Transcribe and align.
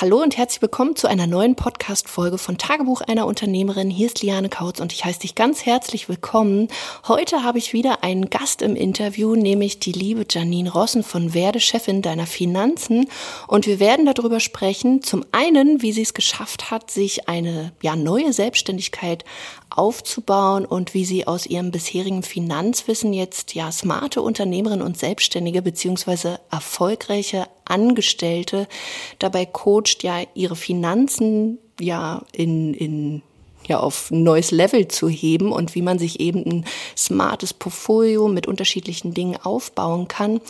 Hallo 0.00 0.22
und 0.22 0.36
herzlich 0.36 0.62
willkommen 0.62 0.94
zu 0.94 1.08
einer 1.08 1.26
neuen 1.26 1.56
Podcast-Folge 1.56 2.38
von 2.38 2.56
Tagebuch 2.56 3.00
einer 3.00 3.26
Unternehmerin. 3.26 3.90
Hier 3.90 4.06
ist 4.06 4.22
Liane 4.22 4.48
Kautz 4.48 4.78
und 4.78 4.92
ich 4.92 5.04
heiße 5.04 5.18
dich 5.18 5.34
ganz 5.34 5.66
herzlich 5.66 6.08
willkommen. 6.08 6.68
Heute 7.08 7.42
habe 7.42 7.58
ich 7.58 7.72
wieder 7.72 8.04
einen 8.04 8.30
Gast 8.30 8.62
im 8.62 8.76
Interview, 8.76 9.34
nämlich 9.34 9.80
die 9.80 9.90
liebe 9.90 10.24
Janine 10.30 10.70
Rossen 10.70 11.02
von 11.02 11.34
Werde 11.34 11.58
Chefin 11.58 12.00
deiner 12.00 12.28
Finanzen. 12.28 13.08
Und 13.48 13.66
wir 13.66 13.80
werden 13.80 14.06
darüber 14.06 14.38
sprechen, 14.38 15.02
zum 15.02 15.24
einen, 15.32 15.82
wie 15.82 15.90
sie 15.90 16.02
es 16.02 16.14
geschafft 16.14 16.70
hat, 16.70 16.92
sich 16.92 17.28
eine 17.28 17.72
ja, 17.82 17.96
neue 17.96 18.32
Selbstständigkeit 18.32 19.24
aufzubauen 19.78 20.64
und 20.64 20.92
wie 20.92 21.04
sie 21.04 21.26
aus 21.26 21.46
ihrem 21.46 21.70
bisherigen 21.70 22.22
Finanzwissen 22.22 23.12
jetzt 23.12 23.54
ja 23.54 23.70
smarte 23.70 24.20
Unternehmerin 24.20 24.82
und 24.82 24.98
Selbstständige 24.98 25.62
beziehungsweise 25.62 26.40
erfolgreiche 26.50 27.46
Angestellte 27.64 28.66
dabei 29.18 29.46
coacht, 29.46 30.02
ja 30.02 30.22
ihre 30.34 30.56
Finanzen 30.56 31.58
ja 31.80 32.22
in, 32.32 32.74
in 32.74 33.22
ja 33.68 33.78
auf 33.78 34.10
ein 34.10 34.22
neues 34.22 34.50
Level 34.50 34.88
zu 34.88 35.08
heben 35.08 35.52
und 35.52 35.74
wie 35.74 35.82
man 35.82 35.98
sich 35.98 36.20
eben 36.20 36.44
ein 36.44 36.64
smartes 36.96 37.54
Portfolio 37.54 38.28
mit 38.28 38.46
unterschiedlichen 38.46 39.14
Dingen 39.14 39.36
aufbauen 39.36 40.08
kann. 40.08 40.40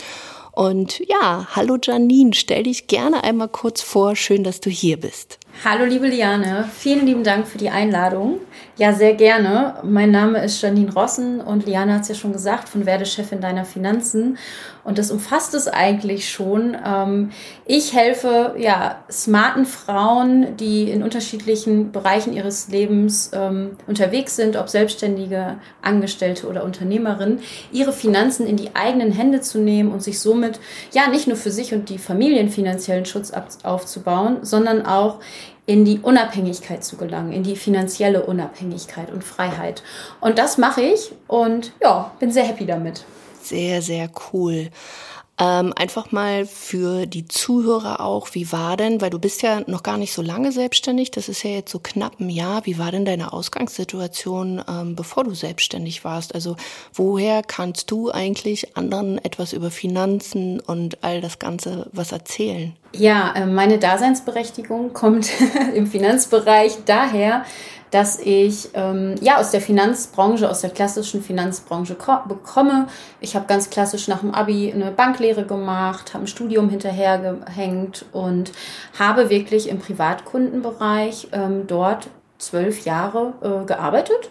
Und 0.53 1.01
ja, 1.07 1.47
hallo 1.55 1.77
Janine, 1.83 2.35
stell 2.35 2.65
dich 2.65 2.87
gerne 2.87 3.25
einmal 3.25 3.49
kurz 3.49 3.81
vor. 3.83 4.17
Schön, 4.17 4.43
dass 4.43 4.61
du 4.61 4.71
hier 4.71 4.99
bist. 4.99 5.38
Hallo 5.65 5.85
liebe 5.85 6.07
Liane, 6.07 6.69
vielen 6.73 7.05
lieben 7.05 7.25
Dank 7.25 7.49
für 7.49 7.59
die 7.59 7.71
Einladung. 7.71 8.39
Ja, 8.77 8.93
sehr 8.93 9.15
gerne. 9.15 9.75
Mein 9.83 10.13
Name 10.13 10.45
ist 10.45 10.63
Janine 10.63 10.93
Rossen 10.93 11.41
und 11.41 11.67
Liane 11.67 11.95
hat 11.95 12.03
es 12.03 12.09
ja 12.09 12.15
schon 12.15 12.33
gesagt, 12.33 12.69
von 12.69 12.87
Werde 12.87 13.05
Chefin 13.05 13.41
deiner 13.41 13.65
Finanzen. 13.65 14.39
Und 14.89 14.97
das 14.97 15.11
umfasst 15.11 15.53
es 15.53 15.69
eigentlich 15.69 16.31
schon. 16.31 16.75
Ähm, 16.83 17.29
ich 17.67 17.93
helfe 17.95 18.55
ja 18.57 19.05
smarten 19.13 19.67
Frauen, 19.67 20.57
die 20.57 20.91
in 20.91 21.03
unterschiedlichen 21.03 21.93
Bereichen 21.93 22.33
ihres 22.33 22.69
Lebens 22.69 23.31
ähm, 23.35 23.77
unterwegs 23.87 24.35
sind, 24.35 24.57
ob 24.57 24.71
Selbstständige, 24.71 25.59
Angestellte 25.83 26.49
oder 26.49 26.65
Unternehmerin, 26.65 27.41
ihre 27.71 27.93
Finanzen 27.93 28.47
in 28.47 28.57
die 28.57 28.75
eigenen 28.77 29.13
Hände 29.13 29.43
zu 29.43 29.59
nehmen 29.59 29.93
und 29.93 30.03
sich 30.03 30.21
somit 30.21 30.59
ja 30.95 31.11
nicht 31.11 31.27
nur 31.27 31.37
für 31.37 31.51
sich 31.51 31.75
und 31.75 31.91
die 31.91 31.99
Familien 31.99 32.49
finanziellen 32.49 33.05
Schutz 33.05 33.31
aufzubauen, 33.65 34.39
sondern 34.41 34.87
auch 34.87 35.19
in 35.67 35.85
die 35.85 35.99
Unabhängigkeit 35.99 36.83
zu 36.83 36.97
gelangen, 36.97 37.35
in 37.35 37.43
die 37.43 37.57
finanzielle 37.57 38.25
Unabhängigkeit 38.25 39.13
und 39.13 39.23
Freiheit. 39.23 39.83
Und 40.23 40.39
das 40.39 40.57
mache 40.57 40.81
ich 40.81 41.13
und 41.27 41.73
ja, 41.83 42.11
bin 42.21 42.31
sehr 42.31 42.45
happy 42.45 42.65
damit. 42.65 43.05
Sehr, 43.49 43.81
sehr 43.81 44.11
cool. 44.33 44.71
Ähm, 45.41 45.73
einfach 45.75 46.13
mal 46.13 46.45
für 46.45 47.07
die 47.07 47.29
Zuhörer 47.29 48.01
auch, 48.01 48.29
wie 48.33 48.51
war 48.53 48.77
denn, 48.77 49.01
weil 49.01 49.09
du 49.09 49.19
bist 49.19 49.41
ja 49.41 49.63
noch 49.69 49.83
gar 49.83 49.97
nicht 49.97 50.13
so 50.13 50.21
lange 50.21 50.51
selbstständig, 50.53 51.13
das 51.13 51.29
ist 51.29 51.45
ja 51.45 51.51
jetzt 51.51 51.71
so 51.71 51.79
knapp 51.79 52.19
ein 52.19 52.29
Jahr, 52.29 52.67
wie 52.67 52.77
war 52.77 52.91
denn 52.91 53.05
deine 53.05 53.33
Ausgangssituation, 53.33 54.63
ähm, 54.69 54.97
bevor 54.97 55.25
du 55.25 55.35
selbstständig 55.35 56.05
warst? 56.05 56.35
Also 56.35 56.57
woher 56.93 57.43
kannst 57.43 57.91
du 57.91 58.11
eigentlich 58.11 58.77
anderen 58.77 59.17
etwas 59.25 59.55
über 59.55 59.71
Finanzen 59.71 60.61
und 60.61 61.03
all 61.05 61.21
das 61.21 61.39
Ganze 61.39 61.89
was 61.93 62.13
erzählen? 62.13 62.77
Ja, 62.93 63.35
äh, 63.35 63.47
meine 63.47 63.79
Daseinsberechtigung 63.79 64.93
kommt 64.93 65.31
im 65.75 65.87
Finanzbereich 65.87 66.79
daher, 66.87 67.45
dass 67.91 68.19
ich 68.19 68.69
ähm, 68.75 69.15
ja 69.21 69.39
aus 69.39 69.51
der 69.51 69.63
Finanzbranche, 69.63 70.49
aus 70.51 70.61
der 70.61 70.71
klassischen 70.71 71.23
Finanzbranche 71.23 71.97
bekomme. 72.29 72.89
Ich 73.21 73.35
habe 73.35 73.47
ganz 73.47 73.71
klassisch 73.71 74.09
nach 74.09 74.21
dem 74.21 74.35
Abi 74.35 74.71
eine 74.73 74.91
Banklehre 74.91 75.45
gemacht, 75.45 76.13
habe 76.13 76.25
ein 76.25 76.27
Studium 76.27 76.69
hinterhergehängt 76.69 78.05
und 78.13 78.53
habe 78.99 79.31
wirklich 79.31 79.69
im 79.71 79.79
Privatkundenbereich 79.79 81.29
ähm, 81.33 81.67
dort 81.67 82.09
zwölf 82.37 82.85
Jahre 82.85 83.33
äh, 83.43 83.65
gearbeitet. 83.65 84.29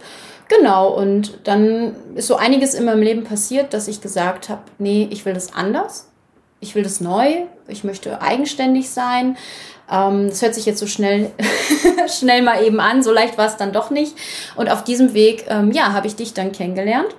Genau, 0.49 0.89
und 0.93 1.39
dann 1.45 1.95
ist 2.15 2.27
so 2.27 2.37
einiges 2.37 2.73
in 2.73 2.85
meinem 2.85 3.01
Leben 3.01 3.23
passiert, 3.23 3.73
dass 3.73 3.87
ich 3.87 4.01
gesagt 4.01 4.49
habe, 4.49 4.61
nee, 4.77 5.07
ich 5.11 5.25
will 5.25 5.33
das 5.33 5.53
anders, 5.53 6.06
ich 6.59 6.75
will 6.75 6.83
das 6.83 7.01
neu, 7.01 7.43
ich 7.67 7.83
möchte 7.83 8.21
eigenständig 8.21 8.89
sein, 8.89 9.37
ähm, 9.89 10.29
das 10.29 10.41
hört 10.41 10.55
sich 10.55 10.65
jetzt 10.65 10.79
so 10.79 10.87
schnell, 10.87 11.31
schnell 12.07 12.41
mal 12.41 12.63
eben 12.63 12.79
an, 12.79 13.03
so 13.03 13.11
leicht 13.11 13.37
war 13.37 13.47
es 13.47 13.57
dann 13.57 13.73
doch 13.73 13.89
nicht. 13.89 14.15
Und 14.55 14.69
auf 14.69 14.83
diesem 14.83 15.13
Weg, 15.13 15.45
ähm, 15.47 15.71
ja, 15.71 15.93
habe 15.93 16.07
ich 16.07 16.15
dich 16.15 16.33
dann 16.33 16.51
kennengelernt 16.51 17.15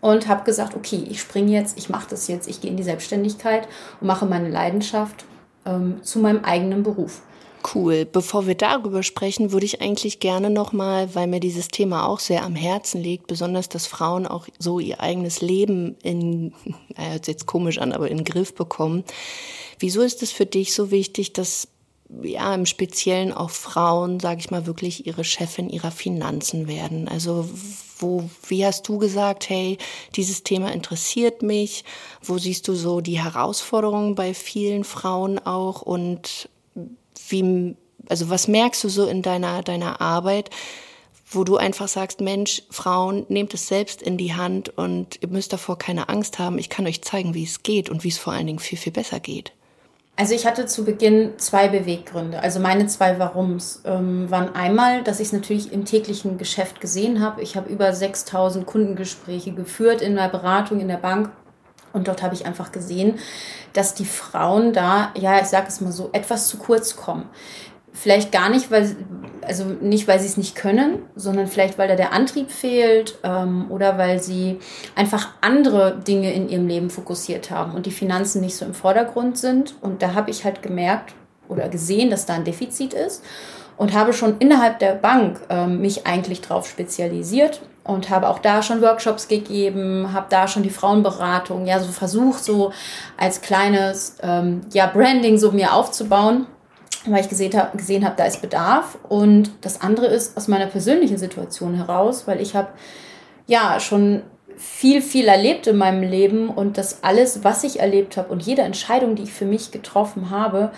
und 0.00 0.28
habe 0.28 0.44
gesagt, 0.44 0.74
okay, 0.74 1.04
ich 1.08 1.20
springe 1.20 1.52
jetzt, 1.52 1.78
ich 1.78 1.88
mache 1.88 2.08
das 2.10 2.28
jetzt, 2.28 2.48
ich 2.48 2.60
gehe 2.60 2.70
in 2.70 2.76
die 2.76 2.82
Selbstständigkeit 2.82 3.66
und 4.00 4.06
mache 4.06 4.26
meine 4.26 4.48
Leidenschaft 4.48 5.24
ähm, 5.64 6.00
zu 6.02 6.18
meinem 6.18 6.44
eigenen 6.44 6.82
Beruf. 6.82 7.22
Cool. 7.74 8.04
Bevor 8.04 8.46
wir 8.46 8.54
darüber 8.54 9.02
sprechen, 9.02 9.52
würde 9.52 9.66
ich 9.66 9.80
eigentlich 9.80 10.20
gerne 10.20 10.48
nochmal, 10.48 11.14
weil 11.14 11.26
mir 11.26 11.40
dieses 11.40 11.68
Thema 11.68 12.06
auch 12.06 12.20
sehr 12.20 12.44
am 12.44 12.54
Herzen 12.54 13.02
liegt, 13.02 13.26
besonders, 13.26 13.68
dass 13.68 13.86
Frauen 13.86 14.26
auch 14.26 14.46
so 14.58 14.78
ihr 14.78 15.00
eigenes 15.00 15.40
Leben 15.40 15.96
in, 16.02 16.52
naja, 16.96 17.12
hört 17.12 17.26
jetzt 17.26 17.46
komisch 17.46 17.78
an, 17.78 17.92
aber 17.92 18.08
in 18.10 18.18
den 18.18 18.24
Griff 18.24 18.54
bekommen. 18.54 19.04
Wieso 19.78 20.02
ist 20.02 20.22
es 20.22 20.32
für 20.32 20.46
dich 20.46 20.72
so 20.72 20.90
wichtig, 20.90 21.32
dass 21.32 21.68
ja, 22.22 22.54
im 22.54 22.64
Speziellen 22.64 23.32
auch 23.32 23.50
Frauen, 23.50 24.18
sage 24.18 24.40
ich 24.40 24.50
mal, 24.50 24.66
wirklich 24.66 25.06
ihre 25.06 25.24
Chefin 25.24 25.68
ihrer 25.68 25.90
Finanzen 25.90 26.66
werden. 26.66 27.06
Also 27.06 27.46
wo, 27.98 28.30
wie 28.46 28.64
hast 28.64 28.88
du 28.88 28.98
gesagt, 28.98 29.50
hey, 29.50 29.76
dieses 30.16 30.42
Thema 30.42 30.72
interessiert 30.72 31.42
mich? 31.42 31.84
Wo 32.22 32.38
siehst 32.38 32.66
du 32.68 32.74
so 32.74 33.02
die 33.02 33.22
Herausforderungen 33.22 34.14
bei 34.14 34.32
vielen 34.32 34.84
Frauen 34.84 35.38
auch? 35.38 35.82
Und 35.82 36.48
wie, 37.28 37.76
also 38.08 38.30
was 38.30 38.48
merkst 38.48 38.82
du 38.84 38.88
so 38.88 39.06
in 39.06 39.22
deiner, 39.22 39.62
deiner 39.62 40.00
Arbeit, 40.00 40.50
wo 41.30 41.44
du 41.44 41.56
einfach 41.56 41.88
sagst, 41.88 42.20
Mensch, 42.20 42.62
Frauen, 42.70 43.26
nehmt 43.28 43.52
es 43.52 43.68
selbst 43.68 44.00
in 44.02 44.16
die 44.16 44.34
Hand 44.34 44.70
und 44.76 45.20
ihr 45.22 45.28
müsst 45.28 45.52
davor 45.52 45.78
keine 45.78 46.08
Angst 46.08 46.38
haben. 46.38 46.58
Ich 46.58 46.70
kann 46.70 46.86
euch 46.86 47.02
zeigen, 47.02 47.34
wie 47.34 47.44
es 47.44 47.62
geht 47.62 47.90
und 47.90 48.04
wie 48.04 48.08
es 48.08 48.18
vor 48.18 48.32
allen 48.32 48.46
Dingen 48.46 48.58
viel, 48.58 48.78
viel 48.78 48.92
besser 48.92 49.20
geht. 49.20 49.52
Also 50.18 50.34
ich 50.34 50.46
hatte 50.46 50.66
zu 50.66 50.84
Beginn 50.84 51.34
zwei 51.38 51.68
Beweggründe. 51.68 52.40
Also 52.40 52.58
meine 52.58 52.88
zwei 52.88 53.20
Warums 53.20 53.82
ähm, 53.84 54.28
waren 54.28 54.52
einmal, 54.52 55.04
dass 55.04 55.20
ich 55.20 55.28
es 55.28 55.32
natürlich 55.32 55.72
im 55.72 55.84
täglichen 55.84 56.38
Geschäft 56.38 56.80
gesehen 56.80 57.20
habe. 57.20 57.40
Ich 57.40 57.56
habe 57.56 57.70
über 57.70 57.92
6000 57.92 58.66
Kundengespräche 58.66 59.52
geführt 59.52 60.02
in 60.02 60.16
der 60.16 60.28
Beratung 60.28 60.80
in 60.80 60.88
der 60.88 60.96
Bank. 60.96 61.30
Und 61.92 62.08
dort 62.08 62.22
habe 62.22 62.34
ich 62.34 62.46
einfach 62.46 62.72
gesehen, 62.72 63.18
dass 63.72 63.94
die 63.94 64.04
Frauen 64.04 64.72
da, 64.72 65.12
ja, 65.14 65.40
ich 65.40 65.46
sage 65.46 65.66
es 65.68 65.80
mal 65.80 65.92
so, 65.92 66.10
etwas 66.12 66.48
zu 66.48 66.58
kurz 66.58 66.96
kommen. 66.96 67.28
Vielleicht 67.92 68.30
gar 68.30 68.48
nicht, 68.48 68.70
weil, 68.70 68.94
also 69.42 69.64
nicht, 69.64 70.06
weil 70.06 70.20
sie 70.20 70.26
es 70.26 70.36
nicht 70.36 70.54
können, 70.54 71.02
sondern 71.16 71.48
vielleicht, 71.48 71.78
weil 71.78 71.88
da 71.88 71.96
der 71.96 72.12
Antrieb 72.12 72.50
fehlt 72.50 73.18
ähm, 73.24 73.66
oder 73.70 73.98
weil 73.98 74.22
sie 74.22 74.58
einfach 74.94 75.30
andere 75.40 75.98
Dinge 75.98 76.32
in 76.32 76.48
ihrem 76.48 76.68
Leben 76.68 76.90
fokussiert 76.90 77.50
haben 77.50 77.72
und 77.72 77.86
die 77.86 77.90
Finanzen 77.90 78.40
nicht 78.40 78.56
so 78.56 78.64
im 78.64 78.74
Vordergrund 78.74 79.38
sind. 79.38 79.74
Und 79.80 80.02
da 80.02 80.14
habe 80.14 80.30
ich 80.30 80.44
halt 80.44 80.62
gemerkt 80.62 81.14
oder 81.48 81.68
gesehen, 81.68 82.10
dass 82.10 82.26
da 82.26 82.34
ein 82.34 82.44
Defizit 82.44 82.94
ist 82.94 83.24
und 83.78 83.94
habe 83.94 84.12
schon 84.12 84.36
innerhalb 84.38 84.78
der 84.80 84.94
Bank 84.94 85.40
ähm, 85.48 85.80
mich 85.80 86.06
eigentlich 86.06 86.40
darauf 86.42 86.68
spezialisiert 86.68 87.62
und 87.88 88.10
habe 88.10 88.28
auch 88.28 88.38
da 88.38 88.62
schon 88.62 88.80
Workshops 88.82 89.26
gegeben, 89.26 90.12
habe 90.12 90.26
da 90.28 90.46
schon 90.46 90.62
die 90.62 90.70
Frauenberatung, 90.70 91.66
ja, 91.66 91.80
so 91.80 91.90
versucht, 91.90 92.44
so 92.44 92.72
als 93.16 93.40
kleines 93.40 94.18
ähm, 94.22 94.60
ja, 94.72 94.86
Branding 94.86 95.38
so 95.38 95.50
mir 95.50 95.72
aufzubauen 95.72 96.46
weil 97.06 97.20
ich 97.20 97.28
gesehen 97.28 97.56
habe, 97.56 97.76
gesehen 97.76 98.04
habe, 98.04 98.16
da 98.16 98.24
ist 98.24 98.42
Bedarf. 98.42 98.98
Und 99.08 99.52
das 99.60 99.80
andere 99.80 100.06
ist 100.06 100.36
aus 100.36 100.48
meiner 100.48 100.66
persönlichen 100.66 101.16
Situation 101.16 101.74
heraus, 101.74 102.26
weil 102.26 102.40
ich 102.40 102.54
habe 102.54 102.68
ja 103.46 103.80
schon 103.80 104.22
viel, 104.56 105.00
viel 105.00 105.28
erlebt 105.28 105.66
in 105.66 105.76
meinem 105.76 106.02
Leben 106.02 106.48
und 106.48 106.78
das 106.78 107.04
alles, 107.04 107.44
was 107.44 107.62
ich 107.64 107.80
erlebt 107.80 108.16
habe 108.16 108.32
und 108.32 108.42
jede 108.42 108.62
Entscheidung, 108.62 109.14
die 109.14 109.22
ich 109.22 109.32
für 109.32 109.44
mich 109.44 109.70
getroffen 109.70 110.30
habe, 110.30 110.72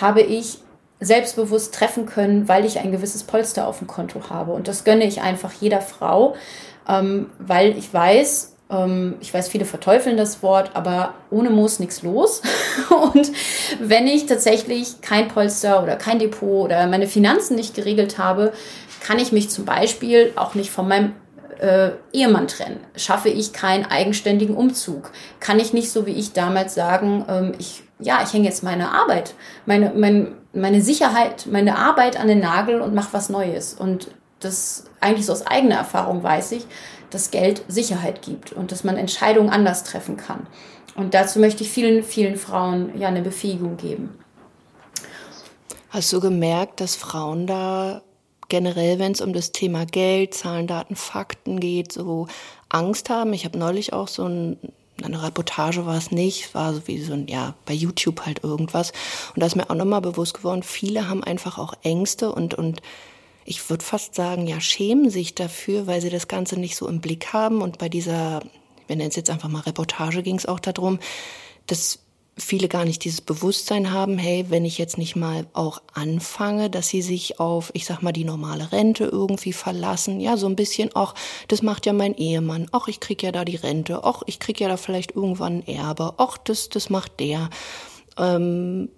habe 0.00 0.20
ich 0.20 0.58
selbstbewusst 1.00 1.74
treffen 1.74 2.06
können, 2.06 2.48
weil 2.48 2.64
ich 2.64 2.78
ein 2.78 2.92
gewisses 2.92 3.24
Polster 3.24 3.66
auf 3.66 3.78
dem 3.78 3.86
Konto 3.86 4.30
habe. 4.30 4.52
Und 4.52 4.68
das 4.68 4.84
gönne 4.84 5.04
ich 5.04 5.20
einfach 5.20 5.52
jeder 5.60 5.80
Frau, 5.80 6.34
ähm, 6.88 7.30
weil 7.38 7.76
ich 7.76 7.92
weiß, 7.92 8.54
ähm, 8.70 9.16
ich 9.20 9.32
weiß, 9.32 9.48
viele 9.48 9.64
verteufeln 9.64 10.16
das 10.16 10.42
Wort, 10.42 10.70
aber 10.74 11.14
ohne 11.30 11.50
Moos 11.50 11.80
nichts 11.80 12.02
los. 12.02 12.42
Und 13.12 13.30
wenn 13.80 14.06
ich 14.06 14.26
tatsächlich 14.26 15.00
kein 15.02 15.28
Polster 15.28 15.82
oder 15.82 15.96
kein 15.96 16.18
Depot 16.18 16.64
oder 16.64 16.86
meine 16.86 17.06
Finanzen 17.06 17.56
nicht 17.56 17.74
geregelt 17.74 18.18
habe, 18.18 18.52
kann 19.00 19.18
ich 19.18 19.32
mich 19.32 19.50
zum 19.50 19.64
Beispiel 19.64 20.32
auch 20.36 20.54
nicht 20.54 20.70
von 20.70 20.88
meinem 20.88 21.12
äh, 21.60 21.90
Ehemann 22.12 22.48
trennen? 22.48 22.80
Schaffe 22.96 23.28
ich 23.28 23.52
keinen 23.52 23.86
eigenständigen 23.86 24.56
Umzug? 24.56 25.12
Kann 25.40 25.58
ich 25.58 25.72
nicht 25.72 25.90
so 25.90 26.06
wie 26.06 26.12
ich 26.12 26.32
damals 26.32 26.74
sagen, 26.74 27.24
ähm, 27.28 27.52
ich, 27.58 27.82
ja, 27.98 28.22
ich 28.22 28.32
hänge 28.32 28.46
jetzt 28.46 28.62
meine 28.62 28.90
Arbeit, 28.92 29.34
meine, 29.64 29.92
mein, 29.94 30.36
meine 30.52 30.82
Sicherheit, 30.82 31.46
meine 31.50 31.78
Arbeit 31.78 32.18
an 32.18 32.28
den 32.28 32.40
Nagel 32.40 32.80
und 32.80 32.94
mache 32.94 33.12
was 33.12 33.28
Neues. 33.28 33.74
Und 33.74 34.08
das 34.40 34.84
eigentlich 35.00 35.26
so 35.26 35.32
aus 35.32 35.46
eigener 35.46 35.76
Erfahrung 35.76 36.22
weiß 36.22 36.52
ich, 36.52 36.66
dass 37.10 37.30
Geld 37.30 37.62
Sicherheit 37.68 38.22
gibt 38.22 38.52
und 38.52 38.72
dass 38.72 38.84
man 38.84 38.96
Entscheidungen 38.96 39.50
anders 39.50 39.84
treffen 39.84 40.16
kann. 40.16 40.46
Und 40.96 41.14
dazu 41.14 41.38
möchte 41.38 41.62
ich 41.62 41.70
vielen, 41.70 42.02
vielen 42.02 42.36
Frauen 42.36 42.98
ja 42.98 43.08
eine 43.08 43.22
Befähigung 43.22 43.76
geben. 43.76 44.18
Hast 45.90 46.12
du 46.12 46.20
gemerkt, 46.20 46.80
dass 46.80 46.96
Frauen 46.96 47.46
da 47.46 48.02
generell, 48.48 48.98
wenn 48.98 49.12
es 49.12 49.20
um 49.20 49.32
das 49.32 49.52
Thema 49.52 49.86
Geld, 49.86 50.34
Zahlen, 50.34 50.66
Daten, 50.66 50.96
Fakten 50.96 51.60
geht, 51.60 51.92
so 51.92 52.26
Angst 52.68 53.10
haben? 53.10 53.32
Ich 53.32 53.44
habe 53.44 53.58
neulich 53.58 53.92
auch 53.92 54.08
so 54.08 54.24
ein 54.26 54.56
eine 55.02 55.22
Reportage 55.22 55.84
war 55.84 55.98
es 55.98 56.10
nicht, 56.10 56.54
war 56.54 56.72
so 56.72 56.88
wie 56.88 57.02
so 57.02 57.12
ein, 57.12 57.28
ja, 57.28 57.54
bei 57.66 57.74
YouTube 57.74 58.24
halt 58.24 58.42
irgendwas. 58.42 58.92
Und 59.34 59.42
da 59.42 59.46
ist 59.46 59.54
mir 59.54 59.68
auch 59.68 59.74
nochmal 59.74 60.00
bewusst 60.00 60.34
geworden, 60.34 60.62
viele 60.62 61.06
haben 61.08 61.22
einfach 61.22 61.58
auch 61.58 61.74
Ängste 61.82 62.32
und, 62.32 62.54
und 62.54 62.80
ich 63.44 63.70
würde 63.70 63.84
fast 63.84 64.14
sagen, 64.14 64.46
ja, 64.46 64.60
schämen 64.60 65.08
sich 65.08 65.34
dafür, 65.34 65.86
weil 65.86 66.00
sie 66.00 66.10
das 66.10 66.28
Ganze 66.28 66.58
nicht 66.58 66.76
so 66.76 66.88
im 66.88 67.00
Blick 67.00 67.32
haben. 67.32 67.62
Und 67.62 67.78
bei 67.78 67.88
dieser, 67.88 68.40
nennen 68.88 69.08
es 69.08 69.14
jetzt 69.16 69.30
einfach 69.30 69.48
mal 69.48 69.60
Reportage, 69.60 70.22
ging 70.22 70.36
es 70.36 70.46
auch 70.46 70.58
darum, 70.58 70.98
dass 71.66 72.00
viele 72.38 72.68
gar 72.68 72.84
nicht 72.84 73.04
dieses 73.04 73.22
Bewusstsein 73.22 73.92
haben, 73.92 74.18
hey, 74.18 74.46
wenn 74.48 74.64
ich 74.66 74.76
jetzt 74.76 74.98
nicht 74.98 75.16
mal 75.16 75.46
auch 75.54 75.80
anfange, 75.94 76.68
dass 76.68 76.88
sie 76.88 77.00
sich 77.00 77.40
auf, 77.40 77.70
ich 77.72 77.86
sag 77.86 78.02
mal, 78.02 78.12
die 78.12 78.24
normale 78.24 78.72
Rente 78.72 79.04
irgendwie 79.04 79.54
verlassen, 79.54 80.20
ja, 80.20 80.36
so 80.36 80.46
ein 80.46 80.56
bisschen 80.56 80.94
auch, 80.94 81.14
das 81.48 81.62
macht 81.62 81.86
ja 81.86 81.94
mein 81.94 82.14
Ehemann, 82.14 82.68
auch 82.72 82.88
ich 82.88 83.00
krieg 83.00 83.22
ja 83.22 83.32
da 83.32 83.44
die 83.44 83.56
Rente, 83.56 84.04
auch 84.04 84.22
ich 84.26 84.38
krieg 84.38 84.60
ja 84.60 84.68
da 84.68 84.76
vielleicht 84.76 85.16
irgendwann 85.16 85.60
ein 85.60 85.66
Erbe, 85.66 86.14
auch 86.18 86.36
das, 86.36 86.68
das 86.68 86.90
macht 86.90 87.20
der. 87.20 87.48
Ähm, 88.18 88.90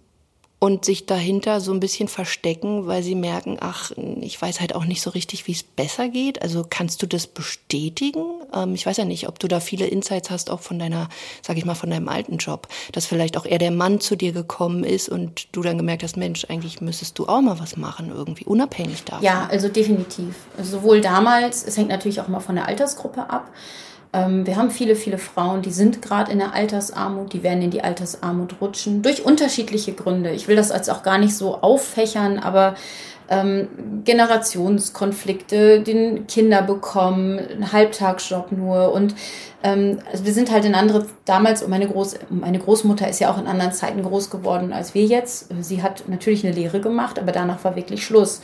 und 0.60 0.84
sich 0.84 1.06
dahinter 1.06 1.60
so 1.60 1.72
ein 1.72 1.78
bisschen 1.78 2.08
verstecken, 2.08 2.86
weil 2.88 3.04
sie 3.04 3.14
merken, 3.14 3.58
ach, 3.60 3.92
ich 4.20 4.40
weiß 4.40 4.60
halt 4.60 4.74
auch 4.74 4.84
nicht 4.84 5.02
so 5.02 5.10
richtig, 5.10 5.46
wie 5.46 5.52
es 5.52 5.62
besser 5.62 6.08
geht. 6.08 6.42
Also 6.42 6.66
kannst 6.68 7.00
du 7.00 7.06
das 7.06 7.28
bestätigen? 7.28 8.24
Ähm, 8.52 8.74
ich 8.74 8.84
weiß 8.84 8.96
ja 8.96 9.04
nicht, 9.04 9.28
ob 9.28 9.38
du 9.38 9.46
da 9.46 9.60
viele 9.60 9.86
Insights 9.86 10.30
hast, 10.30 10.50
auch 10.50 10.60
von 10.60 10.80
deiner, 10.80 11.08
sag 11.42 11.56
ich 11.58 11.64
mal, 11.64 11.76
von 11.76 11.90
deinem 11.90 12.08
alten 12.08 12.38
Job, 12.38 12.66
dass 12.90 13.06
vielleicht 13.06 13.36
auch 13.36 13.46
eher 13.46 13.58
der 13.58 13.70
Mann 13.70 14.00
zu 14.00 14.16
dir 14.16 14.32
gekommen 14.32 14.82
ist 14.82 15.08
und 15.08 15.46
du 15.52 15.62
dann 15.62 15.78
gemerkt 15.78 16.02
hast, 16.02 16.16
Mensch, 16.16 16.44
eigentlich 16.48 16.80
müsstest 16.80 17.18
du 17.20 17.28
auch 17.28 17.40
mal 17.40 17.60
was 17.60 17.76
machen, 17.76 18.10
irgendwie 18.12 18.44
unabhängig 18.44 19.04
davon. 19.04 19.24
Ja, 19.24 19.46
also 19.48 19.68
definitiv. 19.68 20.34
Also 20.56 20.78
sowohl 20.78 21.00
damals, 21.00 21.64
es 21.64 21.76
hängt 21.76 21.88
natürlich 21.88 22.20
auch 22.20 22.26
immer 22.26 22.40
von 22.40 22.56
der 22.56 22.66
Altersgruppe 22.66 23.30
ab. 23.30 23.52
Ähm, 24.12 24.46
wir 24.46 24.56
haben 24.56 24.70
viele, 24.70 24.96
viele 24.96 25.18
Frauen, 25.18 25.62
die 25.62 25.70
sind 25.70 26.00
gerade 26.00 26.32
in 26.32 26.38
der 26.38 26.54
Altersarmut, 26.54 27.32
die 27.32 27.42
werden 27.42 27.62
in 27.62 27.70
die 27.70 27.82
Altersarmut 27.82 28.56
rutschen, 28.60 29.02
durch 29.02 29.24
unterschiedliche 29.24 29.92
Gründe. 29.92 30.30
Ich 30.30 30.48
will 30.48 30.56
das 30.56 30.70
jetzt 30.70 30.90
auch 30.90 31.02
gar 31.02 31.18
nicht 31.18 31.36
so 31.36 31.60
auffächern, 31.60 32.38
aber 32.38 32.74
ähm, 33.28 33.68
Generationskonflikte, 34.04 35.82
den 35.82 36.26
Kinder 36.26 36.62
bekommen, 36.62 37.38
einen 37.38 37.72
Halbtagsjob 37.72 38.52
nur 38.52 38.92
und 38.92 39.14
ähm, 39.62 39.98
also 40.10 40.24
wir 40.24 40.32
sind 40.32 40.50
halt 40.50 40.64
in 40.64 40.74
andere, 40.74 41.06
damals, 41.26 41.66
meine, 41.68 41.88
Groß, 41.88 42.18
meine 42.30 42.58
Großmutter 42.58 43.08
ist 43.08 43.20
ja 43.20 43.30
auch 43.30 43.38
in 43.38 43.46
anderen 43.46 43.72
Zeiten 43.72 44.02
groß 44.02 44.30
geworden 44.30 44.72
als 44.72 44.94
wir 44.94 45.04
jetzt. 45.04 45.48
Sie 45.60 45.82
hat 45.82 46.08
natürlich 46.08 46.46
eine 46.46 46.54
Lehre 46.54 46.80
gemacht, 46.80 47.18
aber 47.18 47.32
danach 47.32 47.62
war 47.64 47.76
wirklich 47.76 48.04
Schluss. 48.04 48.40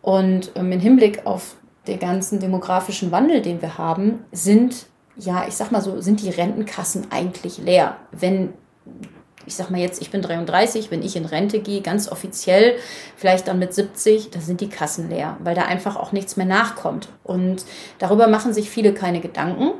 Und 0.00 0.52
ähm, 0.54 0.72
im 0.72 0.80
Hinblick 0.80 1.26
auf 1.26 1.56
den 1.86 1.98
ganzen 1.98 2.40
demografischen 2.40 3.10
Wandel, 3.10 3.42
den 3.42 3.60
wir 3.60 3.76
haben, 3.76 4.24
sind 4.32 4.86
ja, 5.16 5.46
ich 5.46 5.54
sag 5.54 5.70
mal 5.70 5.80
so, 5.80 6.00
sind 6.00 6.22
die 6.22 6.30
Rentenkassen 6.30 7.08
eigentlich 7.10 7.58
leer. 7.58 7.96
Wenn, 8.10 8.52
ich 9.46 9.54
sag 9.54 9.70
mal 9.70 9.80
jetzt, 9.80 10.02
ich 10.02 10.10
bin 10.10 10.22
33, 10.22 10.90
wenn 10.90 11.02
ich 11.02 11.16
in 11.16 11.24
Rente 11.24 11.60
gehe, 11.60 11.82
ganz 11.82 12.10
offiziell, 12.10 12.76
vielleicht 13.16 13.48
dann 13.48 13.58
mit 13.58 13.74
70, 13.74 14.30
da 14.30 14.40
sind 14.40 14.60
die 14.60 14.68
Kassen 14.68 15.08
leer, 15.08 15.36
weil 15.40 15.54
da 15.54 15.62
einfach 15.62 15.96
auch 15.96 16.12
nichts 16.12 16.36
mehr 16.36 16.46
nachkommt. 16.46 17.08
Und 17.22 17.64
darüber 17.98 18.26
machen 18.26 18.52
sich 18.52 18.70
viele 18.70 18.92
keine 18.92 19.20
Gedanken, 19.20 19.72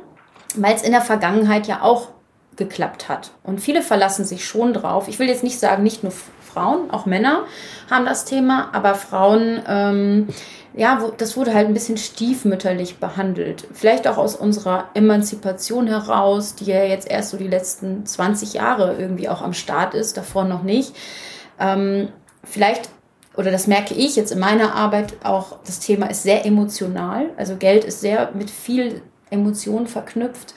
weil 0.55 0.75
es 0.75 0.83
in 0.83 0.91
der 0.91 1.01
Vergangenheit 1.01 1.67
ja 1.67 1.81
auch 1.81 2.09
geklappt 2.55 3.09
hat. 3.09 3.31
Und 3.43 3.59
viele 3.59 3.81
verlassen 3.81 4.23
sich 4.23 4.45
schon 4.45 4.73
drauf. 4.73 5.07
Ich 5.09 5.19
will 5.19 5.27
jetzt 5.27 5.43
nicht 5.43 5.59
sagen, 5.59 5.83
nicht 5.83 6.03
nur 6.03 6.13
Frauen, 6.55 6.89
auch 6.89 7.05
Männer 7.05 7.43
haben 7.91 8.05
das 8.05 8.23
Thema, 8.23 8.69
aber 8.71 8.95
Frauen 8.95 9.61
ähm, 9.67 10.27
ja, 10.77 11.09
das 11.17 11.37
wurde 11.37 11.53
halt 11.53 11.67
ein 11.67 11.73
bisschen 11.73 11.97
stiefmütterlich 11.97 12.97
behandelt. 12.97 13.65
Vielleicht 13.71 14.07
auch 14.07 14.17
aus 14.17 14.35
unserer 14.35 14.89
Emanzipation 14.93 15.87
heraus, 15.87 16.55
die 16.55 16.65
ja 16.65 16.83
jetzt 16.83 17.09
erst 17.09 17.29
so 17.29 17.37
die 17.37 17.47
letzten 17.47 18.05
20 18.05 18.53
Jahre 18.53 18.95
irgendwie 18.99 19.29
auch 19.29 19.41
am 19.41 19.53
Start 19.53 19.93
ist, 19.93 20.17
davor 20.17 20.43
noch 20.43 20.63
nicht. 20.63 20.93
Ähm, 21.59 22.09
vielleicht, 22.43 22.89
oder 23.37 23.51
das 23.51 23.67
merke 23.67 23.93
ich 23.93 24.17
jetzt 24.17 24.33
in 24.33 24.39
meiner 24.39 24.75
Arbeit 24.75 25.13
auch, 25.23 25.59
das 25.65 25.79
Thema 25.79 26.07
ist 26.07 26.23
sehr 26.23 26.45
emotional. 26.45 27.29
Also 27.37 27.55
Geld 27.55 27.85
ist 27.85 28.01
sehr 28.01 28.31
mit 28.33 28.49
viel 28.49 29.01
Emotionen 29.29 29.87
verknüpft. 29.87 30.53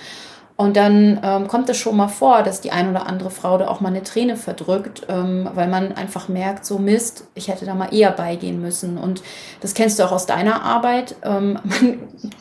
Und 0.61 0.77
dann 0.77 1.21
ähm, 1.23 1.47
kommt 1.47 1.69
es 1.69 1.77
schon 1.77 1.97
mal 1.97 2.09
vor, 2.09 2.43
dass 2.43 2.61
die 2.61 2.73
ein 2.73 2.91
oder 2.91 3.07
andere 3.07 3.31
Frau 3.31 3.59
da 3.59 3.69
auch 3.69 3.81
mal 3.81 3.91
eine 3.91 4.03
Träne 4.03 4.37
verdrückt, 4.37 5.07
ähm, 5.09 5.49
weil 5.55 5.69
man 5.69 5.93
einfach 5.93 6.29
merkt, 6.29 6.67
so 6.67 6.79
Mist, 6.79 7.29
ich 7.37 7.47
hätte 7.47 7.65
da 7.65 7.77
mal 7.77 7.95
eher 7.95 8.11
beigehen 8.11 8.61
müssen. 8.61 8.99
Und 8.99 9.23
das 9.61 9.75
kennst 9.75 10.01
du 10.01 10.03
auch 10.03 10.11
aus 10.11 10.27
deiner 10.27 10.65
Arbeit. 10.65 11.15
Ähm, 11.23 11.61
man 11.63 12.01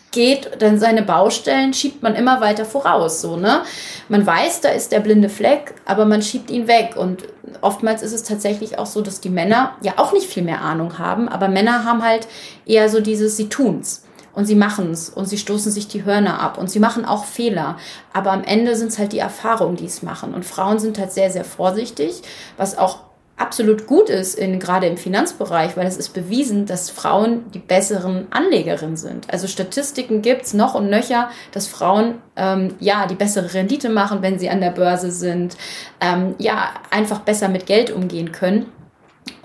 geht 0.10 0.50
dann 0.64 0.80
seine 0.80 1.04
Baustellen, 1.04 1.76
schiebt 1.76 2.02
man 2.02 2.16
immer 2.16 2.42
weiter 2.42 2.66
voraus, 2.66 3.22
so, 3.22 3.38
ne? 3.38 3.62
Man 4.10 4.26
weiß, 4.26 4.62
da 4.62 4.70
ist 4.70 4.92
der 4.92 5.02
blinde 5.02 5.30
Fleck, 5.30 5.76
aber 5.86 6.06
man 6.06 6.24
schiebt 6.24 6.50
ihn 6.50 6.68
weg. 6.68 6.96
Und 6.98 7.26
oftmals 7.62 8.02
ist 8.02 8.14
es 8.14 8.24
tatsächlich 8.24 8.80
auch 8.80 8.88
so, 8.88 9.04
dass 9.04 9.22
die 9.22 9.30
Männer 9.30 9.74
ja 9.84 9.94
auch 9.98 10.12
nicht 10.12 10.26
viel 10.26 10.42
mehr 10.42 10.62
Ahnung 10.62 10.98
haben, 10.98 11.30
aber 11.30 11.50
Männer 11.50 11.86
haben 11.86 12.04
halt 12.04 12.28
eher 12.66 12.90
so 12.90 13.00
dieses, 13.00 13.38
sie 13.38 13.48
tun's 13.48 14.07
und 14.38 14.46
sie 14.46 14.54
machen 14.54 14.92
es 14.92 15.10
und 15.10 15.26
sie 15.26 15.40
stoßen 15.40 15.72
sich 15.72 15.88
die 15.88 16.06
Hörner 16.06 16.40
ab 16.40 16.60
und 16.60 16.70
sie 16.70 16.80
machen 16.80 17.06
auch 17.06 17.26
Fehler. 17.26 17.76
Aber 18.14 18.32
am 18.32 18.44
Ende 18.44 18.76
sind 18.76 18.90
es 18.90 19.00
halt 19.00 19.12
die 19.12 19.18
Erfahrungen, 19.18 19.78
die 19.78 19.86
es 19.86 20.04
machen. 20.04 20.36
Und 20.36 20.46
Frauen 20.46 20.78
sind 20.78 21.00
halt 21.00 21.12
sehr, 21.12 21.32
sehr 21.32 21.44
vorsichtig, 21.44 22.22
was 22.56 22.78
auch 22.78 23.00
absolut 23.36 23.88
gut 23.88 24.10
ist, 24.10 24.36
in, 24.36 24.60
gerade 24.60 24.86
im 24.86 24.98
Finanzbereich, 24.98 25.76
weil 25.76 25.88
es 25.88 25.98
ist 25.98 26.10
bewiesen, 26.10 26.68
dass 26.68 26.92
Frauen 26.92 27.50
die 27.52 27.60
besseren 27.60 28.28
Anlegerinnen 28.30 28.96
sind. 28.96 29.28
Also 29.34 29.48
Statistiken 29.48 30.22
gibt's 30.22 30.54
noch 30.54 30.76
und 30.76 30.88
nöcher, 30.88 31.32
dass 31.52 31.66
Frauen 31.66 32.20
ähm, 32.36 32.76
ja 32.80 33.08
die 33.08 33.16
bessere 33.16 33.56
Rendite 33.56 33.90
machen, 33.90 34.22
wenn 34.22 34.38
sie 34.38 34.52
an 34.52 34.62
der 34.62 34.70
Börse 34.70 35.10
sind, 35.10 35.58
ähm, 36.00 36.36
ja 36.38 36.70
einfach 36.92 37.22
besser 37.22 37.50
mit 37.50 37.66
Geld 37.66 37.90
umgehen 37.90 38.32
können. 38.32 38.68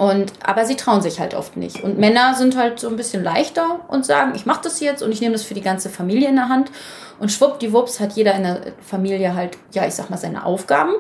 Und, 0.02 0.32
aber 0.42 0.64
sie 0.64 0.74
trauen 0.74 1.00
sich 1.00 1.20
halt 1.20 1.32
oft 1.32 1.56
nicht. 1.56 1.84
Und 1.84 1.96
Männer 1.96 2.34
sind 2.34 2.56
halt 2.56 2.80
so 2.80 2.88
ein 2.88 2.96
bisschen 2.96 3.22
leichter 3.22 3.82
und 3.86 4.04
sagen, 4.04 4.32
ich 4.34 4.46
mache 4.46 4.62
das 4.64 4.80
jetzt 4.80 5.00
und 5.00 5.12
ich 5.12 5.20
nehme 5.20 5.34
das 5.34 5.44
für 5.44 5.54
die 5.54 5.60
ganze 5.60 5.90
Familie 5.90 6.28
in 6.28 6.34
der 6.34 6.48
Hand. 6.48 6.72
Und 7.20 7.30
schwuppdiwupps 7.30 8.00
hat 8.00 8.14
jeder 8.14 8.34
in 8.34 8.42
der 8.42 8.60
Familie 8.84 9.36
halt, 9.36 9.56
ja, 9.70 9.86
ich 9.86 9.94
sag 9.94 10.10
mal, 10.10 10.16
seine 10.16 10.44
Aufgaben. 10.44 10.90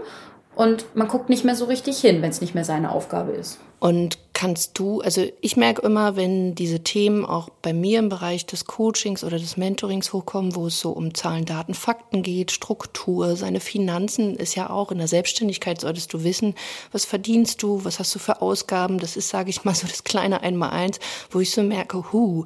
Und 0.54 0.94
man 0.94 1.08
guckt 1.08 1.30
nicht 1.30 1.44
mehr 1.44 1.56
so 1.56 1.64
richtig 1.64 2.00
hin, 2.00 2.22
wenn 2.22 2.30
es 2.30 2.40
nicht 2.40 2.54
mehr 2.54 2.64
seine 2.64 2.92
Aufgabe 2.92 3.32
ist. 3.32 3.58
Und 3.82 4.18
kannst 4.32 4.78
du, 4.78 5.00
also 5.00 5.26
ich 5.40 5.56
merke 5.56 5.82
immer, 5.82 6.14
wenn 6.14 6.54
diese 6.54 6.84
Themen 6.84 7.24
auch 7.24 7.48
bei 7.62 7.72
mir 7.72 7.98
im 7.98 8.10
Bereich 8.10 8.46
des 8.46 8.66
Coachings 8.66 9.24
oder 9.24 9.40
des 9.40 9.56
Mentorings 9.56 10.12
hochkommen, 10.12 10.54
wo 10.54 10.68
es 10.68 10.78
so 10.78 10.92
um 10.92 11.14
Zahlen, 11.14 11.46
Daten, 11.46 11.74
Fakten 11.74 12.22
geht, 12.22 12.52
Struktur, 12.52 13.34
seine 13.34 13.58
Finanzen 13.58 14.36
ist 14.36 14.54
ja 14.54 14.70
auch 14.70 14.92
in 14.92 14.98
der 14.98 15.08
Selbstständigkeit 15.08 15.80
solltest 15.80 16.12
du 16.12 16.22
wissen, 16.22 16.54
was 16.92 17.04
verdienst 17.04 17.60
du, 17.64 17.84
was 17.84 17.98
hast 17.98 18.14
du 18.14 18.20
für 18.20 18.40
Ausgaben. 18.40 19.00
Das 19.00 19.16
ist, 19.16 19.30
sage 19.30 19.50
ich 19.50 19.64
mal, 19.64 19.74
so 19.74 19.88
das 19.88 20.04
kleine 20.04 20.42
Einmaleins, 20.42 21.00
wo 21.32 21.40
ich 21.40 21.50
so 21.50 21.64
merke, 21.64 22.12
hu, 22.12 22.44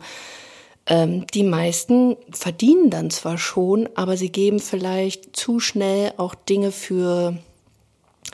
ähm, 0.87 1.27
die 1.35 1.45
meisten 1.45 2.17
verdienen 2.31 2.89
dann 2.89 3.11
zwar 3.11 3.37
schon, 3.37 3.91
aber 3.95 4.17
sie 4.17 4.31
geben 4.33 4.59
vielleicht 4.59 5.37
zu 5.37 5.61
schnell 5.61 6.15
auch 6.17 6.35
Dinge 6.35 6.73
für 6.73 7.37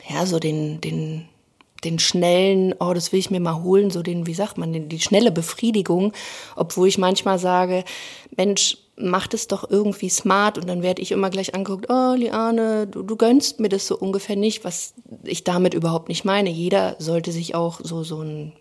ja, 0.09 0.25
so 0.25 0.39
den, 0.39 0.79
den, 0.79 1.27
den 1.83 1.99
schnellen, 1.99 2.73
oh, 2.79 2.93
das 2.93 3.11
will 3.11 3.19
ich 3.19 3.31
mir 3.31 3.39
mal 3.39 3.63
holen, 3.63 3.89
so 3.89 4.01
den, 4.01 4.25
wie 4.25 4.33
sagt 4.33 4.57
man, 4.57 4.73
den, 4.73 4.89
die 4.89 4.99
schnelle 4.99 5.31
Befriedigung, 5.31 6.13
obwohl 6.55 6.87
ich 6.87 6.97
manchmal 6.97 7.39
sage, 7.39 7.83
Mensch, 8.35 8.77
mach 8.95 9.27
das 9.27 9.47
doch 9.47 9.69
irgendwie 9.69 10.09
smart. 10.09 10.57
Und 10.57 10.67
dann 10.67 10.83
werde 10.83 11.01
ich 11.01 11.11
immer 11.11 11.29
gleich 11.29 11.55
angeguckt, 11.55 11.87
oh, 11.89 12.13
Liane, 12.15 12.87
du, 12.87 13.03
du 13.03 13.15
gönnst 13.15 13.59
mir 13.59 13.69
das 13.69 13.87
so 13.87 13.97
ungefähr 13.97 14.35
nicht, 14.35 14.63
was 14.63 14.93
ich 15.23 15.43
damit 15.43 15.73
überhaupt 15.73 16.09
nicht 16.09 16.25
meine. 16.25 16.49
Jeder 16.49 16.95
sollte 16.99 17.31
sich 17.31 17.55
auch 17.55 17.79
so, 17.83 18.03
so 18.03 18.21
ein 18.21 18.53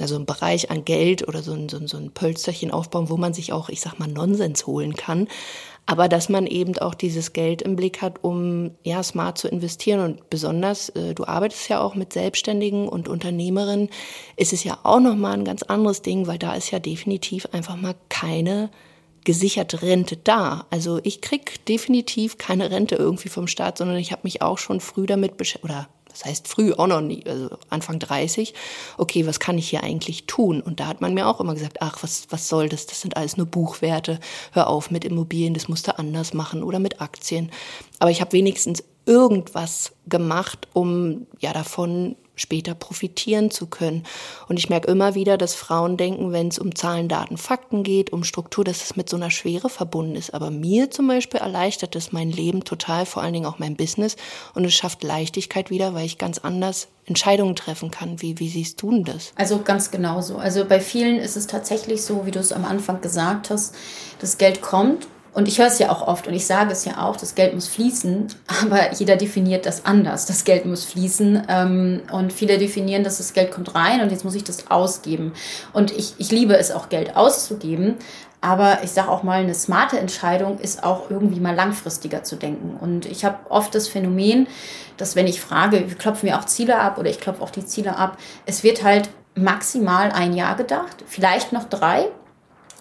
also 0.00 0.16
ein 0.16 0.26
Bereich 0.26 0.70
an 0.72 0.84
Geld 0.84 1.28
oder 1.28 1.44
so 1.44 1.52
ein, 1.52 1.68
so, 1.68 1.76
ein, 1.76 1.86
so 1.86 1.96
ein 1.96 2.10
Pölsterchen 2.10 2.72
aufbauen, 2.72 3.08
wo 3.08 3.16
man 3.16 3.34
sich 3.34 3.52
auch, 3.52 3.68
ich 3.68 3.80
sag 3.80 4.00
mal, 4.00 4.08
Nonsens 4.08 4.66
holen 4.66 4.94
kann 4.94 5.28
aber 5.86 6.08
dass 6.08 6.28
man 6.28 6.46
eben 6.46 6.76
auch 6.78 6.94
dieses 6.94 7.32
Geld 7.32 7.62
im 7.62 7.76
Blick 7.76 8.02
hat, 8.02 8.22
um 8.22 8.72
ja 8.82 9.02
smart 9.02 9.38
zu 9.38 9.48
investieren 9.48 10.00
und 10.00 10.28
besonders 10.30 10.88
äh, 10.90 11.14
du 11.14 11.24
arbeitest 11.24 11.68
ja 11.68 11.80
auch 11.80 11.94
mit 11.94 12.12
Selbstständigen 12.12 12.88
und 12.88 13.08
Unternehmerinnen, 13.08 13.88
ist 14.36 14.52
es 14.52 14.64
ja 14.64 14.78
auch 14.82 15.00
noch 15.00 15.14
mal 15.14 15.32
ein 15.32 15.44
ganz 15.44 15.62
anderes 15.62 16.02
Ding, 16.02 16.26
weil 16.26 16.38
da 16.38 16.54
ist 16.54 16.72
ja 16.72 16.80
definitiv 16.80 17.46
einfach 17.52 17.76
mal 17.76 17.94
keine 18.08 18.70
gesicherte 19.24 19.82
Rente 19.82 20.16
da. 20.16 20.66
Also 20.70 21.00
ich 21.02 21.20
krieg 21.20 21.64
definitiv 21.66 22.38
keine 22.38 22.70
Rente 22.70 22.96
irgendwie 22.96 23.28
vom 23.28 23.46
Staat, 23.46 23.78
sondern 23.78 23.96
ich 23.96 24.12
habe 24.12 24.22
mich 24.24 24.42
auch 24.42 24.58
schon 24.58 24.80
früh 24.80 25.06
damit 25.06 25.36
beschäftigt 25.36 25.64
oder 25.64 25.88
das 26.16 26.24
heißt 26.24 26.48
früh 26.48 26.72
auch 26.72 26.86
noch 26.86 27.02
nie, 27.02 27.24
also 27.26 27.50
Anfang 27.68 27.98
30, 27.98 28.54
okay, 28.96 29.26
was 29.26 29.38
kann 29.38 29.58
ich 29.58 29.68
hier 29.68 29.82
eigentlich 29.82 30.26
tun? 30.26 30.62
Und 30.62 30.80
da 30.80 30.86
hat 30.86 31.02
man 31.02 31.12
mir 31.12 31.26
auch 31.26 31.40
immer 31.40 31.52
gesagt, 31.52 31.82
ach, 31.82 32.02
was, 32.02 32.26
was 32.30 32.48
soll 32.48 32.70
das? 32.70 32.86
Das 32.86 33.02
sind 33.02 33.16
alles 33.16 33.36
nur 33.36 33.46
Buchwerte. 33.46 34.18
Hör 34.52 34.68
auf 34.68 34.90
mit 34.90 35.04
Immobilien, 35.04 35.52
das 35.52 35.68
musst 35.68 35.86
du 35.88 35.98
anders 35.98 36.32
machen 36.32 36.62
oder 36.62 36.78
mit 36.78 37.02
Aktien. 37.02 37.50
Aber 37.98 38.10
ich 38.10 38.22
habe 38.22 38.32
wenigstens 38.32 38.82
irgendwas 39.04 39.92
gemacht, 40.06 40.68
um 40.72 41.26
ja 41.38 41.52
davon 41.52 42.16
später 42.36 42.74
profitieren 42.74 43.50
zu 43.50 43.66
können. 43.66 44.04
Und 44.48 44.58
ich 44.58 44.68
merke 44.68 44.88
immer 44.88 45.14
wieder, 45.14 45.36
dass 45.36 45.54
Frauen 45.54 45.96
denken, 45.96 46.32
wenn 46.32 46.48
es 46.48 46.58
um 46.58 46.74
Zahlen, 46.74 47.08
Daten, 47.08 47.36
Fakten 47.36 47.82
geht, 47.82 48.12
um 48.12 48.22
Struktur, 48.22 48.64
dass 48.64 48.84
es 48.84 48.96
mit 48.96 49.08
so 49.08 49.16
einer 49.16 49.30
Schwere 49.30 49.68
verbunden 49.68 50.14
ist. 50.14 50.34
Aber 50.34 50.50
mir 50.50 50.90
zum 50.90 51.08
Beispiel 51.08 51.40
erleichtert 51.40 51.96
es 51.96 52.12
mein 52.12 52.30
Leben 52.30 52.62
total, 52.62 53.06
vor 53.06 53.22
allen 53.22 53.32
Dingen 53.32 53.46
auch 53.46 53.58
mein 53.58 53.76
Business. 53.76 54.16
Und 54.54 54.64
es 54.64 54.74
schafft 54.74 55.02
Leichtigkeit 55.02 55.70
wieder, 55.70 55.94
weil 55.94 56.06
ich 56.06 56.18
ganz 56.18 56.38
anders 56.38 56.88
Entscheidungen 57.06 57.56
treffen 57.56 57.90
kann. 57.90 58.20
Wie, 58.20 58.38
wie 58.38 58.48
siehst 58.48 58.82
du 58.82 58.90
denn 58.90 59.04
das? 59.04 59.32
Also 59.36 59.62
ganz 59.62 59.90
genauso. 59.90 60.36
Also 60.36 60.64
bei 60.64 60.80
vielen 60.80 61.18
ist 61.18 61.36
es 61.36 61.46
tatsächlich 61.46 62.02
so, 62.02 62.26
wie 62.26 62.30
du 62.32 62.38
es 62.38 62.52
am 62.52 62.64
Anfang 62.64 63.00
gesagt 63.00 63.50
hast, 63.50 63.74
das 64.20 64.38
Geld 64.38 64.60
kommt 64.60 65.06
und 65.36 65.48
ich 65.48 65.58
höre 65.58 65.66
es 65.66 65.78
ja 65.78 65.90
auch 65.90 66.08
oft 66.08 66.26
und 66.26 66.32
ich 66.32 66.46
sage 66.46 66.72
es 66.72 66.86
ja 66.86 67.04
auch, 67.06 67.14
das 67.14 67.34
Geld 67.34 67.52
muss 67.52 67.68
fließen, 67.68 68.28
aber 68.62 68.94
jeder 68.94 69.16
definiert 69.16 69.66
das 69.66 69.84
anders. 69.84 70.24
Das 70.24 70.44
Geld 70.44 70.64
muss 70.64 70.86
fließen 70.86 71.42
ähm, 71.50 72.00
und 72.10 72.32
viele 72.32 72.56
definieren, 72.56 73.04
dass 73.04 73.18
das 73.18 73.34
Geld 73.34 73.50
kommt 73.50 73.74
rein 73.74 74.00
und 74.00 74.10
jetzt 74.10 74.24
muss 74.24 74.34
ich 74.34 74.44
das 74.44 74.70
ausgeben. 74.70 75.34
Und 75.74 75.90
ich, 75.90 76.14
ich 76.16 76.30
liebe 76.30 76.56
es 76.56 76.72
auch, 76.72 76.88
Geld 76.88 77.16
auszugeben, 77.16 77.96
aber 78.40 78.78
ich 78.82 78.92
sage 78.92 79.10
auch 79.10 79.24
mal, 79.24 79.40
eine 79.40 79.52
smarte 79.52 79.98
Entscheidung 79.98 80.58
ist 80.58 80.82
auch 80.82 81.10
irgendwie 81.10 81.40
mal 81.40 81.54
langfristiger 81.54 82.24
zu 82.24 82.36
denken. 82.36 82.74
Und 82.80 83.04
ich 83.04 83.26
habe 83.26 83.36
oft 83.50 83.74
das 83.74 83.88
Phänomen, 83.88 84.46
dass 84.96 85.16
wenn 85.16 85.26
ich 85.26 85.42
frage, 85.42 85.82
klopfen 85.98 86.30
wir 86.30 86.38
auch 86.38 86.46
Ziele 86.46 86.78
ab 86.78 86.96
oder 86.96 87.10
ich 87.10 87.20
klopfe 87.20 87.42
auch 87.42 87.50
die 87.50 87.66
Ziele 87.66 87.96
ab, 87.96 88.16
es 88.46 88.62
wird 88.62 88.82
halt 88.82 89.10
maximal 89.34 90.12
ein 90.12 90.32
Jahr 90.32 90.56
gedacht, 90.56 91.04
vielleicht 91.06 91.52
noch 91.52 91.64
drei. 91.64 92.06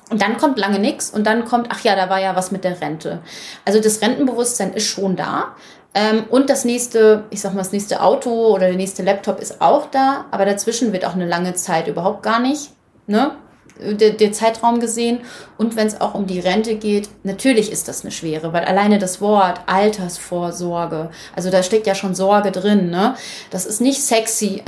Und 0.09 0.21
dann 0.21 0.37
kommt 0.37 0.59
lange 0.59 0.79
nichts 0.79 1.09
und 1.09 1.25
dann 1.25 1.45
kommt, 1.45 1.67
ach 1.71 1.83
ja, 1.83 1.95
da 1.95 2.09
war 2.09 2.19
ja 2.19 2.35
was 2.35 2.51
mit 2.51 2.63
der 2.63 2.79
Rente. 2.79 3.19
Also 3.65 3.79
das 3.79 4.01
Rentenbewusstsein 4.01 4.73
ist 4.73 4.87
schon 4.87 5.15
da. 5.15 5.55
Ähm, 5.95 6.25
und 6.29 6.49
das 6.49 6.65
nächste, 6.65 7.23
ich 7.31 7.41
sag 7.41 7.53
mal, 7.53 7.59
das 7.59 7.71
nächste 7.71 8.01
Auto 8.01 8.29
oder 8.53 8.67
der 8.67 8.75
nächste 8.75 9.01
Laptop 9.01 9.39
ist 9.39 9.61
auch 9.61 9.87
da, 9.89 10.25
aber 10.29 10.45
dazwischen 10.45 10.93
wird 10.93 11.05
auch 11.05 11.15
eine 11.15 11.25
lange 11.25 11.55
Zeit 11.55 11.87
überhaupt 11.87 12.21
gar 12.21 12.39
nicht 12.39 12.71
ne, 13.07 13.31
der, 13.79 14.11
der 14.11 14.31
Zeitraum 14.31 14.79
gesehen. 14.79 15.19
Und 15.57 15.75
wenn 15.75 15.87
es 15.87 16.01
auch 16.01 16.13
um 16.15 16.27
die 16.27 16.39
Rente 16.39 16.75
geht, 16.75 17.09
natürlich 17.23 17.71
ist 17.71 17.87
das 17.87 18.01
eine 18.01 18.11
schwere, 18.11 18.51
weil 18.53 18.65
alleine 18.65 18.99
das 18.99 19.21
Wort 19.21 19.61
Altersvorsorge, 19.67 21.09
also 21.35 21.49
da 21.49 21.63
steckt 21.63 21.87
ja 21.87 21.95
schon 21.95 22.15
Sorge 22.15 22.51
drin, 22.51 22.89
ne? 22.89 23.15
Das 23.51 23.65
ist 23.65 23.81
nicht 23.81 24.01
sexy. 24.01 24.63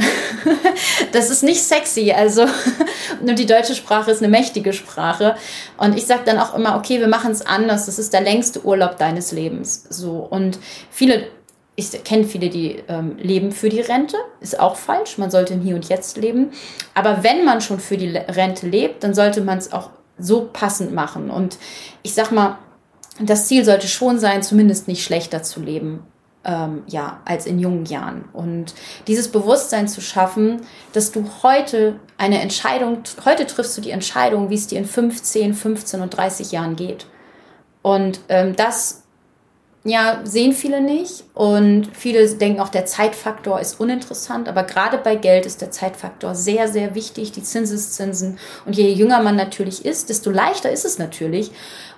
das 1.12 1.30
ist 1.30 1.44
nicht 1.44 1.62
sexy. 1.62 2.12
Also 2.12 2.46
nur 3.24 3.36
die 3.36 3.46
deutsche 3.46 3.76
Sprache 3.76 4.12
ist 4.12 4.22
eine 4.22 4.30
mächtige 4.30 4.74
Sprache. 4.74 5.36
Und 5.78 5.98
ich 5.98 6.06
sage 6.06 6.22
dann 6.26 6.40
auch 6.40 6.56
immer, 6.56 6.78
okay, 6.78 7.00
wir 7.00 7.08
machen 7.08 7.32
es 7.32 7.46
anders. 7.46 7.86
Das 7.86 8.00
ist 8.00 8.14
der 8.14 8.22
längste 8.22 8.64
Urlaub 8.66 8.98
deines 8.98 9.32
Lebens. 9.32 9.84
So. 9.90 10.20
Und 10.30 10.60
viele 10.90 11.28
ich 11.80 12.04
kenne 12.04 12.24
viele, 12.24 12.50
die 12.50 12.84
ähm, 12.88 13.18
leben 13.18 13.52
für 13.52 13.70
die 13.70 13.82
Rente, 13.82 14.18
ist 14.42 14.60
auch 14.60 14.76
falsch. 14.76 15.20
Man 15.20 15.30
sollte 15.30 15.54
im 15.54 15.62
Hier 15.62 15.76
und 15.76 15.88
Jetzt 15.88 16.18
leben. 16.18 16.50
Aber 16.96 17.24
wenn 17.24 17.46
man 17.46 17.62
schon 17.62 17.80
für 17.80 17.98
die 17.98 18.18
Rente 18.18 18.68
lebt, 18.68 19.04
dann 19.04 19.14
sollte 19.14 19.42
man 19.42 19.60
es 19.60 19.72
auch 19.72 19.92
so 20.18 20.50
passend 20.52 20.92
machen. 20.92 21.30
Und 21.30 21.60
ich 22.02 22.16
sag 22.16 22.32
mal, 22.32 22.58
das 23.20 23.46
Ziel 23.46 23.64
sollte 23.64 23.88
schon 23.88 24.18
sein, 24.18 24.42
zumindest 24.42 24.88
nicht 24.88 25.04
schlechter 25.04 25.44
zu 25.44 25.62
leben, 25.62 26.04
ähm, 26.44 26.82
ja, 26.88 27.22
als 27.26 27.46
in 27.46 27.60
jungen 27.60 27.86
Jahren. 27.86 28.26
Und 28.34 28.74
dieses 29.06 29.28
Bewusstsein 29.28 29.88
zu 29.88 30.02
schaffen, 30.02 30.62
dass 30.94 31.12
du 31.12 31.30
heute 31.44 32.00
eine 32.18 32.42
Entscheidung, 32.42 33.04
heute 33.24 33.46
triffst 33.46 33.78
du 33.78 33.82
die 33.82 33.92
Entscheidung, 33.92 34.50
wie 34.50 34.56
es 34.56 34.66
dir 34.66 34.80
in 34.80 34.86
15, 34.86 35.54
15 35.54 36.02
und 36.02 36.10
30 36.10 36.52
Jahren 36.52 36.76
geht. 36.76 37.06
Und 37.84 38.20
ähm, 38.30 38.56
das 38.56 39.04
ja, 39.88 40.20
sehen 40.24 40.54
viele 40.54 40.82
nicht. 40.82 41.24
Und 41.34 41.90
viele 41.94 42.28
denken 42.36 42.60
auch, 42.60 42.70
der 42.70 42.86
Zeitfaktor 42.86 43.60
ist 43.60 43.80
uninteressant. 43.80 44.50
Aber 44.50 44.64
gerade 44.64 44.98
bei 44.98 45.16
Geld 45.16 45.46
ist 45.46 45.62
der 45.62 45.72
Zeitfaktor 45.72 46.36
sehr, 46.36 46.68
sehr 46.68 46.94
wichtig. 46.94 47.32
Die 47.32 47.44
Zinseszinsen. 47.44 48.38
Und 48.66 48.76
je 48.76 48.92
jünger 48.92 49.22
man 49.22 49.36
natürlich 49.36 49.86
ist, 49.86 50.10
desto 50.10 50.30
leichter 50.30 50.72
ist 50.72 50.86
es 50.86 50.98
natürlich. 50.98 51.52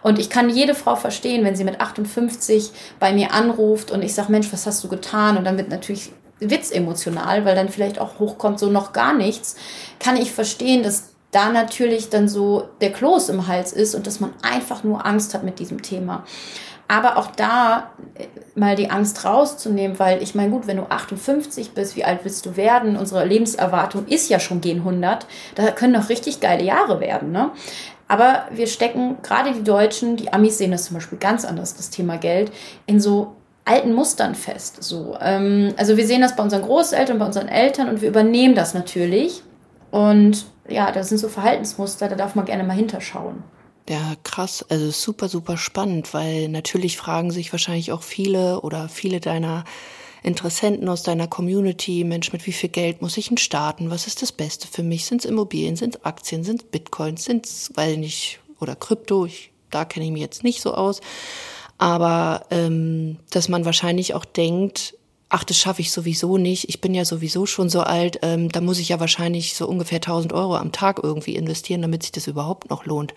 Und 0.03 0.19
ich 0.19 0.29
kann 0.29 0.49
jede 0.49 0.75
Frau 0.75 0.95
verstehen, 0.95 1.43
wenn 1.43 1.55
sie 1.55 1.63
mit 1.63 1.81
58 1.81 2.71
bei 2.99 3.11
mir 3.11 3.33
anruft 3.33 3.91
und 3.91 4.01
ich 4.01 4.13
sage, 4.13 4.31
Mensch, 4.31 4.51
was 4.53 4.65
hast 4.65 4.83
du 4.83 4.87
getan? 4.87 5.37
Und 5.37 5.43
dann 5.43 5.57
wird 5.57 5.69
natürlich 5.69 6.11
Witz 6.39 6.71
emotional, 6.71 7.43
weil 7.43 7.55
dann 7.55 7.69
vielleicht 7.69 7.99
auch 7.99 8.19
hochkommt, 8.19 8.59
so 8.59 8.69
noch 8.69 8.93
gar 8.93 9.13
nichts. 9.13 9.55
Kann 9.99 10.15
ich 10.15 10.31
verstehen, 10.31 10.83
dass 10.83 11.09
da 11.31 11.49
natürlich 11.51 12.09
dann 12.09 12.27
so 12.27 12.69
der 12.81 12.91
Kloß 12.91 13.29
im 13.29 13.47
Hals 13.47 13.73
ist 13.73 13.93
und 13.93 14.07
dass 14.07 14.19
man 14.19 14.33
einfach 14.41 14.83
nur 14.83 15.05
Angst 15.05 15.33
hat 15.33 15.43
mit 15.43 15.59
diesem 15.59 15.81
Thema. 15.81 16.23
Aber 16.89 17.17
auch 17.17 17.27
da 17.27 17.91
äh, 18.15 18.25
mal 18.55 18.75
die 18.75 18.89
Angst 18.89 19.23
rauszunehmen, 19.23 19.99
weil 19.99 20.21
ich 20.21 20.35
meine, 20.35 20.49
gut, 20.49 20.67
wenn 20.67 20.77
du 20.77 20.89
58 20.89 21.71
bist, 21.71 21.95
wie 21.95 22.03
alt 22.03 22.21
willst 22.23 22.45
du 22.45 22.57
werden? 22.57 22.97
Unsere 22.97 23.23
Lebenserwartung 23.25 24.07
ist 24.07 24.27
ja 24.29 24.39
schon 24.39 24.59
gen 24.59 24.79
100. 24.79 25.25
Da 25.55 25.71
können 25.71 25.93
noch 25.93 26.09
richtig 26.09 26.41
geile 26.41 26.63
Jahre 26.63 26.99
werden, 26.99 27.31
ne? 27.31 27.51
Aber 28.09 28.45
wir 28.49 28.65
stecken, 28.65 29.17
gerade 29.21 29.53
die 29.53 29.63
Deutschen, 29.63 30.17
die 30.17 30.33
Amis 30.33 30.57
sehen 30.57 30.71
das 30.71 30.85
zum 30.85 30.95
Beispiel 30.95 31.19
ganz 31.19 31.45
anders, 31.45 31.77
das 31.77 31.91
Thema 31.91 32.17
Geld, 32.17 32.51
in 32.87 32.99
so 32.99 33.35
alten 33.65 33.93
Mustern 33.93 34.33
fest. 34.33 34.81
So, 34.81 35.15
ähm, 35.21 35.75
also 35.77 35.95
wir 35.95 36.07
sehen 36.07 36.21
das 36.21 36.35
bei 36.35 36.41
unseren 36.41 36.63
Großeltern, 36.63 37.19
bei 37.19 37.25
unseren 37.27 37.47
Eltern 37.47 37.87
und 37.87 38.01
wir 38.01 38.09
übernehmen 38.09 38.55
das 38.55 38.73
natürlich. 38.73 39.43
Und 39.91 40.47
ja, 40.67 40.91
das 40.91 41.09
sind 41.09 41.19
so 41.19 41.29
Verhaltensmuster, 41.29 42.07
da 42.07 42.15
darf 42.15 42.33
man 42.33 42.45
gerne 42.45 42.63
mal 42.63 42.73
hinterschauen. 42.73 43.43
Ja, 43.89 44.15
krass. 44.23 44.63
Also 44.69 44.91
super, 44.91 45.29
super 45.29 45.57
spannend, 45.57 46.13
weil 46.13 46.47
natürlich 46.47 46.95
fragen 46.95 47.31
sich 47.31 47.51
wahrscheinlich 47.51 47.91
auch 47.91 48.03
viele 48.03 48.61
oder 48.61 48.87
viele 48.87 49.19
deiner 49.19 49.63
Interessenten 50.21 50.87
aus 50.89 51.01
deiner 51.01 51.27
Community, 51.27 52.03
Mensch, 52.03 52.31
mit 52.31 52.45
wie 52.45 52.51
viel 52.51 52.69
Geld 52.69 53.01
muss 53.01 53.17
ich 53.17 53.29
denn 53.29 53.37
starten? 53.37 53.89
Was 53.89 54.05
ist 54.05 54.21
das 54.21 54.31
Beste 54.31 54.67
für 54.67 54.83
mich? 54.83 55.05
Sind 55.05 55.25
es 55.25 55.25
Immobilien, 55.25 55.75
sind 55.75 55.95
es 55.95 56.05
Aktien, 56.05 56.43
sind 56.43 56.61
es 56.61 56.67
Bitcoins, 56.67 57.25
sind 57.25 57.47
es, 57.47 57.71
weil 57.73 57.97
nicht, 57.97 58.39
oder 58.59 58.75
Krypto, 58.75 59.25
ich, 59.25 59.51
da 59.71 59.85
kenne 59.85 60.05
ich 60.05 60.11
mich 60.11 60.21
jetzt 60.21 60.43
nicht 60.43 60.61
so 60.61 60.75
aus. 60.75 61.01
Aber 61.79 62.45
ähm, 62.51 63.17
dass 63.31 63.49
man 63.49 63.65
wahrscheinlich 63.65 64.13
auch 64.13 64.25
denkt, 64.25 64.93
ach, 65.29 65.43
das 65.43 65.57
schaffe 65.57 65.81
ich 65.81 65.91
sowieso 65.91 66.37
nicht, 66.37 66.69
ich 66.69 66.79
bin 66.79 66.93
ja 66.93 67.05
sowieso 67.05 67.47
schon 67.47 67.69
so 67.69 67.81
alt, 67.81 68.19
ähm, 68.21 68.49
da 68.49 68.61
muss 68.61 68.77
ich 68.77 68.89
ja 68.89 68.99
wahrscheinlich 68.99 69.55
so 69.55 69.67
ungefähr 69.67 69.97
1000 69.97 70.31
Euro 70.33 70.57
am 70.57 70.71
Tag 70.71 70.99
irgendwie 71.01 71.35
investieren, 71.35 71.81
damit 71.81 72.03
sich 72.03 72.11
das 72.11 72.27
überhaupt 72.27 72.69
noch 72.69 72.85
lohnt. 72.85 73.15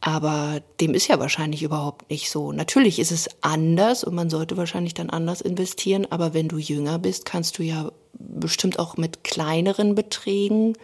Aber 0.00 0.60
dem 0.80 0.94
ist 0.94 1.08
ja 1.08 1.18
wahrscheinlich 1.18 1.62
überhaupt 1.62 2.08
nicht 2.10 2.30
so. 2.30 2.52
Natürlich 2.52 2.98
ist 3.00 3.10
es 3.10 3.28
anders 3.40 4.04
und 4.04 4.14
man 4.14 4.30
sollte 4.30 4.56
wahrscheinlich 4.56 4.94
dann 4.94 5.10
anders 5.10 5.40
investieren, 5.40 6.06
aber 6.10 6.34
wenn 6.34 6.48
du 6.48 6.58
jünger 6.58 6.98
bist, 6.98 7.24
kannst 7.24 7.58
du 7.58 7.64
ja 7.64 7.90
bestimmt 8.12 8.78
auch 8.78 8.96
mit 8.96 9.24
kleineren 9.24 9.94
Beträgen 9.94 10.74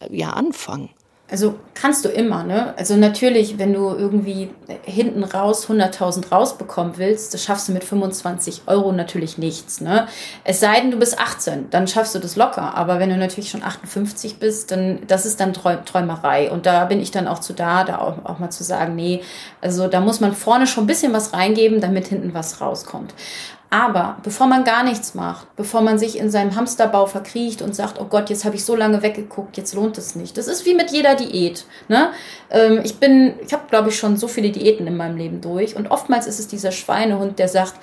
äh, 0.00 0.16
ja 0.16 0.30
anfangen. 0.30 0.88
Also 1.28 1.56
kannst 1.74 2.04
du 2.04 2.08
immer, 2.08 2.44
ne? 2.44 2.72
Also 2.78 2.94
natürlich, 2.94 3.58
wenn 3.58 3.72
du 3.72 3.88
irgendwie 3.88 4.50
hinten 4.84 5.24
raus 5.24 5.68
100.000 5.68 6.28
rausbekommen 6.30 6.98
willst, 6.98 7.34
das 7.34 7.42
schaffst 7.42 7.68
du 7.68 7.72
mit 7.72 7.82
25 7.82 8.62
Euro 8.66 8.92
natürlich 8.92 9.36
nichts, 9.36 9.80
ne? 9.80 10.06
Es 10.44 10.60
sei 10.60 10.80
denn, 10.80 10.92
du 10.92 10.98
bist 10.98 11.18
18, 11.18 11.70
dann 11.70 11.88
schaffst 11.88 12.14
du 12.14 12.20
das 12.20 12.36
locker. 12.36 12.76
Aber 12.76 13.00
wenn 13.00 13.10
du 13.10 13.16
natürlich 13.16 13.50
schon 13.50 13.64
58 13.64 14.38
bist, 14.38 14.70
dann, 14.70 15.00
das 15.08 15.26
ist 15.26 15.40
dann 15.40 15.52
Träumerei. 15.52 16.48
Und 16.48 16.64
da 16.64 16.84
bin 16.84 17.00
ich 17.00 17.10
dann 17.10 17.26
auch 17.26 17.40
zu 17.40 17.54
da, 17.54 17.82
da 17.82 17.98
auch, 17.98 18.24
auch 18.24 18.38
mal 18.38 18.50
zu 18.50 18.62
sagen, 18.62 18.94
nee, 18.94 19.22
also 19.60 19.88
da 19.88 20.00
muss 20.00 20.20
man 20.20 20.32
vorne 20.32 20.68
schon 20.68 20.84
ein 20.84 20.88
bisschen 20.88 21.12
was 21.12 21.32
reingeben, 21.32 21.80
damit 21.80 22.06
hinten 22.06 22.34
was 22.34 22.60
rauskommt. 22.60 23.14
Aber 23.68 24.16
bevor 24.22 24.46
man 24.46 24.64
gar 24.64 24.84
nichts 24.84 25.14
macht, 25.14 25.54
bevor 25.56 25.80
man 25.80 25.98
sich 25.98 26.18
in 26.18 26.30
seinem 26.30 26.54
Hamsterbau 26.54 27.06
verkriecht 27.06 27.62
und 27.62 27.74
sagt, 27.74 28.00
oh 28.00 28.04
Gott, 28.04 28.30
jetzt 28.30 28.44
habe 28.44 28.54
ich 28.54 28.64
so 28.64 28.76
lange 28.76 29.02
weggeguckt, 29.02 29.56
jetzt 29.56 29.74
lohnt 29.74 29.98
es 29.98 30.14
nicht. 30.14 30.38
Das 30.38 30.46
ist 30.46 30.64
wie 30.66 30.74
mit 30.74 30.92
jeder 30.92 31.16
Diät. 31.16 31.64
Ne? 31.88 32.10
Ähm, 32.50 32.80
ich 32.84 32.98
bin, 32.98 33.34
ich 33.44 33.52
habe, 33.52 33.64
glaube 33.68 33.88
ich, 33.88 33.98
schon 33.98 34.16
so 34.16 34.28
viele 34.28 34.50
Diäten 34.50 34.86
in 34.86 34.96
meinem 34.96 35.16
Leben 35.16 35.40
durch. 35.40 35.74
Und 35.74 35.90
oftmals 35.90 36.26
ist 36.28 36.38
es 36.38 36.46
dieser 36.46 36.70
Schweinehund, 36.70 37.40
der 37.40 37.48
sagt, 37.48 37.74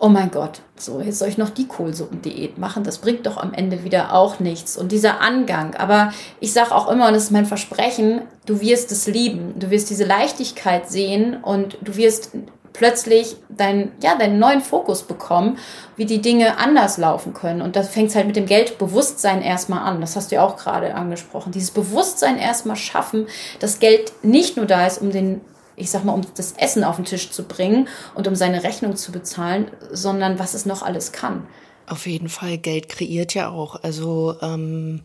oh 0.00 0.08
mein 0.08 0.30
Gott, 0.30 0.60
so, 0.76 1.00
jetzt 1.00 1.18
soll 1.18 1.28
ich 1.28 1.38
noch 1.38 1.50
die 1.50 1.66
Kohlsuppendiät 1.66 2.56
machen. 2.56 2.84
Das 2.84 2.98
bringt 2.98 3.26
doch 3.26 3.36
am 3.36 3.52
Ende 3.52 3.82
wieder 3.82 4.14
auch 4.14 4.38
nichts. 4.38 4.76
Und 4.76 4.92
dieser 4.92 5.20
Angang. 5.20 5.74
Aber 5.74 6.12
ich 6.38 6.52
sage 6.52 6.72
auch 6.72 6.88
immer, 6.88 7.08
und 7.08 7.14
das 7.14 7.24
ist 7.24 7.30
mein 7.32 7.46
Versprechen, 7.46 8.22
du 8.46 8.60
wirst 8.60 8.92
es 8.92 9.08
lieben. 9.08 9.58
Du 9.58 9.70
wirst 9.70 9.90
diese 9.90 10.04
Leichtigkeit 10.04 10.88
sehen 10.88 11.36
und 11.42 11.78
du 11.80 11.96
wirst 11.96 12.30
plötzlich 12.72 13.36
deinen, 13.48 13.92
ja, 14.02 14.16
deinen 14.16 14.38
neuen 14.38 14.60
Fokus 14.60 15.02
bekommen, 15.02 15.58
wie 15.96 16.06
die 16.06 16.20
Dinge 16.20 16.58
anders 16.58 16.98
laufen 16.98 17.34
können. 17.34 17.62
Und 17.62 17.76
das 17.76 17.88
fängt 17.88 18.14
halt 18.14 18.26
mit 18.26 18.36
dem 18.36 18.46
Geldbewusstsein 18.46 19.42
erstmal 19.42 19.80
an. 19.80 20.00
Das 20.00 20.16
hast 20.16 20.30
du 20.30 20.36
ja 20.36 20.44
auch 20.44 20.56
gerade 20.56 20.94
angesprochen. 20.94 21.52
Dieses 21.52 21.70
Bewusstsein 21.70 22.38
erstmal 22.38 22.76
schaffen, 22.76 23.26
dass 23.60 23.80
Geld 23.80 24.12
nicht 24.22 24.56
nur 24.56 24.66
da 24.66 24.86
ist, 24.86 25.00
um 25.00 25.10
den 25.10 25.40
ich 25.78 25.92
sag 25.92 26.04
mal, 26.04 26.12
um 26.12 26.22
das 26.34 26.52
Essen 26.52 26.82
auf 26.82 26.96
den 26.96 27.04
Tisch 27.04 27.30
zu 27.30 27.44
bringen 27.44 27.88
und 28.16 28.26
um 28.26 28.34
seine 28.34 28.64
Rechnung 28.64 28.96
zu 28.96 29.12
bezahlen, 29.12 29.70
sondern 29.92 30.40
was 30.40 30.54
es 30.54 30.66
noch 30.66 30.82
alles 30.82 31.12
kann. 31.12 31.46
Auf 31.86 32.06
jeden 32.06 32.28
Fall, 32.28 32.58
Geld 32.58 32.88
kreiert 32.88 33.32
ja 33.34 33.48
auch. 33.48 33.82
Also 33.82 34.34
ähm, 34.42 35.02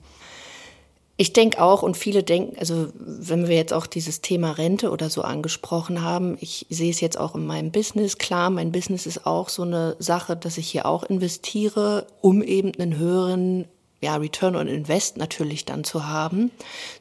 Ich 1.16 1.32
denke 1.32 1.62
auch 1.62 1.84
und 1.84 1.96
viele 1.96 2.24
denken, 2.24 2.58
also 2.58 2.88
wenn 2.96 3.48
wir 3.48 3.56
jetzt 3.56 3.72
auch 3.72 3.86
dieses 3.86 4.22
Thema 4.22 4.52
Rente 4.52 4.90
oder 4.90 5.12
so 5.12 5.22
angesprochen 5.22 6.02
haben, 6.02 6.38
ich 6.42 6.66
sehe 6.70 6.90
es 6.90 7.02
jetzt 7.02 7.20
auch 7.20 7.36
in 7.36 7.46
meinem 7.46 7.72
Business. 7.72 8.18
Klar, 8.18 8.50
mein 8.50 8.72
Business 8.72 9.06
ist 9.06 9.28
auch 9.28 9.50
so 9.50 9.62
eine 9.62 9.96
Sache, 10.00 10.36
dass 10.36 10.58
ich 10.58 10.70
hier 10.70 10.88
auch 10.88 11.04
investiere, 11.04 12.08
um 12.22 12.42
eben 12.42 12.72
einen 12.80 12.98
höheren 12.98 13.66
ja, 14.02 14.16
Return 14.16 14.56
on 14.56 14.68
Invest 14.68 15.18
natürlich 15.18 15.66
dann 15.66 15.84
zu 15.84 16.08
haben. 16.08 16.52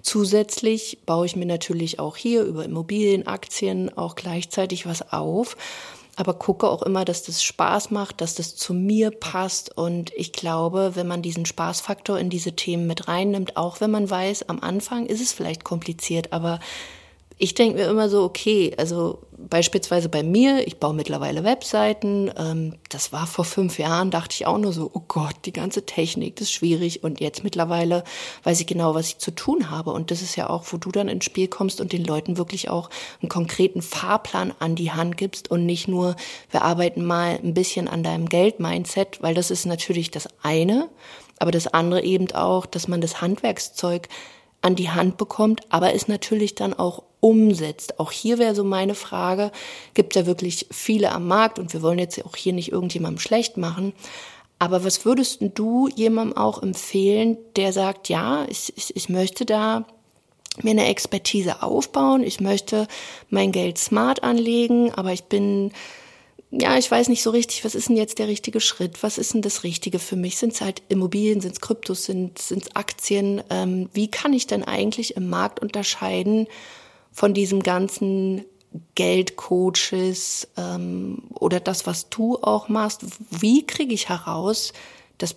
Zusätzlich 0.02 0.98
baue 1.06 1.26
ich 1.26 1.34
mir 1.34 1.46
natürlich 1.46 1.98
auch 1.98 2.16
hier 2.16 2.44
über 2.44 2.64
Immobilien, 2.64 3.26
Aktien 3.26 3.96
auch 3.96 4.14
gleichzeitig 4.14 4.86
was 4.86 5.10
auf 5.10 5.56
aber 6.16 6.34
gucke 6.34 6.68
auch 6.68 6.82
immer, 6.82 7.04
dass 7.04 7.22
das 7.22 7.42
Spaß 7.42 7.90
macht, 7.90 8.20
dass 8.20 8.34
das 8.34 8.54
zu 8.54 8.74
mir 8.74 9.10
passt. 9.10 9.76
Und 9.76 10.12
ich 10.14 10.32
glaube, 10.32 10.92
wenn 10.94 11.06
man 11.06 11.22
diesen 11.22 11.46
Spaßfaktor 11.46 12.18
in 12.18 12.30
diese 12.30 12.52
Themen 12.52 12.86
mit 12.86 13.08
reinnimmt, 13.08 13.56
auch 13.56 13.80
wenn 13.80 13.90
man 13.90 14.08
weiß, 14.08 14.48
am 14.48 14.60
Anfang 14.60 15.06
ist 15.06 15.22
es 15.22 15.32
vielleicht 15.32 15.64
kompliziert, 15.64 16.32
aber 16.32 16.60
ich 17.42 17.54
denke 17.54 17.78
mir 17.78 17.90
immer 17.90 18.08
so, 18.08 18.22
okay, 18.22 18.72
also 18.78 19.18
beispielsweise 19.36 20.08
bei 20.08 20.22
mir, 20.22 20.64
ich 20.64 20.78
baue 20.78 20.94
mittlerweile 20.94 21.42
Webseiten. 21.42 22.30
Ähm, 22.38 22.76
das 22.88 23.12
war 23.12 23.26
vor 23.26 23.44
fünf 23.44 23.80
Jahren, 23.80 24.12
dachte 24.12 24.36
ich 24.36 24.46
auch 24.46 24.58
nur 24.58 24.72
so, 24.72 24.88
oh 24.94 25.02
Gott, 25.08 25.34
die 25.44 25.52
ganze 25.52 25.84
Technik, 25.84 26.36
das 26.36 26.42
ist 26.42 26.52
schwierig. 26.52 27.02
Und 27.02 27.18
jetzt 27.18 27.42
mittlerweile 27.42 28.04
weiß 28.44 28.60
ich 28.60 28.68
genau, 28.68 28.94
was 28.94 29.08
ich 29.08 29.18
zu 29.18 29.32
tun 29.32 29.72
habe. 29.72 29.90
Und 29.90 30.12
das 30.12 30.22
ist 30.22 30.36
ja 30.36 30.48
auch, 30.48 30.66
wo 30.70 30.76
du 30.76 30.92
dann 30.92 31.08
ins 31.08 31.24
Spiel 31.24 31.48
kommst 31.48 31.80
und 31.80 31.92
den 31.92 32.04
Leuten 32.04 32.38
wirklich 32.38 32.70
auch 32.70 32.90
einen 33.20 33.28
konkreten 33.28 33.82
Fahrplan 33.82 34.54
an 34.60 34.76
die 34.76 34.92
Hand 34.92 35.16
gibst 35.16 35.50
und 35.50 35.66
nicht 35.66 35.88
nur, 35.88 36.14
wir 36.52 36.62
arbeiten 36.62 37.04
mal 37.04 37.40
ein 37.42 37.54
bisschen 37.54 37.88
an 37.88 38.04
deinem 38.04 38.28
Geld-Mindset, 38.28 39.20
weil 39.20 39.34
das 39.34 39.50
ist 39.50 39.66
natürlich 39.66 40.12
das 40.12 40.28
eine. 40.44 40.88
Aber 41.40 41.50
das 41.50 41.66
andere 41.66 42.04
eben 42.04 42.30
auch, 42.30 42.66
dass 42.66 42.86
man 42.86 43.00
das 43.00 43.20
Handwerkszeug 43.20 44.08
an 44.62 44.76
die 44.76 44.90
Hand 44.90 45.16
bekommt, 45.16 45.60
aber 45.68 45.94
es 45.94 46.08
natürlich 46.08 46.54
dann 46.54 46.72
auch 46.72 47.02
umsetzt. 47.20 48.00
Auch 48.00 48.10
hier 48.10 48.38
wäre 48.38 48.54
so 48.54 48.64
meine 48.64 48.94
Frage, 48.94 49.52
gibt 49.94 50.14
ja 50.14 50.26
wirklich 50.26 50.66
viele 50.70 51.12
am 51.12 51.28
Markt 51.28 51.58
und 51.58 51.72
wir 51.72 51.82
wollen 51.82 51.98
jetzt 51.98 52.24
auch 52.24 52.36
hier 52.36 52.52
nicht 52.52 52.72
irgendjemandem 52.72 53.20
schlecht 53.20 53.56
machen. 53.56 53.92
Aber 54.58 54.84
was 54.84 55.04
würdest 55.04 55.40
du 55.54 55.88
jemandem 55.88 56.36
auch 56.36 56.62
empfehlen, 56.62 57.36
der 57.56 57.72
sagt, 57.72 58.08
ja, 58.08 58.46
ich, 58.48 58.72
ich, 58.76 58.94
ich 58.94 59.08
möchte 59.08 59.44
da 59.44 59.84
mir 60.62 60.70
eine 60.70 60.86
Expertise 60.86 61.62
aufbauen, 61.62 62.22
ich 62.22 62.40
möchte 62.40 62.86
mein 63.30 63.52
Geld 63.52 63.78
smart 63.78 64.22
anlegen, 64.22 64.92
aber 64.94 65.12
ich 65.12 65.24
bin 65.24 65.72
ja, 66.54 66.76
ich 66.76 66.90
weiß 66.90 67.08
nicht 67.08 67.22
so 67.22 67.30
richtig, 67.30 67.64
was 67.64 67.74
ist 67.74 67.88
denn 67.88 67.96
jetzt 67.96 68.18
der 68.18 68.28
richtige 68.28 68.60
Schritt? 68.60 69.02
Was 69.02 69.16
ist 69.16 69.32
denn 69.32 69.40
das 69.40 69.64
Richtige 69.64 69.98
für 69.98 70.16
mich? 70.16 70.36
Sind 70.36 70.52
es 70.52 70.60
halt 70.60 70.82
Immobilien, 70.90 71.40
sind 71.40 71.52
es 71.52 71.60
Kryptos, 71.62 72.04
sind 72.04 72.38
es 72.38 72.76
Aktien? 72.76 73.42
Ähm, 73.48 73.88
wie 73.94 74.10
kann 74.10 74.34
ich 74.34 74.46
denn 74.46 74.62
eigentlich 74.62 75.16
im 75.16 75.30
Markt 75.30 75.60
unterscheiden 75.60 76.46
von 77.10 77.32
diesem 77.32 77.62
ganzen 77.62 78.44
Geldcoaches 78.94 80.48
ähm, 80.58 81.22
oder 81.30 81.58
das, 81.58 81.86
was 81.86 82.10
du 82.10 82.36
auch 82.42 82.68
machst? 82.68 83.00
Wie 83.30 83.66
kriege 83.66 83.94
ich 83.94 84.10
heraus, 84.10 84.74
dass, 85.16 85.36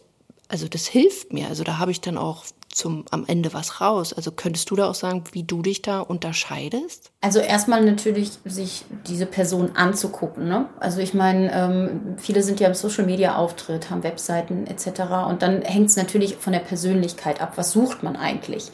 also 0.49 0.67
das 0.67 0.85
hilft 0.85 1.31
mir. 1.31 1.47
Also 1.47 1.63
da 1.63 1.77
habe 1.77 1.91
ich 1.91 2.01
dann 2.01 2.17
auch 2.17 2.43
zum, 2.75 3.05
am 3.09 3.23
Ende 3.25 3.53
was 3.53 3.79
raus? 3.81 4.13
Also 4.13 4.31
könntest 4.31 4.69
du 4.69 4.75
da 4.75 4.89
auch 4.89 4.95
sagen, 4.95 5.23
wie 5.31 5.43
du 5.43 5.61
dich 5.61 5.81
da 5.81 6.01
unterscheidest? 6.01 7.11
Also 7.21 7.39
erstmal 7.39 7.83
natürlich 7.83 8.31
sich 8.43 8.85
diese 9.07 9.25
Person 9.25 9.75
anzugucken. 9.75 10.47
Ne? 10.47 10.67
Also 10.79 10.99
ich 10.99 11.13
meine, 11.13 11.51
ähm, 11.53 12.15
viele 12.17 12.43
sind 12.43 12.59
ja 12.59 12.67
im 12.67 12.73
Social 12.73 13.05
Media 13.05 13.35
Auftritt, 13.35 13.89
haben 13.89 14.03
Webseiten 14.03 14.67
etc. 14.67 15.27
Und 15.27 15.41
dann 15.41 15.61
hängt 15.61 15.89
es 15.89 15.95
natürlich 15.95 16.35
von 16.35 16.53
der 16.53 16.59
Persönlichkeit 16.59 17.41
ab. 17.41 17.53
Was 17.55 17.71
sucht 17.71 18.03
man 18.03 18.15
eigentlich? 18.15 18.71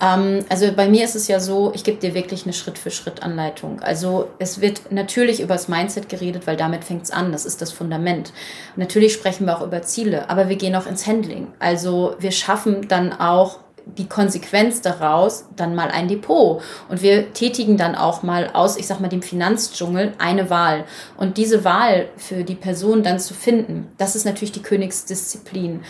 Ähm, 0.00 0.44
also 0.48 0.70
bei 0.72 0.88
mir 0.88 1.04
ist 1.04 1.16
es 1.16 1.28
ja 1.28 1.40
so, 1.40 1.72
ich 1.74 1.84
gebe 1.84 1.98
dir 1.98 2.14
wirklich 2.14 2.44
eine 2.44 2.52
Schritt-für-Schritt-Anleitung. 2.52 3.80
Also 3.80 4.28
es 4.38 4.60
wird 4.60 4.92
natürlich 4.92 5.40
über 5.40 5.54
das 5.54 5.68
Mindset 5.68 6.08
geredet, 6.08 6.46
weil 6.46 6.56
damit 6.56 6.84
fängt 6.84 7.04
es 7.04 7.10
an. 7.10 7.32
Das 7.32 7.46
ist 7.46 7.62
das 7.62 7.72
Fundament. 7.72 8.32
Und 8.74 8.78
natürlich 8.78 9.12
sprechen 9.12 9.46
wir 9.46 9.56
auch 9.56 9.66
über 9.66 9.82
Ziele, 9.82 10.28
aber 10.28 10.48
wir 10.48 10.56
gehen 10.56 10.76
auch 10.76 10.86
ins 10.86 11.06
Handling. 11.06 11.48
Also 11.58 12.16
wir 12.18 12.32
schaffen 12.32 12.88
dann 12.88 13.12
auch 13.12 13.60
die 13.86 14.08
Konsequenz 14.08 14.80
daraus 14.80 15.44
dann 15.54 15.76
mal 15.76 15.90
ein 15.90 16.08
Depot. 16.08 16.60
Und 16.88 17.02
wir 17.02 17.32
tätigen 17.32 17.76
dann 17.76 17.94
auch 17.94 18.22
mal 18.22 18.50
aus, 18.52 18.76
ich 18.76 18.86
sag 18.86 19.00
mal, 19.00 19.08
dem 19.08 19.22
Finanzdschungel 19.22 20.12
eine 20.18 20.50
Wahl. 20.50 20.84
Und 21.16 21.36
diese 21.36 21.64
Wahl 21.64 22.08
für 22.16 22.42
die 22.42 22.56
Person 22.56 23.04
dann 23.04 23.20
zu 23.20 23.32
finden, 23.32 23.88
das 23.96 24.16
ist 24.16 24.26
natürlich 24.26 24.52
die 24.52 24.62
Königsdisziplin. 24.62 25.82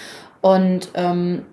Und 0.42 0.90
ähm, 0.94 1.46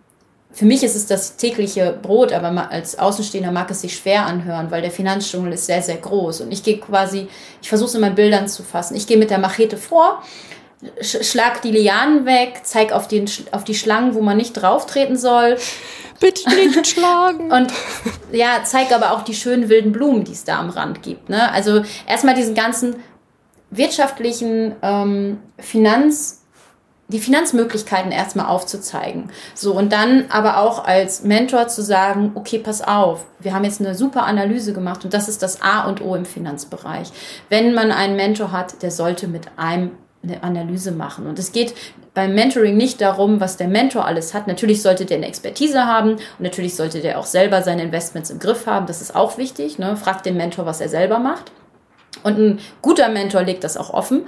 für 0.53 0.65
mich 0.65 0.83
ist 0.83 0.95
es 0.95 1.07
das 1.07 1.35
tägliche 1.35 1.97
Brot, 1.99 2.31
aber 2.31 2.71
als 2.71 2.99
Außenstehender 2.99 3.51
mag 3.51 3.71
es 3.71 3.81
sich 3.81 3.95
schwer 3.95 4.27
anhören, 4.27 4.69
weil 4.69 4.83
der 4.83 4.91
Finanzdschungel 4.91 5.51
ist 5.53 5.65
sehr, 5.65 5.81
sehr 5.81 5.97
groß. 5.97 6.41
Und 6.41 6.51
ich 6.51 6.61
gehe 6.61 6.77
quasi, 6.77 7.27
ich 7.61 7.69
versuche 7.69 7.89
es 7.89 7.95
in 7.95 8.01
meinen 8.01 8.13
Bildern 8.13 8.47
zu 8.47 8.61
fassen. 8.61 8.95
Ich 8.95 9.07
gehe 9.07 9.17
mit 9.17 9.31
der 9.31 9.39
Machete 9.39 9.77
vor, 9.77 10.21
schlag 11.01 11.63
die 11.63 11.71
Lianen 11.71 12.25
weg, 12.25 12.61
zeig 12.63 12.91
auf, 12.91 13.07
den, 13.07 13.25
auf 13.51 13.63
die 13.63 13.73
Schlangen, 13.73 14.13
wo 14.13 14.21
man 14.21 14.37
nicht 14.37 14.53
drauftreten 14.53 15.17
soll. 15.17 15.57
Bitte 16.19 16.47
nicht 16.49 16.85
schlagen. 16.85 17.51
Und 17.51 17.73
ja, 18.31 18.61
zeig 18.63 18.91
aber 18.91 19.13
auch 19.13 19.23
die 19.23 19.33
schönen 19.33 19.69
wilden 19.69 19.91
Blumen, 19.91 20.23
die 20.23 20.33
es 20.33 20.43
da 20.43 20.59
am 20.59 20.69
Rand 20.69 21.01
gibt. 21.01 21.29
Ne? 21.29 21.51
Also 21.51 21.81
erstmal 22.07 22.35
diesen 22.35 22.53
ganzen 22.53 22.97
wirtschaftlichen 23.71 24.75
ähm, 24.83 25.39
Finanz- 25.57 26.42
die 27.09 27.19
Finanzmöglichkeiten 27.19 28.11
erstmal 28.11 28.47
aufzuzeigen. 28.47 29.29
So, 29.53 29.73
und 29.73 29.91
dann 29.91 30.25
aber 30.29 30.57
auch 30.57 30.85
als 30.85 31.23
Mentor 31.23 31.67
zu 31.67 31.83
sagen, 31.83 32.31
okay, 32.35 32.59
pass 32.59 32.81
auf, 32.81 33.25
wir 33.39 33.53
haben 33.53 33.65
jetzt 33.65 33.81
eine 33.81 33.93
super 33.93 34.23
Analyse 34.23 34.73
gemacht 34.73 35.03
und 35.03 35.13
das 35.13 35.27
ist 35.27 35.43
das 35.43 35.61
A 35.61 35.85
und 35.85 36.01
O 36.01 36.15
im 36.15 36.25
Finanzbereich. 36.25 37.11
Wenn 37.49 37.73
man 37.73 37.91
einen 37.91 38.15
Mentor 38.15 38.51
hat, 38.51 38.81
der 38.81 38.91
sollte 38.91 39.27
mit 39.27 39.47
einem 39.57 39.91
eine 40.23 40.41
Analyse 40.41 40.91
machen. 40.91 41.27
Und 41.27 41.37
es 41.37 41.51
geht 41.51 41.73
beim 42.13 42.33
Mentoring 42.33 42.77
nicht 42.77 43.01
darum, 43.01 43.39
was 43.39 43.57
der 43.57 43.67
Mentor 43.67 44.05
alles 44.05 44.33
hat. 44.33 44.47
Natürlich 44.47 44.81
sollte 44.81 45.05
der 45.05 45.17
eine 45.17 45.27
Expertise 45.27 45.85
haben 45.85 46.13
und 46.13 46.39
natürlich 46.39 46.75
sollte 46.75 47.01
der 47.01 47.19
auch 47.19 47.25
selber 47.25 47.61
seine 47.61 47.83
Investments 47.83 48.29
im 48.29 48.39
Griff 48.39 48.65
haben. 48.65 48.85
Das 48.85 49.01
ist 49.01 49.15
auch 49.15 49.37
wichtig. 49.37 49.79
Ne? 49.79 49.97
Fragt 49.97 50.25
den 50.25 50.37
Mentor, 50.37 50.65
was 50.65 50.79
er 50.79 50.89
selber 50.89 51.19
macht. 51.19 51.51
Und 52.21 52.37
ein 52.37 52.59
guter 52.81 53.09
Mentor 53.09 53.41
legt 53.41 53.63
das 53.63 53.75
auch 53.75 53.89
offen. 53.89 54.27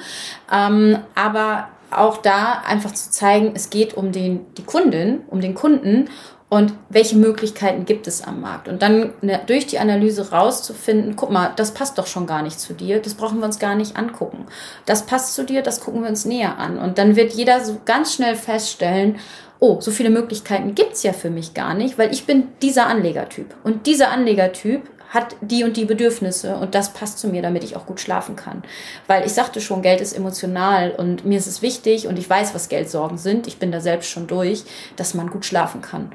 Ähm, 0.51 0.99
aber 1.13 1.69
auch 1.97 2.17
da 2.17 2.63
einfach 2.65 2.93
zu 2.93 3.11
zeigen, 3.11 3.51
es 3.55 3.69
geht 3.69 3.95
um 3.95 4.11
den, 4.11 4.45
die 4.55 4.63
Kundin, 4.63 5.21
um 5.29 5.41
den 5.41 5.55
Kunden 5.55 6.09
und 6.47 6.73
welche 6.89 7.17
Möglichkeiten 7.17 7.85
gibt 7.85 8.07
es 8.07 8.21
am 8.21 8.39
Markt. 8.39 8.67
Und 8.67 8.81
dann 8.81 9.13
durch 9.47 9.67
die 9.67 9.79
Analyse 9.79 10.31
rauszufinden, 10.31 11.15
guck 11.15 11.31
mal, 11.31 11.51
das 11.55 11.73
passt 11.73 11.97
doch 11.97 12.07
schon 12.07 12.27
gar 12.27 12.43
nicht 12.43 12.59
zu 12.59 12.73
dir, 12.73 13.01
das 13.01 13.15
brauchen 13.15 13.39
wir 13.39 13.45
uns 13.45 13.59
gar 13.59 13.75
nicht 13.75 13.97
angucken. 13.97 14.45
Das 14.85 15.05
passt 15.05 15.33
zu 15.33 15.43
dir, 15.43 15.63
das 15.63 15.81
gucken 15.81 16.03
wir 16.03 16.09
uns 16.09 16.25
näher 16.25 16.57
an. 16.57 16.77
Und 16.77 16.97
dann 16.97 17.15
wird 17.15 17.33
jeder 17.33 17.63
so 17.65 17.77
ganz 17.83 18.13
schnell 18.13 18.35
feststellen, 18.35 19.17
oh, 19.59 19.81
so 19.81 19.89
viele 19.89 20.09
Möglichkeiten 20.09 20.75
gibt's 20.75 21.03
ja 21.03 21.13
für 21.13 21.29
mich 21.29 21.53
gar 21.53 21.73
nicht, 21.73 21.97
weil 21.97 22.13
ich 22.13 22.25
bin 22.25 22.49
dieser 22.61 22.87
Anlegertyp. 22.87 23.55
Und 23.63 23.87
dieser 23.87 24.11
Anlegertyp 24.11 24.83
hat 25.15 25.35
die 25.41 25.63
und 25.63 25.77
die 25.77 25.85
Bedürfnisse 25.85 26.57
und 26.57 26.75
das 26.75 26.93
passt 26.93 27.17
zu 27.17 27.27
mir, 27.27 27.41
damit 27.41 27.63
ich 27.63 27.75
auch 27.75 27.87
gut 27.87 27.99
schlafen 27.99 28.35
kann. 28.35 28.61
Weil 29.07 29.25
ich 29.25 29.33
sagte 29.33 29.61
schon, 29.61 29.81
Geld 29.81 30.01
ist 30.01 30.13
emotional 30.13 30.91
und 30.91 31.25
mir 31.25 31.39
ist 31.39 31.47
es 31.47 31.63
wichtig 31.63 32.07
und 32.07 32.19
ich 32.19 32.29
weiß, 32.29 32.53
was 32.53 32.69
Geldsorgen 32.69 33.17
sind. 33.17 33.47
Ich 33.47 33.57
bin 33.57 33.71
da 33.71 33.79
selbst 33.79 34.11
schon 34.11 34.27
durch, 34.27 34.63
dass 34.97 35.15
man 35.15 35.31
gut 35.31 35.45
schlafen 35.45 35.81
kann. 35.81 36.11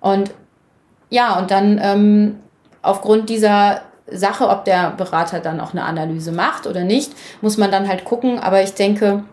Und 0.00 0.32
ja, 1.10 1.38
und 1.38 1.50
dann 1.50 1.78
ähm, 1.82 2.40
aufgrund 2.82 3.28
dieser 3.28 3.82
Sache, 4.10 4.48
ob 4.48 4.64
der 4.64 4.90
Berater 4.90 5.40
dann 5.40 5.60
auch 5.60 5.72
eine 5.72 5.84
Analyse 5.84 6.32
macht 6.32 6.66
oder 6.66 6.82
nicht, 6.82 7.12
muss 7.42 7.58
man 7.58 7.70
dann 7.70 7.88
halt 7.88 8.04
gucken. 8.04 8.38
Aber 8.38 8.62
ich 8.62 8.74
denke, 8.74 9.24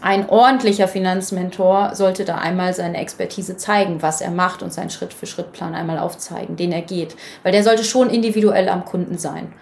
ein 0.00 0.28
ordentlicher 0.28 0.88
Finanzmentor 0.88 1.94
sollte 1.94 2.24
da 2.24 2.36
einmal 2.36 2.74
seine 2.74 2.98
Expertise 2.98 3.56
zeigen, 3.56 4.02
was 4.02 4.20
er 4.20 4.30
macht 4.30 4.62
und 4.62 4.72
seinen 4.72 4.90
Schritt-für-Schritt-Plan 4.90 5.74
einmal 5.74 5.98
aufzeigen, 5.98 6.56
den 6.56 6.72
er 6.72 6.82
geht. 6.82 7.16
Weil 7.44 7.52
der 7.52 7.62
sollte 7.62 7.84
schon 7.84 8.10
individuell 8.10 8.68
am 8.68 8.84
Kunden 8.84 9.16
sein. 9.16 9.52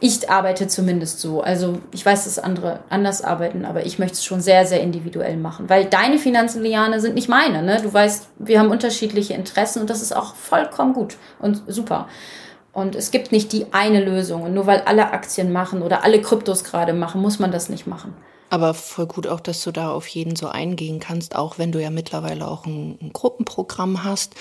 Ich 0.00 0.28
arbeite 0.28 0.66
zumindest 0.66 1.20
so. 1.20 1.42
Also 1.42 1.78
ich 1.92 2.04
weiß, 2.04 2.24
dass 2.24 2.40
andere 2.40 2.80
anders 2.90 3.22
arbeiten, 3.22 3.64
aber 3.64 3.86
ich 3.86 4.00
möchte 4.00 4.14
es 4.14 4.24
schon 4.24 4.40
sehr, 4.40 4.66
sehr 4.66 4.80
individuell 4.80 5.36
machen. 5.36 5.70
Weil 5.70 5.84
deine 5.84 6.18
Finanzen, 6.18 6.60
Liane, 6.60 7.00
sind 7.00 7.14
nicht 7.14 7.28
meine. 7.28 7.62
Ne? 7.62 7.78
Du 7.80 7.94
weißt, 7.94 8.26
wir 8.38 8.58
haben 8.58 8.72
unterschiedliche 8.72 9.34
Interessen 9.34 9.80
und 9.80 9.90
das 9.90 10.02
ist 10.02 10.14
auch 10.14 10.34
vollkommen 10.34 10.92
gut 10.92 11.16
und 11.38 11.62
super. 11.68 12.08
Und 12.72 12.96
es 12.96 13.12
gibt 13.12 13.30
nicht 13.30 13.52
die 13.52 13.66
eine 13.72 14.04
Lösung. 14.04 14.42
Und 14.42 14.54
nur 14.54 14.66
weil 14.66 14.80
alle 14.86 15.12
Aktien 15.12 15.52
machen 15.52 15.82
oder 15.82 16.02
alle 16.02 16.20
Kryptos 16.20 16.64
gerade 16.64 16.94
machen, 16.94 17.22
muss 17.22 17.38
man 17.38 17.52
das 17.52 17.68
nicht 17.68 17.86
machen. 17.86 18.12
Aber 18.52 18.74
voll 18.74 19.06
gut 19.06 19.26
auch, 19.26 19.40
dass 19.40 19.64
du 19.64 19.72
da 19.72 19.90
auf 19.90 20.06
jeden 20.08 20.36
so 20.36 20.46
eingehen 20.48 21.00
kannst, 21.00 21.36
auch 21.36 21.56
wenn 21.58 21.72
du 21.72 21.80
ja 21.82 21.88
mittlerweile 21.88 22.46
auch 22.46 22.66
ein, 22.66 22.98
ein 23.00 23.10
Gruppenprogramm 23.14 24.04
hast. 24.04 24.34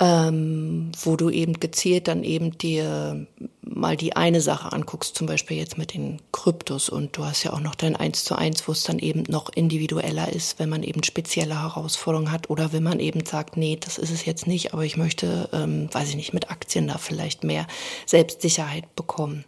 ähm, 0.00 0.90
wo 1.00 1.16
du 1.16 1.30
eben 1.30 1.60
gezielt 1.60 2.08
dann 2.08 2.24
eben 2.24 2.58
dir 2.58 3.26
mal 3.62 3.96
die 3.96 4.16
eine 4.16 4.40
Sache 4.40 4.72
anguckst, 4.72 5.14
zum 5.16 5.28
Beispiel 5.28 5.56
jetzt 5.56 5.78
mit 5.78 5.94
den 5.94 6.20
Kryptos 6.32 6.88
und 6.88 7.16
du 7.16 7.24
hast 7.24 7.44
ja 7.44 7.52
auch 7.52 7.60
noch 7.60 7.76
dein 7.76 7.94
Eins 7.94 8.24
zu 8.24 8.34
eins, 8.34 8.66
wo 8.66 8.72
es 8.72 8.82
dann 8.82 8.98
eben 8.98 9.22
noch 9.28 9.50
individueller 9.54 10.32
ist, 10.32 10.58
wenn 10.58 10.68
man 10.68 10.82
eben 10.82 11.04
spezielle 11.04 11.62
Herausforderungen 11.62 12.32
hat 12.32 12.50
oder 12.50 12.72
wenn 12.72 12.82
man 12.82 12.98
eben 13.00 13.24
sagt, 13.24 13.56
nee, 13.56 13.78
das 13.80 13.98
ist 13.98 14.10
es 14.10 14.24
jetzt 14.24 14.46
nicht, 14.48 14.74
aber 14.74 14.84
ich 14.84 14.96
möchte, 14.96 15.48
ähm, 15.52 15.88
weiß 15.92 16.08
ich 16.08 16.16
nicht, 16.16 16.34
mit 16.34 16.50
Aktien 16.50 16.88
da 16.88 16.98
vielleicht 16.98 17.44
mehr 17.44 17.66
Selbstsicherheit 18.06 18.96
bekommen. 18.96 19.44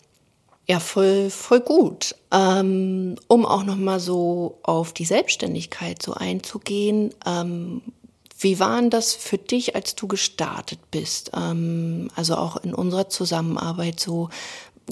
Ja, 0.66 0.80
voll, 0.80 1.28
voll 1.28 1.60
gut. 1.60 2.14
Ähm, 2.30 3.16
um 3.28 3.44
auch 3.44 3.64
noch 3.64 3.76
mal 3.76 4.00
so 4.00 4.58
auf 4.62 4.92
die 4.92 5.04
Selbstständigkeit 5.04 6.02
so 6.02 6.14
einzugehen. 6.14 7.14
Ähm, 7.26 7.82
wie 8.38 8.58
war 8.58 8.80
denn 8.80 8.90
das 8.90 9.14
für 9.14 9.38
dich, 9.38 9.74
als 9.74 9.94
du 9.94 10.08
gestartet 10.08 10.78
bist? 10.90 11.32
Ähm, 11.34 12.10
also 12.16 12.36
auch 12.36 12.56
in 12.56 12.74
unserer 12.74 13.08
Zusammenarbeit 13.08 14.00
so. 14.00 14.30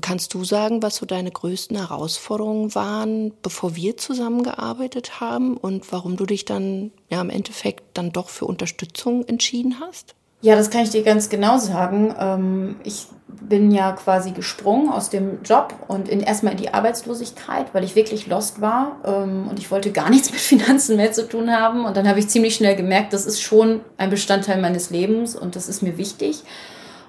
Kannst 0.01 0.33
du 0.33 0.43
sagen, 0.43 0.83
was 0.83 0.97
so 0.97 1.05
deine 1.05 1.31
größten 1.31 1.77
Herausforderungen 1.77 2.75
waren, 2.75 3.31
bevor 3.43 3.77
wir 3.77 3.99
zusammengearbeitet 3.99 5.21
haben 5.21 5.59
und 5.59 5.93
warum 5.93 6.17
du 6.17 6.25
dich 6.25 6.47
dann 6.47 6.93
ja 7.11 7.21
im 7.21 7.29
Endeffekt 7.29 7.85
dann 7.93 8.11
doch 8.11 8.31
für 8.31 8.47
Unterstützung 8.47 9.27
entschieden 9.29 9.81
hast? 9.81 10.15
Ja, 10.43 10.57
das 10.57 10.71
kann 10.71 10.83
ich 10.83 10.91
dir 10.91 11.05
ganz 11.05 11.29
genau 11.29 11.57
sagen. 11.57 12.15
Ähm, 12.19 12.77
ich 12.83 13.07
bin 13.29 13.71
ja 13.71 13.93
quasi 13.93 14.33
gesprungen 14.33 14.89
aus 14.89 15.09
dem 15.09 15.41
Job 15.45 15.75
und 15.87 16.09
in, 16.09 16.21
erstmal 16.21 16.53
in 16.53 16.59
die 16.59 16.75
Arbeitslosigkeit, 16.75 17.73
weil 17.73 17.85
ich 17.85 17.95
wirklich 17.95 18.27
lost 18.27 18.61
war 18.61 18.97
ähm, 19.05 19.47
und 19.49 19.61
ich 19.61 19.71
wollte 19.71 19.93
gar 19.93 20.11
nichts 20.11 20.33
mit 20.33 20.41
Finanzen 20.41 20.97
mehr 20.97 21.13
zu 21.13 21.29
tun 21.29 21.53
haben. 21.53 21.85
Und 21.85 21.97
dann 21.97 22.09
habe 22.09 22.19
ich 22.19 22.29
ziemlich 22.29 22.57
schnell 22.57 22.75
gemerkt, 22.75 23.13
das 23.13 23.25
ist 23.25 23.41
schon 23.41 23.83
ein 23.99 24.11
Bestandteil 24.11 24.61
meines 24.61 24.91
Lebens 24.91 25.37
und 25.37 25.55
das 25.55 25.69
ist 25.69 25.81
mir 25.81 25.97
wichtig. 25.97 26.43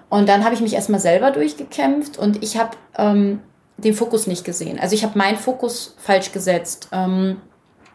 Und 0.10 0.30
dann 0.30 0.46
habe 0.46 0.54
ich 0.54 0.62
mich 0.62 0.76
erstmal 0.76 1.00
selber 1.00 1.32
durchgekämpft 1.32 2.20
und 2.20 2.44
ich 2.44 2.60
habe 2.60 2.78
ähm, 3.00 3.40
den 3.78 3.96
Fokus 3.96 4.28
nicht 4.28 4.46
gesehen. 4.46 4.80
Also 4.80 4.94
ich 4.94 5.04
habe 5.04 5.18
meinen 5.18 5.38
Fokus 5.38 5.96
falsch 5.98 6.32
gesetzt. 6.32 6.90
Ähm, 6.92 7.38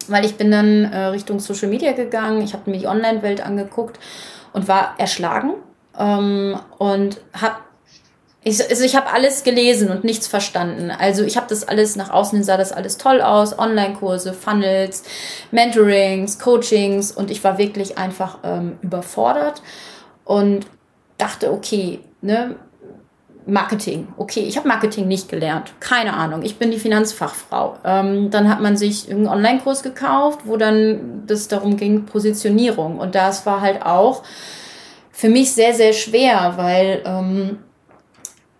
weil 0.09 0.24
ich 0.24 0.37
bin 0.37 0.51
dann 0.51 0.85
äh, 0.87 0.98
Richtung 1.07 1.38
Social 1.38 1.68
Media 1.68 1.92
gegangen, 1.92 2.40
ich 2.40 2.55
habe 2.55 2.70
mir 2.70 2.79
die 2.79 2.87
Online-Welt 2.87 3.44
angeguckt 3.44 3.98
und 4.59 4.66
war 4.66 4.97
erschlagen 4.99 5.55
ähm, 5.97 6.59
und 6.79 7.21
habe 7.33 7.59
ich, 8.42 8.68
also 8.68 8.83
ich 8.83 8.97
habe 8.97 9.11
alles 9.11 9.44
gelesen 9.44 9.90
und 9.90 10.03
nichts 10.05 10.27
verstanden. 10.27 10.90
Also 10.90 11.23
ich 11.23 11.37
habe 11.37 11.47
das 11.49 11.68
alles 11.68 11.97
nach 11.97 12.11
außen 12.11 12.38
hin 12.38 12.44
sah 12.44 12.57
das 12.57 12.73
alles 12.73 12.99
toll 12.99 13.21
aus, 13.21 13.57
Online-Kurse, 13.57 14.33
Funnels, 14.33 15.05
Mentorings, 15.53 16.38
Coachings 16.40 17.12
und 17.12 17.31
ich 17.31 17.44
war 17.44 17.59
wirklich 17.59 17.99
einfach 17.99 18.38
ähm, 18.42 18.79
überfordert 18.83 19.62
und 20.25 20.66
dachte, 21.18 21.53
okay, 21.53 22.01
ne, 22.21 22.57
Marketing. 23.48 24.08
Okay, 24.18 24.40
ich 24.40 24.58
habe 24.58 24.68
Marketing 24.68 25.08
nicht 25.08 25.28
gelernt. 25.30 25.72
Keine 25.80 26.12
Ahnung. 26.12 26.42
Ich 26.42 26.58
bin 26.58 26.70
die 26.70 26.78
Finanzfachfrau. 26.78 27.78
Ähm, 27.82 28.30
dann 28.30 28.48
hat 28.50 28.61
man 28.61 28.76
sich 28.76 29.11
einen 29.11 29.26
Online-Kurs 29.26 29.82
gekauft, 29.82 30.40
wo 30.44 30.58
dann 30.58 31.22
das 31.26 31.48
darum 31.48 31.78
ging, 31.78 32.04
Positionierung. 32.04 32.98
Und 32.98 33.14
das 33.14 33.46
war 33.46 33.62
halt 33.62 33.82
auch 33.82 34.22
für 35.11 35.30
mich 35.30 35.52
sehr, 35.52 35.72
sehr 35.72 35.94
schwer, 35.94 36.54
weil 36.56 37.02
ähm, 37.06 37.58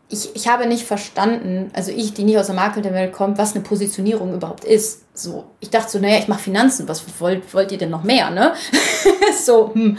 ich, 0.09 0.35
ich 0.35 0.49
habe 0.49 0.67
nicht 0.67 0.85
verstanden, 0.85 1.71
also 1.75 1.93
ich, 1.93 2.15
die 2.15 2.25
nicht 2.25 2.39
aus 2.39 2.47
der 2.47 2.55
Marketingwelt 2.55 3.13
kommt, 3.13 3.37
was 3.37 3.55
eine 3.55 3.63
Positionierung 3.63 4.33
überhaupt 4.33 4.65
ist. 4.65 5.05
So, 5.19 5.47
ich 5.59 5.71
dachte 5.71 5.91
so, 5.91 5.99
naja, 5.99 6.19
ich 6.19 6.29
mache 6.29 6.41
Finanzen, 6.41 6.89
was 6.89 7.03
wollt, 7.19 7.53
wollt 7.53 7.73
ihr 7.73 7.79
denn 7.79 7.91
noch 7.91 8.05
mehr, 8.05 8.31
ne? 8.31 8.53
so, 9.45 9.75
hm. 9.75 9.99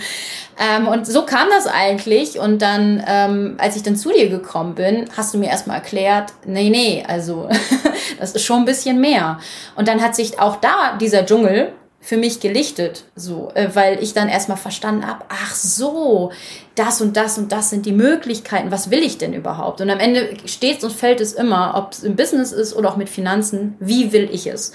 Ähm, 0.58 0.88
und 0.88 1.06
so 1.08 1.26
kam 1.26 1.50
das 1.50 1.68
eigentlich. 1.68 2.40
Und 2.40 2.62
dann, 2.62 3.04
ähm, 3.06 3.56
als 3.58 3.76
ich 3.76 3.84
dann 3.84 3.96
zu 3.96 4.12
dir 4.12 4.30
gekommen 4.30 4.76
bin, 4.76 5.10
hast 5.16 5.34
du 5.34 5.38
mir 5.38 5.50
erstmal 5.50 5.78
erklärt, 5.78 6.32
nee, 6.46 6.70
nee, 6.70 7.04
also 7.08 7.50
das 8.20 8.34
ist 8.34 8.44
schon 8.44 8.60
ein 8.60 8.66
bisschen 8.66 9.02
mehr. 9.02 9.40
Und 9.76 9.88
dann 9.88 10.02
hat 10.02 10.16
sich 10.16 10.40
auch 10.40 10.58
da 10.58 10.98
dieser 11.00 11.26
Dschungel 11.26 11.74
für 12.02 12.18
mich 12.18 12.40
gelichtet, 12.40 13.06
so, 13.16 13.52
äh, 13.56 13.70
weil 13.74 14.02
ich 14.02 14.14
dann 14.14 14.30
erstmal 14.30 14.58
verstanden 14.58 15.06
habe, 15.06 15.26
ach 15.30 15.54
so, 15.54 16.32
das 16.76 17.02
und 17.02 17.18
das 17.18 17.38
und 17.38 17.52
das 17.52 17.70
sind 17.70 17.86
die 17.86 17.92
Möglichkeiten, 17.92 18.72
was 18.72 18.90
will 18.90 19.04
ich 19.04 19.18
denn 19.18 19.34
überhaupt? 19.34 19.82
Und 19.82 19.90
am 19.90 20.00
Ende 20.00 20.38
steht 20.46 20.84
und 20.84 20.94
fällt 20.94 21.20
es 21.20 21.34
immer, 21.34 21.74
ob 21.76 21.92
es 21.92 22.04
im 22.04 22.16
Business 22.16 22.52
ist 22.52 22.74
oder 22.76 22.90
auch 22.90 22.98
mit 22.98 23.10
Finanzen, 23.10 23.76
wie 23.80 24.14
will 24.14 24.30
ich 24.32 24.48
es? 24.48 24.72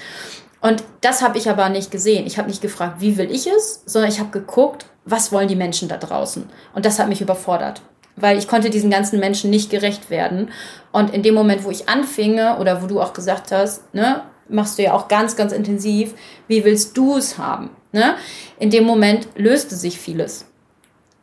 Und 0.60 0.82
das 1.00 1.22
habe 1.22 1.38
ich 1.38 1.48
aber 1.50 1.68
nicht 1.68 1.90
gesehen. 1.90 2.26
Ich 2.26 2.38
habe 2.38 2.48
nicht 2.48 2.62
gefragt, 2.62 2.96
wie 3.00 3.18
will 3.18 3.30
ich 3.30 3.46
es, 3.46 3.82
sondern 3.84 4.10
ich 4.10 4.18
habe 4.18 4.30
geguckt, 4.30 4.86
was 5.04 5.32
wollen 5.32 5.48
die 5.48 5.56
Menschen 5.56 5.88
da 5.88 5.96
draußen? 5.98 6.48
Und 6.74 6.86
das 6.86 6.98
hat 6.98 7.08
mich 7.08 7.20
überfordert, 7.20 7.82
weil 8.16 8.38
ich 8.38 8.48
konnte 8.48 8.70
diesen 8.70 8.90
ganzen 8.90 9.20
Menschen 9.20 9.50
nicht 9.50 9.70
gerecht 9.70 10.08
werden. 10.08 10.50
Und 10.92 11.12
in 11.12 11.22
dem 11.22 11.34
Moment, 11.34 11.64
wo 11.64 11.70
ich 11.70 11.88
anfinge 11.88 12.58
oder 12.58 12.82
wo 12.82 12.86
du 12.86 13.00
auch 13.00 13.12
gesagt 13.12 13.52
hast, 13.52 13.94
ne, 13.94 14.22
machst 14.48 14.78
du 14.78 14.82
ja 14.82 14.92
auch 14.94 15.08
ganz, 15.08 15.36
ganz 15.36 15.52
intensiv, 15.52 16.14
wie 16.48 16.64
willst 16.64 16.96
du 16.96 17.16
es 17.16 17.38
haben? 17.38 17.70
Ne? 17.92 18.16
In 18.58 18.70
dem 18.70 18.84
Moment 18.84 19.28
löste 19.36 19.76
sich 19.76 19.98
vieles, 19.98 20.46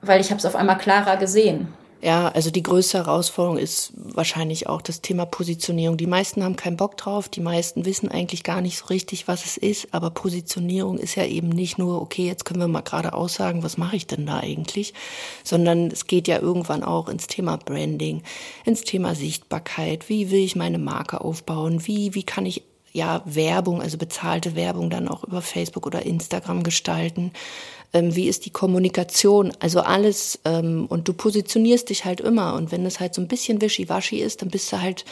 weil 0.02 0.22
ich 0.22 0.30
habe 0.30 0.40
es 0.40 0.46
auf 0.46 0.56
einmal 0.56 0.78
klarer 0.78 1.18
gesehen. 1.18 1.68
Ja, 2.04 2.30
also 2.30 2.50
die 2.50 2.64
größte 2.64 2.98
Herausforderung 2.98 3.60
ist 3.60 3.94
wahrscheinlich 3.96 4.68
auch 4.68 4.82
das 4.82 5.02
Thema 5.02 5.26
Positionierung. 5.26 5.98
Die 5.98 6.08
meisten 6.08 6.44
haben 6.44 6.56
keinen 6.56 6.76
Bock 6.76 6.98
drauf, 6.98 7.30
die 7.30 7.42
meisten 7.42 7.86
wissen 7.86 8.10
eigentlich 8.10 8.44
gar 8.44 8.62
nicht 8.62 8.80
so 8.80 8.86
richtig, 8.86 9.28
was 9.28 9.46
es 9.46 9.56
ist, 9.56 9.90
aber 9.92 10.10
Positionierung 10.10 10.98
ist 10.98 11.14
ja 11.14 11.26
eben 11.26 11.50
nicht 11.50 11.78
nur, 11.78 12.02
okay, 12.02 12.26
jetzt 12.26 12.44
können 12.44 12.60
wir 12.60 12.68
mal 12.68 12.82
gerade 12.82 13.14
aussagen, 13.14 13.62
was 13.62 13.78
mache 13.78 13.98
ich 13.98 14.08
denn 14.08 14.26
da 14.26 14.40
eigentlich, 14.40 14.96
sondern 15.44 15.92
es 15.92 16.08
geht 16.08 16.28
ja 16.28 16.40
irgendwann 16.40 16.84
auch 16.84 17.08
ins 17.08 17.28
Thema 17.28 17.58
Branding, 17.58 18.24
ins 18.66 18.82
Thema 18.82 19.14
Sichtbarkeit, 19.14 20.10
wie 20.10 20.32
will 20.32 20.44
ich 20.44 20.56
meine 20.56 20.80
Marke 20.80 21.22
aufbauen, 21.22 21.86
wie, 21.86 22.16
wie 22.16 22.24
kann 22.24 22.48
ich 22.48 22.64
ja 22.92 23.22
Werbung, 23.26 23.82
also 23.82 23.98
bezahlte 23.98 24.56
Werbung 24.56 24.90
dann 24.90 25.08
auch 25.08 25.24
über 25.24 25.42
Facebook 25.42 25.86
oder 25.86 26.06
Instagram 26.06 26.64
gestalten 26.64 27.32
ähm, 27.94 28.16
wie 28.16 28.28
ist 28.28 28.46
die 28.46 28.52
Kommunikation, 28.52 29.52
also 29.60 29.82
alles. 29.82 30.40
Ähm, 30.46 30.86
und 30.88 31.08
du 31.08 31.14
positionierst 31.14 31.90
dich 31.90 32.06
halt 32.06 32.22
immer. 32.22 32.54
Und 32.56 32.72
wenn 32.72 32.86
es 32.86 33.00
halt 33.00 33.14
so 33.14 33.22
ein 33.22 33.28
bisschen 33.28 33.62
wischiwaschi 33.62 34.20
ist, 34.20 34.42
dann 34.42 34.50
bist 34.50 34.72
du 34.72 34.82
halt 34.82 35.06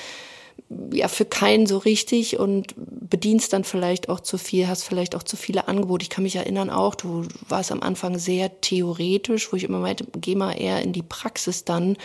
ja 0.91 1.07
für 1.07 1.25
keinen 1.25 1.65
so 1.65 1.77
richtig 1.77 2.37
und 2.37 2.75
bedienst 2.77 3.53
dann 3.53 3.63
vielleicht 3.63 4.09
auch 4.09 4.19
zu 4.19 4.37
viel, 4.37 4.67
hast 4.67 4.83
vielleicht 4.83 5.15
auch 5.15 5.23
zu 5.23 5.35
viele 5.35 5.67
Angebote. 5.67 6.03
Ich 6.03 6.09
kann 6.09 6.23
mich 6.23 6.35
erinnern 6.35 6.69
auch, 6.69 6.95
du 6.95 7.25
warst 7.47 7.71
am 7.71 7.81
Anfang 7.81 8.19
sehr 8.19 8.61
theoretisch, 8.61 9.51
wo 9.51 9.57
ich 9.57 9.63
immer 9.63 9.79
meinte, 9.79 10.05
geh 10.19 10.35
mal 10.35 10.53
eher 10.53 10.81
in 10.81 10.93
die 10.93 11.01
Praxis 11.01 11.65
dann, 11.65 11.97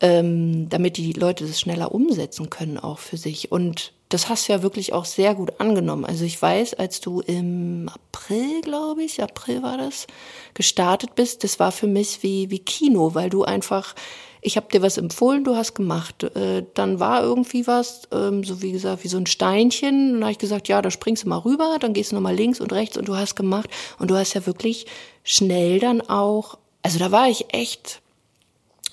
ähm, 0.00 0.68
damit 0.68 0.96
die 0.96 1.12
Leute 1.12 1.46
das 1.46 1.60
schneller 1.60 1.92
umsetzen 1.92 2.50
können 2.50 2.78
auch 2.78 2.98
für 2.98 3.16
sich. 3.16 3.50
Und 3.50 3.92
das 4.12 4.28
hast 4.28 4.48
du 4.48 4.52
ja 4.52 4.62
wirklich 4.62 4.92
auch 4.92 5.04
sehr 5.04 5.34
gut 5.34 5.58
angenommen. 5.58 6.04
Also 6.04 6.24
ich 6.24 6.40
weiß, 6.40 6.74
als 6.74 7.00
du 7.00 7.20
im 7.20 7.88
April, 7.88 8.60
glaube 8.60 9.02
ich, 9.02 9.22
April 9.22 9.62
war 9.62 9.78
das, 9.78 10.06
gestartet 10.54 11.14
bist, 11.14 11.44
das 11.44 11.58
war 11.58 11.72
für 11.72 11.86
mich 11.86 12.22
wie, 12.22 12.50
wie 12.50 12.58
Kino, 12.58 13.14
weil 13.14 13.30
du 13.30 13.44
einfach, 13.44 13.94
ich 14.42 14.56
habe 14.56 14.68
dir 14.70 14.82
was 14.82 14.98
empfohlen, 14.98 15.44
du 15.44 15.56
hast 15.56 15.74
gemacht. 15.74 16.24
Äh, 16.36 16.64
dann 16.74 17.00
war 17.00 17.22
irgendwie 17.22 17.66
was, 17.66 18.02
ähm, 18.12 18.44
so 18.44 18.60
wie 18.60 18.72
gesagt, 18.72 19.04
wie 19.04 19.08
so 19.08 19.16
ein 19.16 19.26
Steinchen. 19.26 20.08
Und 20.08 20.14
dann 20.14 20.24
habe 20.24 20.32
ich 20.32 20.38
gesagt, 20.38 20.68
ja, 20.68 20.82
da 20.82 20.90
springst 20.90 21.24
du 21.24 21.28
mal 21.28 21.38
rüber, 21.38 21.78
dann 21.80 21.94
gehst 21.94 22.12
du 22.12 22.16
nochmal 22.16 22.34
links 22.34 22.60
und 22.60 22.72
rechts 22.72 22.98
und 22.98 23.08
du 23.08 23.16
hast 23.16 23.34
gemacht. 23.34 23.70
Und 23.98 24.10
du 24.10 24.16
hast 24.16 24.34
ja 24.34 24.44
wirklich 24.44 24.86
schnell 25.24 25.78
dann 25.78 26.02
auch, 26.02 26.58
also 26.82 26.98
da 26.98 27.12
war 27.12 27.28
ich 27.28 27.54
echt 27.54 28.02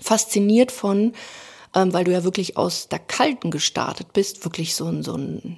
fasziniert 0.01 0.71
von, 0.71 1.13
ähm, 1.75 1.93
weil 1.93 2.03
du 2.03 2.11
ja 2.11 2.23
wirklich 2.23 2.57
aus 2.57 2.87
der 2.87 2.99
Kalten 2.99 3.51
gestartet 3.51 4.13
bist, 4.13 4.45
wirklich 4.45 4.75
so 4.75 4.85
ein, 4.85 5.03
so 5.03 5.15
ein, 5.15 5.57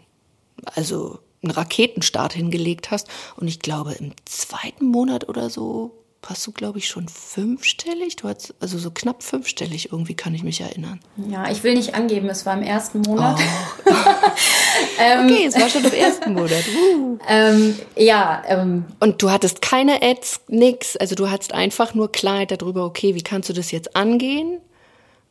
also 0.75 1.19
einen 1.43 1.51
Raketenstart 1.51 2.33
hingelegt 2.33 2.91
hast. 2.91 3.07
Und 3.35 3.47
ich 3.47 3.59
glaube, 3.59 3.93
im 3.93 4.13
zweiten 4.25 4.85
Monat 4.85 5.27
oder 5.27 5.49
so 5.49 6.01
hast 6.27 6.45
du, 6.45 6.51
glaube 6.51 6.77
ich, 6.77 6.87
schon 6.87 7.07
fünfstellig. 7.07 8.15
Du 8.15 8.27
hast 8.27 8.53
also 8.59 8.77
so 8.77 8.91
knapp 8.91 9.23
fünfstellig 9.23 9.91
irgendwie, 9.91 10.13
kann 10.13 10.35
ich 10.35 10.43
mich 10.43 10.61
erinnern. 10.61 10.99
Ja, 11.17 11.49
ich 11.49 11.63
will 11.63 11.73
nicht 11.73 11.95
angeben, 11.95 12.29
es 12.29 12.45
war 12.45 12.55
im 12.55 12.63
ersten 12.63 13.01
Monat. 13.01 13.39
Oh. 13.39 13.91
ähm, 14.99 15.25
okay, 15.25 15.45
es 15.47 15.59
war 15.59 15.69
schon 15.69 15.83
im 15.83 15.93
ersten 15.93 16.33
Monat. 16.33 16.63
Uh. 16.75 17.17
Ähm, 17.27 17.79
ja. 17.95 18.43
Ähm, 18.47 18.85
Und 18.99 19.21
du 19.21 19.31
hattest 19.31 19.61
keine 19.61 20.01
Ads, 20.01 20.41
nix. 20.47 20.95
Also 20.95 21.15
du 21.15 21.29
hattest 21.29 21.53
einfach 21.53 21.93
nur 21.93 22.11
Klarheit 22.11 22.51
darüber, 22.51 22.85
okay, 22.85 23.15
wie 23.15 23.23
kannst 23.23 23.49
du 23.49 23.53
das 23.53 23.71
jetzt 23.71 23.95
angehen? 23.95 24.59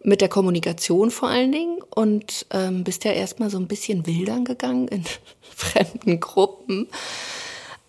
Mit 0.02 0.20
der 0.20 0.28
Kommunikation 0.28 1.10
vor 1.10 1.28
allen 1.28 1.52
Dingen 1.52 1.78
und 1.94 2.46
ähm, 2.50 2.84
bist 2.84 3.04
ja 3.04 3.12
erstmal 3.12 3.50
so 3.50 3.58
ein 3.58 3.68
bisschen 3.68 4.06
wildern 4.06 4.44
gegangen 4.44 4.88
in 4.88 5.04
fremden 5.40 6.20
Gruppen. 6.20 6.88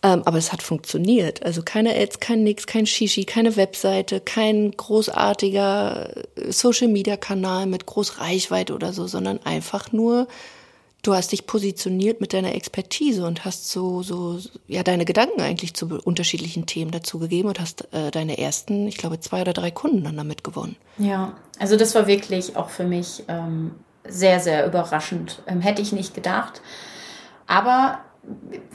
Ähm, 0.04 0.24
aber 0.26 0.38
es 0.38 0.52
hat 0.52 0.63
funktioniert. 0.63 1.43
Also 1.43 1.62
keine 1.63 1.95
Ads, 1.95 2.19
kein 2.19 2.43
Nix, 2.43 2.65
kein 2.65 2.88
Shishi, 2.88 3.24
keine 3.24 3.56
Webseite, 3.56 4.19
kein 4.19 4.71
großartiger 4.71 6.12
Social 6.50 6.88
Media 6.88 7.17
Kanal 7.17 7.67
mit 7.67 7.86
groß 7.86 8.19
Reichweite 8.19 8.74
oder 8.74 8.93
so, 8.93 9.06
sondern 9.06 9.39
einfach 9.45 9.91
nur 9.91 10.28
du 11.02 11.14
hast 11.14 11.32
dich 11.32 11.48
positioniert 11.48 12.22
mit 12.22 12.34
deiner 12.34 12.54
Expertise 12.54 13.26
und 13.26 13.44
hast 13.46 13.70
so, 13.70 14.04
so, 14.04 14.40
ja, 14.68 14.84
deine 14.84 15.06
Gedanken 15.06 15.42
eigentlich 15.42 15.74
zu 15.74 15.88
unterschiedlichen 16.04 16.66
Themen 16.66 16.92
dazu 16.92 17.20
gegeben 17.20 17.50
und 17.50 17.60
hast 17.60 17.88
äh, 17.94 18.12
deine 18.12 18.38
ersten, 18.38 18.88
ich 18.88 18.98
glaube, 18.98 19.20
zwei 19.20 19.42
oder 19.42 19.54
drei 19.54 19.72
Kunden 19.72 20.04
dann 20.04 20.18
damit 20.18 20.44
gewonnen. 20.44 20.76
Ja, 20.98 21.34
also 21.60 21.76
das 21.76 21.96
war 21.96 22.08
wirklich 22.08 22.56
auch 22.56 22.70
für 22.70 22.84
mich 22.84 23.24
ähm, 23.28 23.72
sehr, 24.08 24.40
sehr 24.40 24.66
überraschend. 24.66 25.42
Ähm, 25.48 25.62
hätte 25.62 25.82
ich 25.82 25.92
nicht 25.92 26.14
gedacht. 26.14 26.62
Aber 27.48 28.00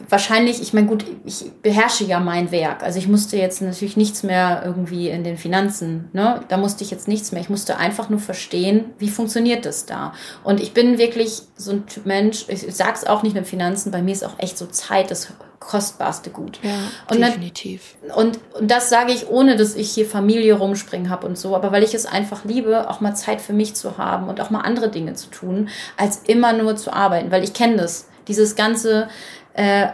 wahrscheinlich, 0.08 0.60
ich 0.60 0.72
meine, 0.72 0.86
gut, 0.86 1.04
ich 1.24 1.52
beherrsche 1.62 2.04
ja 2.04 2.20
mein 2.20 2.50
Werk. 2.50 2.82
Also 2.82 2.98
ich 2.98 3.08
musste 3.08 3.36
jetzt 3.36 3.62
natürlich 3.62 3.96
nichts 3.96 4.22
mehr 4.22 4.62
irgendwie 4.64 5.08
in 5.08 5.24
den 5.24 5.36
Finanzen, 5.36 6.08
ne? 6.12 6.40
Da 6.48 6.56
musste 6.56 6.84
ich 6.84 6.90
jetzt 6.90 7.08
nichts 7.08 7.32
mehr. 7.32 7.40
Ich 7.40 7.50
musste 7.50 7.76
einfach 7.76 8.08
nur 8.08 8.18
verstehen, 8.18 8.86
wie 8.98 9.08
funktioniert 9.08 9.64
das 9.64 9.86
da. 9.86 10.12
Und 10.42 10.60
ich 10.60 10.74
bin 10.74 10.98
wirklich 10.98 11.42
so 11.56 11.72
ein 11.72 11.86
Typ 11.86 12.06
Mensch, 12.06 12.46
ich 12.48 12.64
sag's 12.74 13.04
auch 13.04 13.22
nicht 13.22 13.34
mit 13.34 13.46
Finanzen, 13.46 13.92
bei 13.92 14.02
mir 14.02 14.12
ist 14.12 14.24
auch 14.24 14.38
echt 14.38 14.58
so 14.58 14.66
Zeit 14.66 15.10
das 15.10 15.28
kostbarste 15.58 16.30
Gut. 16.30 16.60
Ja, 16.62 16.70
und 17.10 17.20
definitiv. 17.20 17.96
Dann, 18.02 18.10
und, 18.16 18.38
und 18.58 18.70
das 18.70 18.90
sage 18.90 19.12
ich, 19.12 19.28
ohne 19.28 19.56
dass 19.56 19.74
ich 19.74 19.90
hier 19.90 20.06
Familie 20.06 20.54
rumspringen 20.54 21.08
habe 21.08 21.26
und 21.26 21.38
so, 21.38 21.56
aber 21.56 21.72
weil 21.72 21.82
ich 21.82 21.94
es 21.94 22.06
einfach 22.06 22.44
liebe, 22.44 22.90
auch 22.90 23.00
mal 23.00 23.14
Zeit 23.14 23.40
für 23.40 23.52
mich 23.52 23.74
zu 23.74 23.96
haben 23.98 24.28
und 24.28 24.40
auch 24.40 24.50
mal 24.50 24.60
andere 24.60 24.90
Dinge 24.90 25.14
zu 25.14 25.28
tun, 25.28 25.68
als 25.96 26.18
immer 26.26 26.52
nur 26.52 26.76
zu 26.76 26.92
arbeiten, 26.92 27.30
weil 27.30 27.42
ich 27.42 27.54
kenne 27.54 27.76
das 27.76 28.06
dieses 28.28 28.56
ganze 28.56 29.08
äh, 29.54 29.88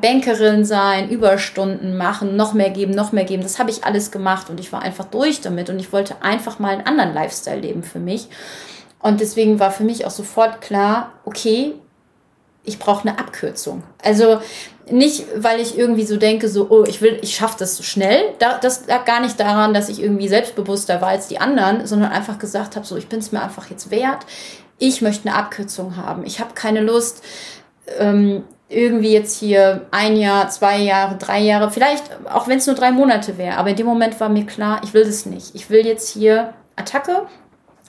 Bankerin 0.00 0.64
sein, 0.64 1.08
Überstunden 1.10 1.96
machen, 1.96 2.36
noch 2.36 2.54
mehr 2.54 2.70
geben, 2.70 2.92
noch 2.92 3.12
mehr 3.12 3.24
geben, 3.24 3.42
das 3.42 3.58
habe 3.58 3.70
ich 3.70 3.84
alles 3.84 4.10
gemacht 4.10 4.48
und 4.48 4.60
ich 4.60 4.72
war 4.72 4.82
einfach 4.82 5.06
durch 5.06 5.40
damit 5.40 5.70
und 5.70 5.78
ich 5.80 5.92
wollte 5.92 6.22
einfach 6.22 6.58
mal 6.58 6.72
einen 6.72 6.86
anderen 6.86 7.14
Lifestyle 7.14 7.60
leben 7.60 7.82
für 7.82 7.98
mich. 7.98 8.28
Und 9.00 9.20
deswegen 9.20 9.58
war 9.58 9.70
für 9.70 9.84
mich 9.84 10.06
auch 10.06 10.10
sofort 10.10 10.60
klar, 10.60 11.12
okay, 11.24 11.74
ich 12.64 12.78
brauche 12.78 13.08
eine 13.08 13.18
Abkürzung. 13.18 13.82
Also 14.04 14.40
nicht, 14.90 15.24
weil 15.36 15.60
ich 15.60 15.76
irgendwie 15.76 16.04
so 16.04 16.16
denke, 16.16 16.48
so, 16.48 16.68
oh, 16.70 16.84
ich 16.84 17.00
will, 17.00 17.18
ich 17.22 17.34
schaffe 17.34 17.56
das 17.58 17.76
so 17.76 17.82
schnell. 17.82 18.22
das 18.38 18.86
lag 18.86 19.04
gar 19.04 19.20
nicht 19.20 19.38
daran, 19.40 19.74
dass 19.74 19.88
ich 19.88 20.00
irgendwie 20.00 20.28
selbstbewusster 20.28 21.00
war 21.00 21.08
als 21.08 21.28
die 21.28 21.40
anderen, 21.40 21.86
sondern 21.86 22.12
einfach 22.12 22.38
gesagt 22.38 22.76
habe, 22.76 22.86
so, 22.86 22.96
ich 22.96 23.08
bin 23.08 23.18
es 23.18 23.32
mir 23.32 23.42
einfach 23.42 23.70
jetzt 23.70 23.90
wert. 23.90 24.26
Ich 24.78 25.02
möchte 25.02 25.28
eine 25.28 25.36
Abkürzung 25.36 25.96
haben. 25.96 26.24
Ich 26.24 26.40
habe 26.40 26.54
keine 26.54 26.80
Lust, 26.80 27.22
ähm, 27.98 28.44
irgendwie 28.68 29.12
jetzt 29.12 29.38
hier 29.38 29.86
ein 29.90 30.16
Jahr, 30.16 30.50
zwei 30.50 30.78
Jahre, 30.78 31.16
drei 31.16 31.40
Jahre, 31.40 31.70
vielleicht 31.70 32.04
auch 32.30 32.48
wenn 32.48 32.58
es 32.58 32.66
nur 32.66 32.76
drei 32.76 32.92
Monate 32.92 33.38
wäre. 33.38 33.56
Aber 33.56 33.70
in 33.70 33.76
dem 33.76 33.86
Moment 33.86 34.18
war 34.20 34.28
mir 34.28 34.44
klar, 34.44 34.80
ich 34.84 34.92
will 34.92 35.04
das 35.04 35.26
nicht. 35.26 35.54
Ich 35.54 35.70
will 35.70 35.86
jetzt 35.86 36.10
hier 36.10 36.54
Attacke. 36.76 37.26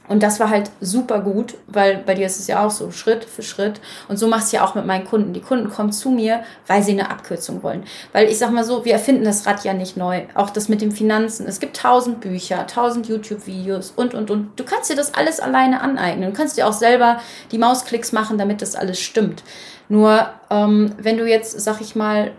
Und 0.10 0.24
das 0.24 0.39
war 0.39 0.50
halt 0.50 0.72
super 0.82 1.22
gut, 1.22 1.54
weil 1.67 1.98
bei 2.00 2.15
dir 2.15 2.26
ist 2.26 2.39
es 2.39 2.48
ja 2.48 2.65
auch 2.65 2.72
so, 2.72 2.89
Schritt 2.89 3.24
für 3.24 3.43
Schritt. 3.43 3.80
Und 4.08 4.17
so 4.17 4.28
machst 4.28 4.52
du 4.52 4.58
ja 4.58 4.65
auch 4.65 4.74
mit 4.74 4.88
meinen 4.88 5.06
Kunden. 5.06 5.34
Die 5.34 5.39
Kunden 5.39 5.69
kommen 5.69 5.91
zu 5.91 6.10
mir, 6.10 6.41
weil 6.65 6.82
sie 6.82 6.93
eine 6.93 7.12
Abkürzung 7.12 7.62
wollen. 7.62 7.84
Weil 8.12 8.28
ich 8.28 8.39
sag 8.39 8.52
mal 8.52 8.63
so, 8.63 8.84
wir 8.86 8.93
erfinden 8.93 9.24
das 9.24 9.45
Rad 9.45 9.63
ja 9.63 9.74
nicht 9.74 9.98
neu. 9.98 10.24
Auch 10.34 10.50
das 10.50 10.67
mit 10.67 10.82
den 10.82 10.91
Finanzen. 10.91 11.45
Es 11.48 11.60
gibt 11.60 11.78
tausend 11.78 12.22
Bücher, 12.22 12.65
tausend 12.65 13.08
YouTube-Videos 13.08 13.93
und, 13.95 14.15
und, 14.15 14.32
und. 14.32 14.60
Du 14.60 14.63
kannst 14.63 14.89
dir 14.89 14.95
das 14.95 15.13
alles 15.13 15.39
alleine 15.39 15.80
aneignen. 15.82 16.32
Du 16.32 16.36
kannst 16.36 16.58
dir 16.58 16.67
auch 16.67 16.74
selber 16.74 17.19
die 17.52 17.60
Mausklicks 17.60 18.12
machen, 18.12 18.39
damit 18.39 18.63
das 18.63 18.76
alles 18.76 19.00
stimmt. 19.00 19.43
Nur 19.89 20.28
ähm, 20.50 20.91
wenn 20.98 21.17
du 21.17 21.28
jetzt, 21.28 21.60
sag 21.62 21.82
ich 21.82 21.95
mal, 21.95 22.32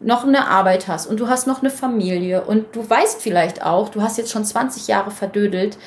noch 0.00 0.24
eine 0.24 0.48
Arbeit 0.48 0.88
hast 0.88 1.06
und 1.06 1.20
du 1.20 1.28
hast 1.28 1.46
noch 1.46 1.60
eine 1.60 1.70
Familie 1.70 2.42
und 2.42 2.74
du 2.74 2.88
weißt 2.88 3.22
vielleicht 3.22 3.64
auch, 3.64 3.88
du 3.88 4.02
hast 4.02 4.18
jetzt 4.18 4.30
schon 4.30 4.44
20 4.44 4.88
Jahre 4.88 5.10
verdödelt, 5.10 5.78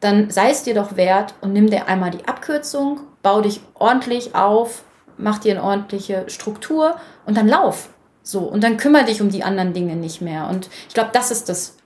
dann 0.00 0.30
sei 0.30 0.50
es 0.50 0.62
dir 0.62 0.74
doch 0.74 0.96
wert 0.96 1.34
und 1.40 1.52
nimm 1.52 1.70
dir 1.70 1.88
einmal 1.88 2.10
die 2.10 2.26
Abkürzung, 2.26 3.00
bau 3.22 3.40
dich 3.40 3.60
ordentlich 3.74 4.34
auf, 4.34 4.84
mach 5.16 5.38
dir 5.38 5.52
eine 5.52 5.62
ordentliche 5.62 6.24
Struktur 6.28 6.96
und 7.24 7.36
dann 7.36 7.48
lauf. 7.48 7.90
So, 8.22 8.40
und 8.40 8.62
dann 8.64 8.76
kümmere 8.76 9.04
dich 9.04 9.20
um 9.20 9.30
die 9.30 9.44
anderen 9.44 9.72
Dinge 9.72 9.96
nicht 9.96 10.20
mehr. 10.20 10.48
Und 10.48 10.68
ich 10.88 10.94
glaube, 10.94 11.10
das 11.12 11.30
ist 11.30 11.48
das, 11.48 11.76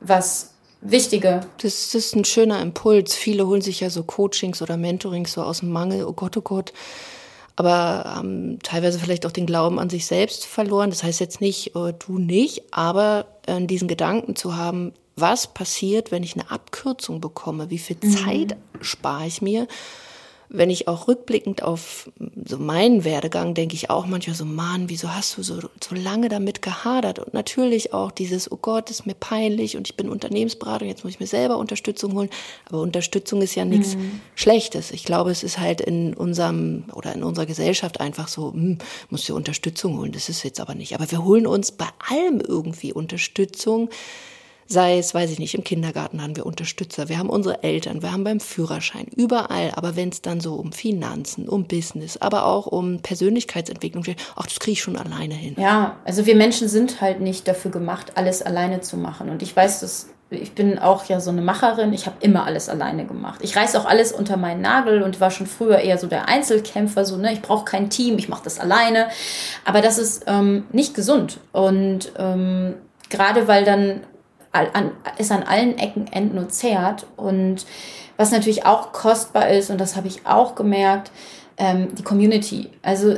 was 0.00 0.52
Wichtige. 0.82 1.40
Das, 1.58 1.90
das 1.92 1.94
ist 1.94 2.14
ein 2.14 2.24
schöner 2.24 2.60
Impuls. 2.60 3.14
Viele 3.14 3.46
holen 3.46 3.62
sich 3.62 3.80
ja 3.80 3.90
so 3.90 4.04
Coachings 4.04 4.60
oder 4.60 4.76
Mentorings 4.76 5.32
so 5.32 5.42
aus 5.42 5.60
dem 5.60 5.70
Mangel. 5.70 6.04
Oh 6.04 6.12
Gott, 6.12 6.36
oh 6.36 6.42
Gott 6.42 6.72
aber 7.56 8.04
haben 8.04 8.58
teilweise 8.62 8.98
vielleicht 8.98 9.24
auch 9.24 9.32
den 9.32 9.46
Glauben 9.46 9.78
an 9.78 9.90
sich 9.90 10.06
selbst 10.06 10.44
verloren. 10.44 10.90
Das 10.90 11.02
heißt 11.02 11.20
jetzt 11.20 11.40
nicht, 11.40 11.74
äh, 11.74 11.94
du 11.98 12.18
nicht, 12.18 12.64
aber 12.70 13.26
äh, 13.46 13.64
diesen 13.64 13.88
Gedanken 13.88 14.36
zu 14.36 14.56
haben, 14.56 14.92
was 15.16 15.52
passiert, 15.52 16.12
wenn 16.12 16.22
ich 16.22 16.34
eine 16.34 16.50
Abkürzung 16.50 17.20
bekomme? 17.20 17.70
Wie 17.70 17.78
viel 17.78 17.96
mhm. 18.02 18.10
Zeit 18.10 18.56
spare 18.80 19.26
ich 19.26 19.42
mir? 19.42 19.66
wenn 20.48 20.70
ich 20.70 20.86
auch 20.88 21.08
rückblickend 21.08 21.62
auf 21.62 22.10
so 22.44 22.58
meinen 22.58 23.04
Werdegang 23.04 23.54
denke 23.54 23.74
ich 23.74 23.90
auch 23.90 24.06
manchmal 24.06 24.36
so, 24.36 24.44
Mann, 24.44 24.88
wieso 24.88 25.12
hast 25.12 25.36
du 25.36 25.42
so, 25.42 25.60
so 25.60 25.94
lange 25.94 26.28
damit 26.28 26.62
gehadert? 26.62 27.18
Und 27.18 27.34
natürlich 27.34 27.92
auch 27.92 28.10
dieses, 28.10 28.50
oh 28.50 28.58
Gott, 28.60 28.90
ist 28.90 29.06
mir 29.06 29.14
peinlich 29.14 29.76
und 29.76 29.88
ich 29.88 29.96
bin 29.96 30.08
Unternehmensberatung, 30.08 30.88
jetzt 30.88 31.04
muss 31.04 31.14
ich 31.14 31.20
mir 31.20 31.26
selber 31.26 31.58
Unterstützung 31.58 32.12
holen. 32.14 32.30
Aber 32.66 32.80
Unterstützung 32.80 33.42
ist 33.42 33.54
ja 33.54 33.64
nichts 33.64 33.96
mhm. 33.96 34.20
Schlechtes. 34.34 34.92
Ich 34.92 35.04
glaube, 35.04 35.30
es 35.30 35.42
ist 35.42 35.58
halt 35.58 35.80
in 35.80 36.14
unserem 36.14 36.84
oder 36.92 37.12
in 37.12 37.24
unserer 37.24 37.46
Gesellschaft 37.46 38.00
einfach 38.00 38.28
so, 38.28 38.52
hm, 38.52 38.78
musst 39.10 39.28
du 39.28 39.34
Unterstützung 39.34 39.98
holen. 39.98 40.12
Das 40.12 40.28
ist 40.28 40.44
jetzt 40.44 40.60
aber 40.60 40.74
nicht. 40.74 40.94
Aber 40.94 41.10
wir 41.10 41.24
holen 41.24 41.46
uns 41.46 41.72
bei 41.72 41.88
allem 42.08 42.40
irgendwie 42.40 42.92
Unterstützung 42.92 43.90
Sei 44.68 44.98
es, 44.98 45.14
weiß 45.14 45.30
ich 45.30 45.38
nicht, 45.38 45.54
im 45.54 45.64
Kindergarten 45.64 46.22
haben 46.22 46.36
wir 46.36 46.46
Unterstützer, 46.46 47.08
wir 47.08 47.18
haben 47.18 47.30
unsere 47.30 47.62
Eltern, 47.62 48.02
wir 48.02 48.12
haben 48.12 48.24
beim 48.24 48.40
Führerschein, 48.40 49.06
überall. 49.14 49.72
Aber 49.74 49.96
wenn 49.96 50.08
es 50.08 50.22
dann 50.22 50.40
so 50.40 50.54
um 50.54 50.72
Finanzen, 50.72 51.48
um 51.48 51.64
Business, 51.64 52.16
aber 52.16 52.46
auch 52.46 52.66
um 52.66 53.00
Persönlichkeitsentwicklung 53.00 54.02
geht, 54.02 54.18
ach, 54.34 54.46
das 54.46 54.58
kriege 54.58 54.72
ich 54.72 54.82
schon 54.82 54.96
alleine 54.96 55.34
hin. 55.34 55.54
Ja, 55.58 55.96
also 56.04 56.26
wir 56.26 56.36
Menschen 56.36 56.68
sind 56.68 57.00
halt 57.00 57.20
nicht 57.20 57.46
dafür 57.46 57.70
gemacht, 57.70 58.12
alles 58.16 58.42
alleine 58.42 58.80
zu 58.80 58.96
machen. 58.96 59.28
Und 59.28 59.42
ich 59.42 59.54
weiß, 59.54 59.80
dass 59.80 60.08
ich 60.28 60.54
bin 60.54 60.78
auch 60.80 61.04
ja 61.04 61.20
so 61.20 61.30
eine 61.30 61.40
Macherin. 61.40 61.92
Ich 61.92 62.06
habe 62.06 62.16
immer 62.20 62.44
alles 62.44 62.68
alleine 62.68 63.06
gemacht. 63.06 63.40
Ich 63.42 63.56
reiß 63.56 63.76
auch 63.76 63.84
alles 63.84 64.10
unter 64.10 64.36
meinen 64.36 64.60
Nagel 64.60 65.02
und 65.02 65.20
war 65.20 65.30
schon 65.30 65.46
früher 65.46 65.78
eher 65.78 65.98
so 65.98 66.08
der 66.08 66.28
Einzelkämpfer. 66.28 67.04
So 67.04 67.16
ne, 67.16 67.32
ich 67.32 67.42
brauche 67.42 67.64
kein 67.64 67.90
Team, 67.90 68.18
ich 68.18 68.28
mache 68.28 68.42
das 68.42 68.58
alleine. 68.58 69.08
Aber 69.64 69.80
das 69.80 69.98
ist 69.98 70.24
ähm, 70.26 70.64
nicht 70.72 70.94
gesund 70.94 71.38
und 71.52 72.12
ähm, 72.18 72.74
gerade 73.08 73.46
weil 73.46 73.64
dann 73.64 74.00
an, 74.72 74.92
ist 75.18 75.32
an 75.32 75.42
allen 75.42 75.78
Ecken 75.78 76.06
enden 76.12 76.38
und 76.38 76.52
zehrt. 76.52 77.06
Und 77.16 77.66
was 78.16 78.30
natürlich 78.30 78.66
auch 78.66 78.92
kostbar 78.92 79.48
ist, 79.48 79.70
und 79.70 79.78
das 79.80 79.96
habe 79.96 80.08
ich 80.08 80.26
auch 80.26 80.54
gemerkt, 80.54 81.10
ähm, 81.58 81.94
die 81.94 82.02
Community. 82.02 82.70
Also, 82.82 83.16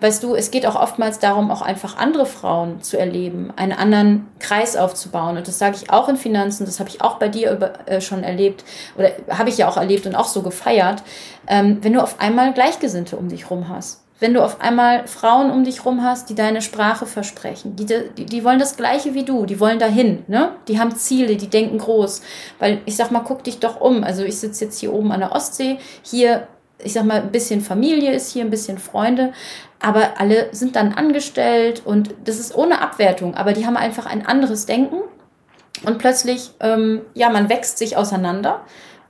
weißt 0.00 0.22
du, 0.22 0.34
es 0.34 0.50
geht 0.50 0.66
auch 0.66 0.76
oftmals 0.76 1.18
darum, 1.18 1.50
auch 1.50 1.62
einfach 1.62 1.96
andere 1.96 2.26
Frauen 2.26 2.82
zu 2.82 2.98
erleben, 2.98 3.52
einen 3.56 3.72
anderen 3.72 4.28
Kreis 4.38 4.76
aufzubauen. 4.76 5.36
Und 5.36 5.48
das 5.48 5.58
sage 5.58 5.76
ich 5.80 5.90
auch 5.90 6.08
in 6.08 6.16
Finanzen, 6.16 6.66
das 6.66 6.80
habe 6.80 6.90
ich 6.90 7.00
auch 7.00 7.18
bei 7.18 7.28
dir 7.28 7.52
über, 7.52 7.88
äh, 7.88 8.00
schon 8.00 8.22
erlebt, 8.22 8.64
oder 8.96 9.10
habe 9.30 9.48
ich 9.48 9.58
ja 9.58 9.68
auch 9.68 9.76
erlebt 9.76 10.06
und 10.06 10.14
auch 10.14 10.26
so 10.26 10.42
gefeiert, 10.42 11.02
ähm, 11.46 11.78
wenn 11.82 11.94
du 11.94 12.02
auf 12.02 12.20
einmal 12.20 12.52
Gleichgesinnte 12.52 13.16
um 13.16 13.28
dich 13.28 13.50
rum 13.50 13.68
hast 13.68 14.05
wenn 14.18 14.32
du 14.32 14.42
auf 14.42 14.60
einmal 14.60 15.06
Frauen 15.06 15.50
um 15.50 15.64
dich 15.64 15.84
rum 15.84 16.02
hast, 16.02 16.30
die 16.30 16.34
deine 16.34 16.62
Sprache 16.62 17.06
versprechen. 17.06 17.76
Die, 17.76 17.84
die, 17.84 18.24
die 18.24 18.44
wollen 18.44 18.58
das 18.58 18.76
Gleiche 18.76 19.14
wie 19.14 19.24
du, 19.24 19.44
die 19.44 19.60
wollen 19.60 19.78
dahin, 19.78 20.24
ne? 20.26 20.52
Die 20.68 20.80
haben 20.80 20.94
Ziele, 20.96 21.36
die 21.36 21.48
denken 21.48 21.78
groß. 21.78 22.22
Weil 22.58 22.80
ich 22.86 22.96
sag 22.96 23.10
mal, 23.10 23.20
guck 23.20 23.44
dich 23.44 23.58
doch 23.58 23.80
um. 23.80 24.04
Also 24.04 24.24
ich 24.24 24.38
sitze 24.38 24.64
jetzt 24.64 24.78
hier 24.78 24.92
oben 24.92 25.12
an 25.12 25.20
der 25.20 25.32
Ostsee, 25.32 25.78
hier, 26.02 26.48
ich 26.82 26.94
sag 26.94 27.04
mal, 27.04 27.20
ein 27.20 27.32
bisschen 27.32 27.60
Familie 27.60 28.12
ist 28.12 28.32
hier, 28.32 28.44
ein 28.44 28.50
bisschen 28.50 28.78
Freunde, 28.78 29.32
aber 29.80 30.18
alle 30.18 30.48
sind 30.52 30.76
dann 30.76 30.94
angestellt 30.94 31.82
und 31.84 32.14
das 32.24 32.38
ist 32.38 32.54
ohne 32.54 32.80
Abwertung, 32.80 33.34
aber 33.34 33.52
die 33.52 33.66
haben 33.66 33.76
einfach 33.76 34.06
ein 34.06 34.26
anderes 34.26 34.66
Denken 34.66 34.96
und 35.84 35.98
plötzlich, 35.98 36.50
ähm, 36.60 37.02
ja, 37.14 37.28
man 37.30 37.48
wächst 37.48 37.78
sich 37.78 37.96
auseinander. 37.96 38.62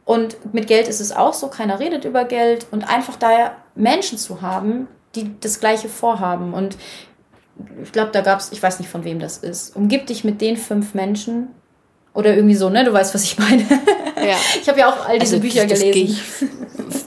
Und 0.06 0.54
mit 0.54 0.68
Geld 0.68 0.86
ist 0.86 1.00
es 1.00 1.10
auch 1.10 1.34
so, 1.34 1.48
keiner 1.48 1.80
redet 1.80 2.04
über 2.04 2.24
Geld 2.24 2.68
und 2.70 2.84
einfach 2.84 3.16
daher 3.16 3.56
Menschen 3.74 4.18
zu 4.18 4.40
haben, 4.40 4.86
die 5.16 5.32
das 5.40 5.58
gleiche 5.58 5.88
vorhaben. 5.88 6.54
Und 6.54 6.78
ich 7.82 7.90
glaube, 7.90 8.12
da 8.12 8.20
gab 8.20 8.38
es, 8.38 8.52
ich 8.52 8.62
weiß 8.62 8.78
nicht 8.78 8.88
von 8.88 9.02
wem 9.02 9.18
das 9.18 9.38
ist. 9.38 9.74
Umgib 9.74 10.06
dich 10.06 10.22
mit 10.22 10.40
den 10.40 10.56
fünf 10.56 10.94
Menschen. 10.94 11.48
Oder 12.14 12.36
irgendwie 12.36 12.54
so, 12.54 12.70
ne? 12.70 12.84
Du 12.84 12.92
weißt, 12.92 13.14
was 13.14 13.24
ich 13.24 13.36
meine. 13.36 13.62
Ja. 13.62 14.36
Ich 14.60 14.68
habe 14.68 14.80
ja 14.80 14.88
auch 14.88 15.06
all 15.06 15.18
diese 15.18 15.36
also, 15.36 15.42
Bücher 15.42 15.66
das, 15.66 15.80
das 15.80 15.88
gelesen. 15.88 16.18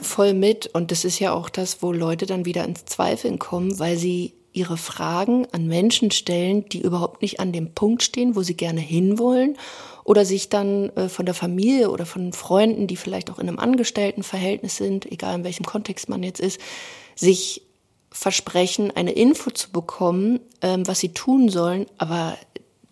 voll 0.02 0.34
mit. 0.34 0.68
Und 0.68 0.90
das 0.90 1.04
ist 1.04 1.18
ja 1.18 1.32
auch 1.32 1.48
das, 1.48 1.82
wo 1.82 1.92
Leute 1.92 2.26
dann 2.26 2.44
wieder 2.44 2.64
ins 2.64 2.84
Zweifeln 2.84 3.38
kommen, 3.38 3.78
weil 3.78 3.96
sie 3.96 4.34
ihre 4.52 4.76
Fragen 4.76 5.46
an 5.52 5.66
Menschen 5.66 6.10
stellen, 6.10 6.68
die 6.68 6.82
überhaupt 6.82 7.22
nicht 7.22 7.40
an 7.40 7.52
dem 7.52 7.72
Punkt 7.74 8.02
stehen, 8.02 8.36
wo 8.36 8.42
sie 8.42 8.56
gerne 8.56 8.80
hinwollen 8.80 9.56
oder 10.04 10.24
sich 10.24 10.48
dann 10.48 10.90
äh, 10.90 11.08
von 11.08 11.26
der 11.26 11.34
Familie 11.34 11.90
oder 11.90 12.06
von 12.06 12.32
Freunden, 12.32 12.86
die 12.86 12.96
vielleicht 12.96 13.30
auch 13.30 13.38
in 13.38 13.48
einem 13.48 13.58
Angestelltenverhältnis 13.58 14.76
sind, 14.76 15.10
egal 15.10 15.36
in 15.36 15.44
welchem 15.44 15.66
Kontext 15.66 16.08
man 16.08 16.22
jetzt 16.22 16.40
ist, 16.40 16.60
sich 17.14 17.62
versprechen, 18.12 18.90
eine 18.90 19.12
Info 19.12 19.50
zu 19.50 19.70
bekommen, 19.70 20.40
ähm, 20.62 20.86
was 20.86 21.00
sie 21.00 21.12
tun 21.12 21.48
sollen, 21.48 21.86
aber 21.98 22.36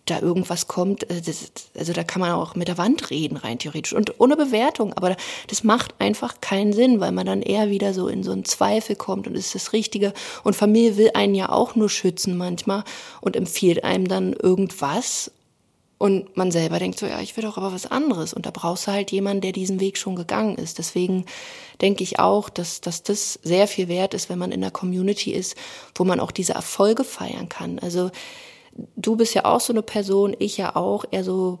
da 0.09 0.19
irgendwas 0.19 0.67
kommt, 0.67 1.09
äh, 1.09 1.21
das, 1.21 1.51
also 1.77 1.93
da 1.93 2.03
kann 2.03 2.21
man 2.21 2.31
auch 2.31 2.55
mit 2.55 2.67
der 2.67 2.77
Wand 2.77 3.09
reden, 3.09 3.37
rein 3.37 3.59
theoretisch. 3.59 3.93
Und 3.93 4.19
ohne 4.19 4.35
Bewertung, 4.35 4.93
aber 4.93 5.15
das 5.47 5.63
macht 5.63 5.95
einfach 5.99 6.41
keinen 6.41 6.73
Sinn, 6.73 6.99
weil 6.99 7.11
man 7.11 7.25
dann 7.25 7.41
eher 7.41 7.69
wieder 7.69 7.93
so 7.93 8.07
in 8.07 8.23
so 8.23 8.31
einen 8.31 8.45
Zweifel 8.45 8.95
kommt 8.95 9.27
und 9.27 9.35
ist 9.35 9.55
das 9.55 9.73
Richtige. 9.73 10.13
Und 10.43 10.55
Familie 10.55 10.97
will 10.97 11.11
einen 11.13 11.35
ja 11.35 11.49
auch 11.49 11.75
nur 11.75 11.89
schützen 11.89 12.37
manchmal 12.37 12.83
und 13.21 13.35
empfiehlt 13.35 13.83
einem 13.83 14.07
dann 14.07 14.33
irgendwas. 14.33 15.31
Und 15.99 16.37
man 16.37 16.49
selber 16.49 16.79
denkt 16.79 16.97
so, 16.97 17.05
ja, 17.05 17.19
ich 17.19 17.35
will 17.35 17.43
doch 17.43 17.57
aber 17.57 17.73
was 17.73 17.85
anderes. 17.85 18.33
Und 18.33 18.45
da 18.45 18.51
brauchst 18.51 18.87
du 18.87 18.91
halt 18.91 19.11
jemanden, 19.11 19.41
der 19.41 19.51
diesen 19.51 19.81
Weg 19.81 19.97
schon 19.97 20.15
gegangen 20.15 20.55
ist. 20.55 20.79
Deswegen 20.79 21.25
denke 21.81 22.03
ich 22.03 22.19
auch, 22.19 22.49
dass, 22.49 22.79
dass 22.79 23.03
das 23.03 23.37
sehr 23.43 23.67
viel 23.67 23.89
wert 23.89 24.13
ist, 24.13 24.29
wenn 24.29 24.39
man 24.39 24.53
in 24.53 24.63
einer 24.63 24.71
Community 24.71 25.33
ist, 25.33 25.57
wo 25.95 26.05
man 26.05 26.21
auch 26.21 26.31
diese 26.31 26.53
Erfolge 26.53 27.03
feiern 27.03 27.49
kann. 27.49 27.79
Also 27.79 28.11
du 28.95 29.17
bist 29.17 29.33
ja 29.33 29.43
auch 29.43 29.59
so 29.59 29.73
eine 29.73 29.81
Person, 29.81 30.33
ich 30.39 30.55
ja 30.55 30.77
auch, 30.77 31.03
eher 31.11 31.25
so, 31.25 31.59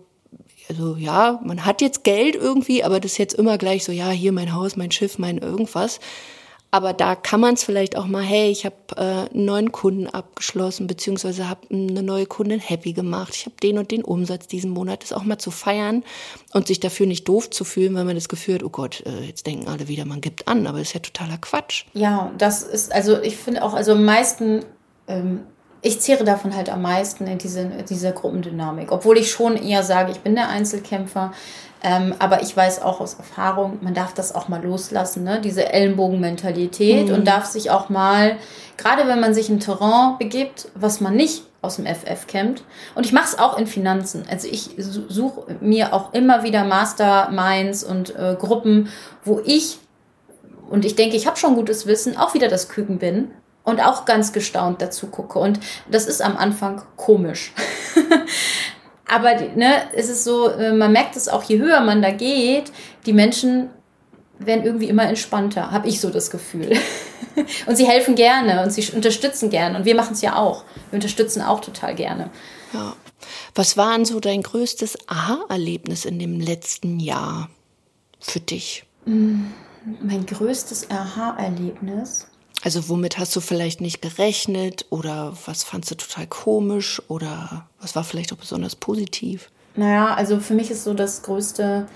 also 0.69 0.95
ja, 0.95 1.41
man 1.43 1.65
hat 1.65 1.81
jetzt 1.81 2.05
Geld 2.05 2.35
irgendwie, 2.35 2.85
aber 2.85 3.01
das 3.01 3.13
ist 3.13 3.17
jetzt 3.17 3.33
immer 3.33 3.57
gleich 3.57 3.83
so, 3.83 3.91
ja, 3.91 4.09
hier 4.09 4.31
mein 4.31 4.53
Haus, 4.53 4.77
mein 4.77 4.91
Schiff, 4.91 5.17
mein 5.19 5.39
irgendwas. 5.39 5.99
Aber 6.71 6.93
da 6.93 7.15
kann 7.15 7.39
man 7.39 7.55
es 7.55 7.63
vielleicht 7.63 7.97
auch 7.97 8.05
mal, 8.05 8.23
hey, 8.23 8.51
ich 8.51 8.65
habe 8.65 8.75
äh, 8.95 9.33
einen 9.33 9.45
neuen 9.45 9.71
Kunden 9.71 10.07
abgeschlossen, 10.07 10.85
beziehungsweise 10.85 11.49
habe 11.49 11.61
eine 11.71 12.03
neue 12.03 12.27
Kundin 12.27 12.59
happy 12.59 12.93
gemacht. 12.93 13.33
Ich 13.35 13.45
habe 13.45 13.55
den 13.61 13.77
und 13.77 13.89
den 13.91 14.03
Umsatz 14.03 14.47
diesen 14.47 14.71
Monat, 14.71 15.01
das 15.01 15.13
auch 15.13 15.23
mal 15.23 15.39
zu 15.39 15.49
feiern 15.49 16.03
und 16.53 16.67
sich 16.67 16.79
dafür 16.79 17.07
nicht 17.07 17.27
doof 17.27 17.49
zu 17.49 17.63
fühlen, 17.63 17.95
weil 17.95 18.05
man 18.05 18.15
das 18.15 18.29
Gefühl 18.29 18.55
hat, 18.55 18.63
oh 18.63 18.69
Gott, 18.69 19.03
äh, 19.05 19.25
jetzt 19.25 19.47
denken 19.47 19.67
alle 19.67 19.87
wieder, 19.87 20.05
man 20.05 20.21
gibt 20.21 20.47
an, 20.47 20.67
aber 20.67 20.77
das 20.77 20.89
ist 20.89 20.93
ja 20.93 20.99
totaler 20.99 21.37
Quatsch. 21.39 21.85
Ja, 21.93 22.31
das 22.37 22.61
ist, 22.61 22.93
also 22.93 23.19
ich 23.19 23.35
finde 23.35 23.63
auch, 23.63 23.73
also 23.73 23.93
am 23.93 24.05
meisten 24.05 24.63
ähm, 25.07 25.41
ich 25.81 26.01
zehre 26.01 26.23
davon 26.23 26.55
halt 26.55 26.69
am 26.69 26.81
meisten 26.81 27.25
in 27.27 27.37
diese, 27.37 27.61
in 27.61 27.85
dieser 27.85 28.11
Gruppendynamik. 28.11 28.91
Obwohl 28.91 29.17
ich 29.17 29.31
schon 29.31 29.55
eher 29.55 29.83
sage, 29.83 30.11
ich 30.11 30.19
bin 30.19 30.35
der 30.35 30.49
Einzelkämpfer. 30.49 31.31
Ähm, 31.81 32.13
aber 32.19 32.41
ich 32.41 32.55
weiß 32.55 32.81
auch 32.81 32.99
aus 32.99 33.13
Erfahrung, 33.13 33.79
man 33.81 33.93
darf 33.93 34.13
das 34.13 34.35
auch 34.35 34.49
mal 34.49 34.61
loslassen, 34.61 35.23
ne? 35.23 35.39
diese 35.41 35.71
Ellenbogenmentalität 35.71 37.07
mhm. 37.07 37.13
und 37.13 37.27
darf 37.27 37.45
sich 37.45 37.71
auch 37.71 37.89
mal, 37.89 38.37
gerade 38.75 39.07
wenn 39.07 39.21
man 39.21 39.33
sich 39.33 39.49
in 39.49 39.61
Terrain 39.61 40.17
begibt, 40.17 40.67
was 40.75 40.99
man 40.99 41.15
nicht 41.15 41.43
aus 41.61 41.77
dem 41.77 41.85
FF 41.85 42.27
kennt. 42.27 42.63
Und 42.95 43.05
ich 43.05 43.13
mache 43.13 43.25
es 43.25 43.39
auch 43.39 43.57
in 43.57 43.67
Finanzen. 43.67 44.23
Also 44.29 44.47
ich 44.49 44.71
suche 44.77 45.57
mir 45.61 45.93
auch 45.93 46.13
immer 46.13 46.43
wieder 46.43 46.63
Masterminds 46.63 47.83
und 47.83 48.15
äh, 48.15 48.35
Gruppen, 48.37 48.89
wo 49.23 49.41
ich, 49.43 49.79
und 50.69 50.85
ich 50.85 50.95
denke, 50.95 51.15
ich 51.15 51.27
habe 51.27 51.37
schon 51.37 51.55
gutes 51.55 51.85
Wissen, 51.87 52.17
auch 52.17 52.33
wieder 52.33 52.47
das 52.47 52.69
Küken 52.69 52.99
bin 52.99 53.31
und 53.63 53.81
auch 53.81 54.05
ganz 54.05 54.33
gestaunt 54.33 54.81
dazu 54.81 55.07
gucke. 55.07 55.39
Und 55.39 55.59
das 55.89 56.05
ist 56.05 56.21
am 56.21 56.37
Anfang 56.37 56.81
komisch. 56.95 57.53
Aber 59.09 59.35
ne, 59.55 59.89
es 59.93 60.07
ist 60.07 60.23
so, 60.23 60.49
äh, 60.49 60.71
man 60.71 60.91
merkt 60.91 61.15
es 61.15 61.27
auch, 61.27 61.43
je 61.43 61.57
höher 61.57 61.81
man 61.81 62.01
da 62.01 62.11
geht, 62.11 62.71
die 63.05 63.13
Menschen 63.13 63.69
werden 64.37 64.63
irgendwie 64.63 64.87
immer 64.87 65.03
entspannter, 65.03 65.71
habe 65.71 65.87
ich 65.87 65.99
so 65.99 66.09
das 66.09 66.31
Gefühl. 66.31 66.77
und 67.65 67.75
sie 67.75 67.87
helfen 67.87 68.15
gerne 68.15 68.63
und 68.63 68.71
sie 68.71 68.89
unterstützen 68.93 69.49
gerne. 69.49 69.77
Und 69.77 69.85
wir 69.85 69.95
machen 69.95 70.13
es 70.13 70.21
ja 70.21 70.37
auch. 70.37 70.63
Wir 70.91 70.97
unterstützen 70.97 71.41
auch 71.41 71.59
total 71.59 71.95
gerne. 71.95 72.29
Ja. 72.73 72.95
Was 73.55 73.75
war 73.75 73.95
denn 73.95 74.05
so 74.05 74.19
dein 74.19 74.43
größtes 74.43 74.97
Aha-Erlebnis 75.07 76.05
in 76.05 76.19
dem 76.19 76.39
letzten 76.39 76.99
Jahr 76.99 77.49
für 78.19 78.39
dich? 78.39 78.85
Mein 79.05 80.25
größtes 80.25 80.89
Aha-Erlebnis? 80.89 82.27
Also 82.61 82.89
womit 82.89 83.17
hast 83.17 83.35
du 83.35 83.41
vielleicht 83.41 83.81
nicht 83.81 84.01
gerechnet 84.01 84.85
oder 84.89 85.35
was 85.45 85.63
fandst 85.63 85.91
du 85.91 85.95
total 85.95 86.27
komisch 86.27 87.01
oder 87.07 87.68
was 87.81 87.95
war 87.95 88.03
vielleicht 88.03 88.33
auch 88.33 88.37
besonders 88.37 88.75
positiv? 88.75 89.49
Naja, 89.75 90.13
also 90.13 90.39
für 90.39 90.53
mich 90.53 90.71
ist 90.71 90.83
so 90.83 90.93
das 90.93 91.21
größte, 91.21 91.87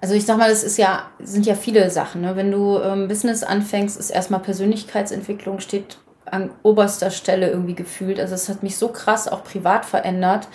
also 0.00 0.14
ich 0.14 0.24
sag 0.24 0.38
mal, 0.38 0.48
das 0.48 0.64
ist 0.64 0.78
ja, 0.78 1.10
sind 1.18 1.46
ja 1.46 1.54
viele 1.54 1.90
Sachen. 1.90 2.22
Ne? 2.22 2.36
Wenn 2.36 2.50
du 2.50 2.78
ähm, 2.78 3.08
Business 3.08 3.42
anfängst, 3.42 3.98
ist 3.98 4.10
erstmal 4.10 4.40
Persönlichkeitsentwicklung 4.40 5.60
steht 5.60 5.98
an 6.24 6.50
oberster 6.62 7.10
Stelle 7.10 7.50
irgendwie 7.50 7.74
gefühlt. 7.74 8.18
Also 8.18 8.34
es 8.34 8.48
hat 8.48 8.62
mich 8.62 8.76
so 8.76 8.88
krass 8.88 9.28
auch 9.28 9.44
privat 9.44 9.84
verändert. 9.84 10.48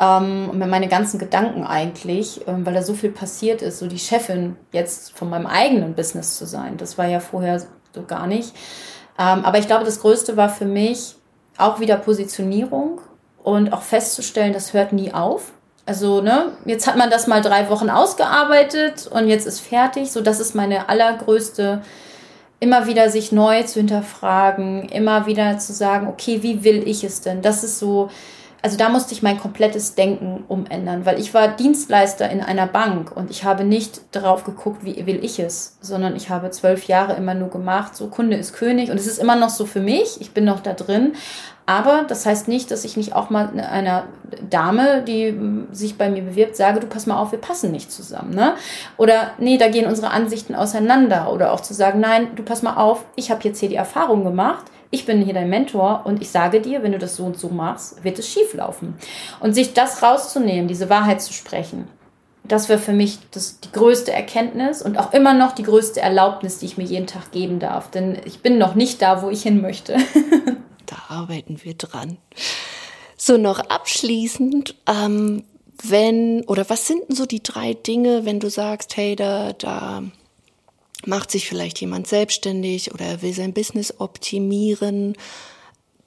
Ähm, 0.00 0.58
meine 0.58 0.88
ganzen 0.88 1.18
Gedanken 1.18 1.64
eigentlich, 1.64 2.46
ähm, 2.46 2.64
weil 2.64 2.74
da 2.74 2.82
so 2.82 2.94
viel 2.94 3.10
passiert 3.10 3.62
ist, 3.62 3.78
so 3.78 3.88
die 3.88 3.98
Chefin 3.98 4.56
jetzt 4.72 5.16
von 5.16 5.28
meinem 5.28 5.46
eigenen 5.46 5.94
Business 5.94 6.36
zu 6.36 6.46
sein, 6.46 6.76
das 6.76 6.98
war 6.98 7.06
ja 7.08 7.18
vorher 7.18 7.60
so 7.94 8.02
gar 8.06 8.28
nicht. 8.28 8.54
Ähm, 9.18 9.44
aber 9.44 9.58
ich 9.58 9.66
glaube, 9.66 9.84
das 9.84 10.00
Größte 10.00 10.36
war 10.36 10.50
für 10.50 10.66
mich 10.66 11.16
auch 11.56 11.80
wieder 11.80 11.96
Positionierung 11.96 13.00
und 13.42 13.72
auch 13.72 13.82
festzustellen, 13.82 14.52
das 14.52 14.72
hört 14.72 14.92
nie 14.92 15.12
auf. 15.12 15.52
Also, 15.86 16.20
ne, 16.20 16.52
jetzt 16.66 16.86
hat 16.86 16.96
man 16.96 17.08
das 17.08 17.26
mal 17.26 17.40
drei 17.40 17.70
Wochen 17.70 17.88
ausgearbeitet 17.88 19.06
und 19.10 19.28
jetzt 19.28 19.46
ist 19.46 19.60
fertig. 19.60 20.12
So, 20.12 20.20
das 20.20 20.38
ist 20.38 20.54
meine 20.54 20.88
allergrößte, 20.88 21.80
immer 22.60 22.86
wieder 22.86 23.08
sich 23.08 23.32
neu 23.32 23.62
zu 23.62 23.80
hinterfragen, 23.80 24.88
immer 24.90 25.26
wieder 25.26 25.58
zu 25.58 25.72
sagen, 25.72 26.08
okay, 26.08 26.42
wie 26.42 26.62
will 26.64 26.86
ich 26.86 27.04
es 27.04 27.20
denn? 27.20 27.40
Das 27.40 27.64
ist 27.64 27.78
so, 27.78 28.10
also 28.62 28.76
da 28.76 28.88
musste 28.88 29.14
ich 29.14 29.22
mein 29.22 29.38
komplettes 29.38 29.94
Denken 29.94 30.44
umändern, 30.48 31.06
weil 31.06 31.20
ich 31.20 31.32
war 31.32 31.48
Dienstleister 31.48 32.28
in 32.28 32.40
einer 32.40 32.66
Bank 32.66 33.16
und 33.16 33.30
ich 33.30 33.44
habe 33.44 33.64
nicht 33.64 34.00
darauf 34.10 34.44
geguckt, 34.44 34.84
wie 34.84 35.06
will 35.06 35.24
ich 35.24 35.38
es, 35.38 35.78
sondern 35.80 36.16
ich 36.16 36.30
habe 36.30 36.50
zwölf 36.50 36.84
Jahre 36.84 37.14
immer 37.14 37.34
nur 37.34 37.50
gemacht, 37.50 37.94
so 37.94 38.08
Kunde 38.08 38.36
ist 38.36 38.52
König 38.52 38.90
und 38.90 38.98
es 38.98 39.06
ist 39.06 39.18
immer 39.18 39.36
noch 39.36 39.50
so 39.50 39.64
für 39.64 39.80
mich, 39.80 40.20
ich 40.20 40.32
bin 40.32 40.44
noch 40.44 40.60
da 40.60 40.72
drin, 40.72 41.14
aber 41.68 42.04
das 42.08 42.24
heißt 42.24 42.48
nicht, 42.48 42.70
dass 42.70 42.86
ich 42.86 42.96
nicht 42.96 43.14
auch 43.14 43.28
mal 43.28 43.50
einer 43.60 44.04
Dame, 44.48 45.02
die 45.02 45.38
sich 45.70 45.98
bei 45.98 46.08
mir 46.08 46.22
bewirbt, 46.22 46.56
sage, 46.56 46.80
du 46.80 46.86
pass 46.86 47.04
mal 47.04 47.18
auf, 47.18 47.30
wir 47.30 47.38
passen 47.38 47.70
nicht 47.72 47.92
zusammen. 47.92 48.34
Ne? 48.34 48.54
Oder 48.96 49.32
nee, 49.36 49.58
da 49.58 49.68
gehen 49.68 49.84
unsere 49.84 50.08
Ansichten 50.08 50.54
auseinander. 50.54 51.30
Oder 51.30 51.52
auch 51.52 51.60
zu 51.60 51.74
sagen, 51.74 52.00
nein, 52.00 52.28
du 52.36 52.42
pass 52.42 52.62
mal 52.62 52.76
auf, 52.76 53.04
ich 53.16 53.30
habe 53.30 53.42
jetzt 53.44 53.60
hier 53.60 53.68
die 53.68 53.74
Erfahrung 53.74 54.24
gemacht, 54.24 54.64
ich 54.90 55.06
bin 55.06 55.22
hier 55.22 55.34
dein 55.34 55.50
Mentor 55.50 56.02
und 56.04 56.22
ich 56.22 56.30
sage 56.30 56.60
dir, 56.60 56.82
wenn 56.82 56.92
du 56.92 56.98
das 56.98 57.16
so 57.16 57.24
und 57.24 57.38
so 57.38 57.48
machst, 57.48 58.04
wird 58.04 58.18
es 58.18 58.28
schief 58.28 58.54
laufen. 58.54 58.94
Und 59.40 59.54
sich 59.54 59.74
das 59.74 60.02
rauszunehmen, 60.02 60.68
diese 60.68 60.88
Wahrheit 60.88 61.20
zu 61.20 61.32
sprechen, 61.32 61.88
das 62.44 62.68
wäre 62.68 62.78
für 62.78 62.92
mich 62.92 63.18
das, 63.30 63.60
die 63.60 63.72
größte 63.72 64.12
Erkenntnis 64.12 64.80
und 64.80 64.98
auch 64.98 65.12
immer 65.12 65.34
noch 65.34 65.52
die 65.52 65.62
größte 65.62 66.00
Erlaubnis, 66.00 66.58
die 66.58 66.66
ich 66.66 66.78
mir 66.78 66.84
jeden 66.84 67.06
Tag 67.06 67.30
geben 67.30 67.58
darf. 67.58 67.90
Denn 67.90 68.18
ich 68.24 68.40
bin 68.40 68.56
noch 68.56 68.74
nicht 68.74 69.02
da, 69.02 69.22
wo 69.22 69.28
ich 69.28 69.42
hin 69.42 69.60
möchte. 69.60 69.96
da 70.86 70.96
arbeiten 71.08 71.58
wir 71.62 71.74
dran. 71.74 72.16
So, 73.16 73.36
noch 73.36 73.58
abschließend, 73.58 74.76
ähm, 74.86 75.44
wenn, 75.82 76.42
oder 76.46 76.68
was 76.70 76.86
sind 76.86 77.08
denn 77.08 77.16
so 77.16 77.26
die 77.26 77.42
drei 77.42 77.74
Dinge, 77.74 78.24
wenn 78.24 78.40
du 78.40 78.48
sagst, 78.48 78.96
hey, 78.96 79.14
da, 79.14 79.52
da 79.52 80.02
macht 81.06 81.30
sich 81.30 81.48
vielleicht 81.48 81.80
jemand 81.80 82.06
selbstständig 82.06 82.92
oder 82.92 83.04
er 83.04 83.22
will 83.22 83.32
sein 83.32 83.52
Business 83.52 83.94
optimieren, 83.98 85.14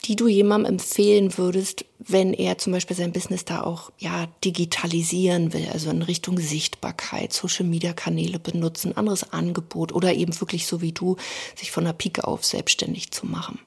die 0.06 0.15
du 0.15 0.27
jemandem 0.27 0.73
empfehlen 0.73 1.38
würdest, 1.38 1.86
wenn 1.99 2.34
er 2.34 2.58
zum 2.58 2.73
Beispiel 2.73 2.97
sein 2.97 3.12
Business 3.12 3.45
da 3.45 3.62
auch 3.62 3.91
ja 3.99 4.25
digitalisieren 4.43 5.54
will, 5.54 5.67
also 5.71 5.91
in 5.91 6.01
Richtung 6.01 6.39
Sichtbarkeit, 6.39 7.34
Social 7.34 7.65
Media 7.65 7.93
Kanäle 7.93 8.39
benutzen, 8.39 8.97
anderes 8.97 9.32
Angebot 9.32 9.93
oder 9.93 10.13
eben 10.13 10.39
wirklich 10.41 10.65
so 10.65 10.82
wie 10.82 10.91
du 10.91 11.17
sich 11.56 11.71
von 11.71 11.86
der 11.86 11.93
Pike 11.93 12.27
auf 12.27 12.43
selbstständig 12.43 13.12
zu 13.12 13.27
machen? 13.27 13.60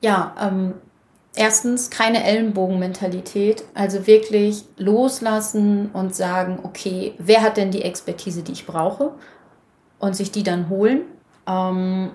Ja, 0.00 0.34
ähm, 0.40 0.74
erstens 1.34 1.90
keine 1.90 2.22
Ellenbogenmentalität, 2.24 3.64
also 3.74 4.06
wirklich 4.06 4.64
loslassen 4.76 5.90
und 5.92 6.14
sagen, 6.14 6.60
okay, 6.62 7.14
wer 7.18 7.42
hat 7.42 7.56
denn 7.56 7.72
die 7.72 7.82
Expertise, 7.82 8.42
die 8.42 8.52
ich 8.52 8.66
brauche? 8.66 9.12
Und 10.02 10.16
sich 10.16 10.32
die 10.32 10.42
dann 10.42 10.68
holen. 10.68 11.02
Ähm, 11.46 12.10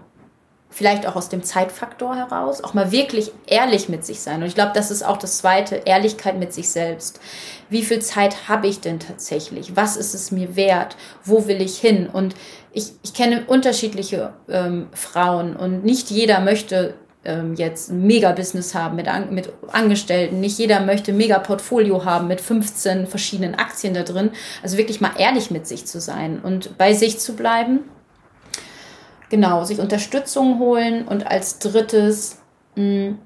vielleicht 0.69 1.07
auch 1.07 1.15
aus 1.15 1.29
dem 1.29 1.41
Zeitfaktor 1.41 2.15
heraus, 2.15 2.61
auch 2.61 2.73
mal 2.73 2.91
wirklich 2.91 3.31
ehrlich 3.47 3.87
mit 3.87 4.05
sich 4.05 4.19
sein. 4.19 4.41
Und 4.41 4.47
ich 4.47 4.55
glaube, 4.55 4.73
das 4.75 4.91
ist 4.91 5.03
auch 5.03 5.15
das 5.15 5.37
Zweite, 5.37 5.77
Ehrlichkeit 5.85 6.37
mit 6.37 6.53
sich 6.53 6.69
selbst. 6.69 7.21
Wie 7.69 7.83
viel 7.83 7.99
Zeit 7.99 8.49
habe 8.49 8.67
ich 8.67 8.81
denn 8.81 8.99
tatsächlich? 8.99 9.77
Was 9.77 9.95
ist 9.95 10.13
es 10.13 10.31
mir 10.31 10.57
wert? 10.57 10.97
Wo 11.23 11.47
will 11.47 11.61
ich 11.61 11.77
hin? 11.77 12.09
Und 12.11 12.35
ich, 12.73 12.91
ich 13.01 13.13
kenne 13.13 13.45
unterschiedliche 13.47 14.33
ähm, 14.49 14.89
Frauen 14.91 15.55
und 15.55 15.85
nicht 15.85 16.11
jeder 16.11 16.41
möchte 16.41 16.95
ähm, 17.27 17.53
jetzt 17.55 17.91
ein 17.91 18.07
Mega-Business 18.07 18.73
haben 18.73 18.95
mit, 18.95 19.07
An 19.07 19.33
mit 19.33 19.51
Angestellten. 19.71 20.39
Nicht 20.39 20.57
jeder 20.57 20.79
möchte 20.79 21.11
ein 21.11 21.17
Mega-Portfolio 21.17 22.05
haben 22.05 22.27
mit 22.27 22.41
15 22.41 23.05
verschiedenen 23.05 23.55
Aktien 23.55 23.93
da 23.93 24.03
drin. 24.03 24.31
Also 24.63 24.77
wirklich 24.77 25.01
mal 25.01 25.11
ehrlich 25.17 25.51
mit 25.51 25.67
sich 25.67 25.85
zu 25.85 25.99
sein 25.99 26.39
und 26.39 26.77
bei 26.77 26.93
sich 26.93 27.19
zu 27.19 27.35
bleiben. 27.35 27.81
Genau, 29.29 29.65
sich 29.65 29.79
Unterstützung 29.79 30.57
holen 30.59 31.05
und 31.05 31.27
als 31.27 31.59
drittes 31.59 32.39
mh, 32.75 32.83
hm, 32.83 33.17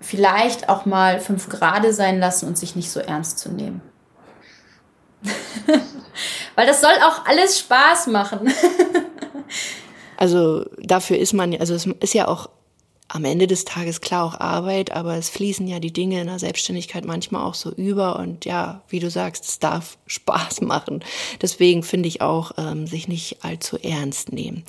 vielleicht 0.00 0.68
auch 0.68 0.84
mal 0.84 1.20
fünf 1.20 1.48
Grade 1.48 1.92
sein 1.92 2.18
lassen 2.18 2.46
und 2.46 2.58
sich 2.58 2.76
nicht 2.76 2.90
so 2.90 3.00
ernst 3.00 3.38
zu 3.38 3.50
nehmen. 3.50 3.80
Weil 6.54 6.66
das 6.66 6.80
soll 6.80 6.94
auch 7.02 7.26
alles 7.26 7.58
Spaß 7.60 8.08
machen. 8.08 8.52
also 10.16 10.64
dafür 10.82 11.18
ist 11.18 11.32
man, 11.32 11.54
also 11.56 11.74
es 11.74 11.86
ist 11.86 12.14
ja 12.14 12.28
auch 12.28 12.48
am 13.08 13.24
Ende 13.24 13.46
des 13.46 13.64
Tages 13.64 14.00
klar 14.00 14.24
auch 14.24 14.40
Arbeit, 14.40 14.90
aber 14.90 15.16
es 15.16 15.30
fließen 15.30 15.66
ja 15.68 15.78
die 15.78 15.92
Dinge 15.92 16.20
in 16.20 16.26
der 16.26 16.38
Selbstständigkeit 16.38 17.04
manchmal 17.04 17.44
auch 17.44 17.54
so 17.54 17.70
über 17.70 18.18
und 18.18 18.44
ja, 18.44 18.82
wie 18.88 18.98
du 18.98 19.10
sagst, 19.10 19.44
es 19.44 19.58
darf 19.58 19.96
Spaß 20.06 20.62
machen. 20.62 21.04
Deswegen 21.40 21.82
finde 21.82 22.08
ich 22.08 22.20
auch, 22.20 22.52
ähm, 22.58 22.86
sich 22.86 23.08
nicht 23.08 23.44
allzu 23.44 23.78
ernst 23.78 24.32
nehmen. 24.32 24.64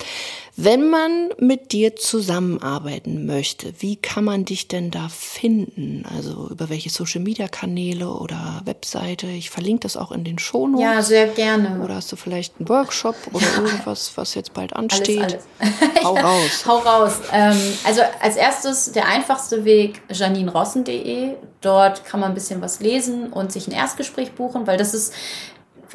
Wenn 0.59 0.89
man 0.89 1.29
mit 1.37 1.71
dir 1.71 1.95
zusammenarbeiten 1.95 3.27
möchte, 3.27 3.73
wie 3.79 3.95
kann 3.95 4.23
man 4.23 4.43
dich 4.43 4.67
denn 4.67 4.89
da 4.89 5.07
finden? 5.07 6.03
Also 6.15 6.47
über 6.49 6.69
welche 6.69 6.89
Social 6.89 7.21
Media 7.21 7.47
Kanäle 7.47 8.09
oder 8.09 8.63
Webseite? 8.65 9.27
Ich 9.27 9.51
verlinke 9.51 9.81
das 9.81 9.95
auch 9.95 10.11
in 10.11 10.23
den 10.23 10.39
Shownotes. 10.39 10.83
Ja, 10.83 11.03
sehr 11.03 11.27
gerne. 11.27 11.83
Oder 11.83 11.95
hast 11.95 12.11
du 12.11 12.15
vielleicht 12.15 12.55
einen 12.57 12.69
Workshop 12.69 13.15
oder 13.33 13.45
irgendwas, 13.57 14.13
was 14.15 14.33
jetzt 14.33 14.55
bald 14.55 14.75
ansteht? 14.75 15.21
Alles, 15.21 15.43
alles. 15.59 16.03
Hau 16.03 16.15
raus. 16.15 16.65
Hau 16.65 16.77
raus. 16.79 17.13
Ähm, 17.31 17.57
also 17.83 18.01
als 18.27 18.35
erstes 18.35 18.91
der 18.91 19.07
einfachste 19.07 19.63
Weg 19.63 20.01
janinrossen.de. 20.11 21.35
Dort 21.61 22.03
kann 22.03 22.19
man 22.19 22.31
ein 22.31 22.35
bisschen 22.35 22.61
was 22.61 22.81
lesen 22.81 23.31
und 23.31 23.53
sich 23.53 23.69
ein 23.69 23.71
Erstgespräch 23.71 24.33
buchen, 24.33 24.67
weil 24.67 24.75
das 24.75 24.93
ist 24.93 25.13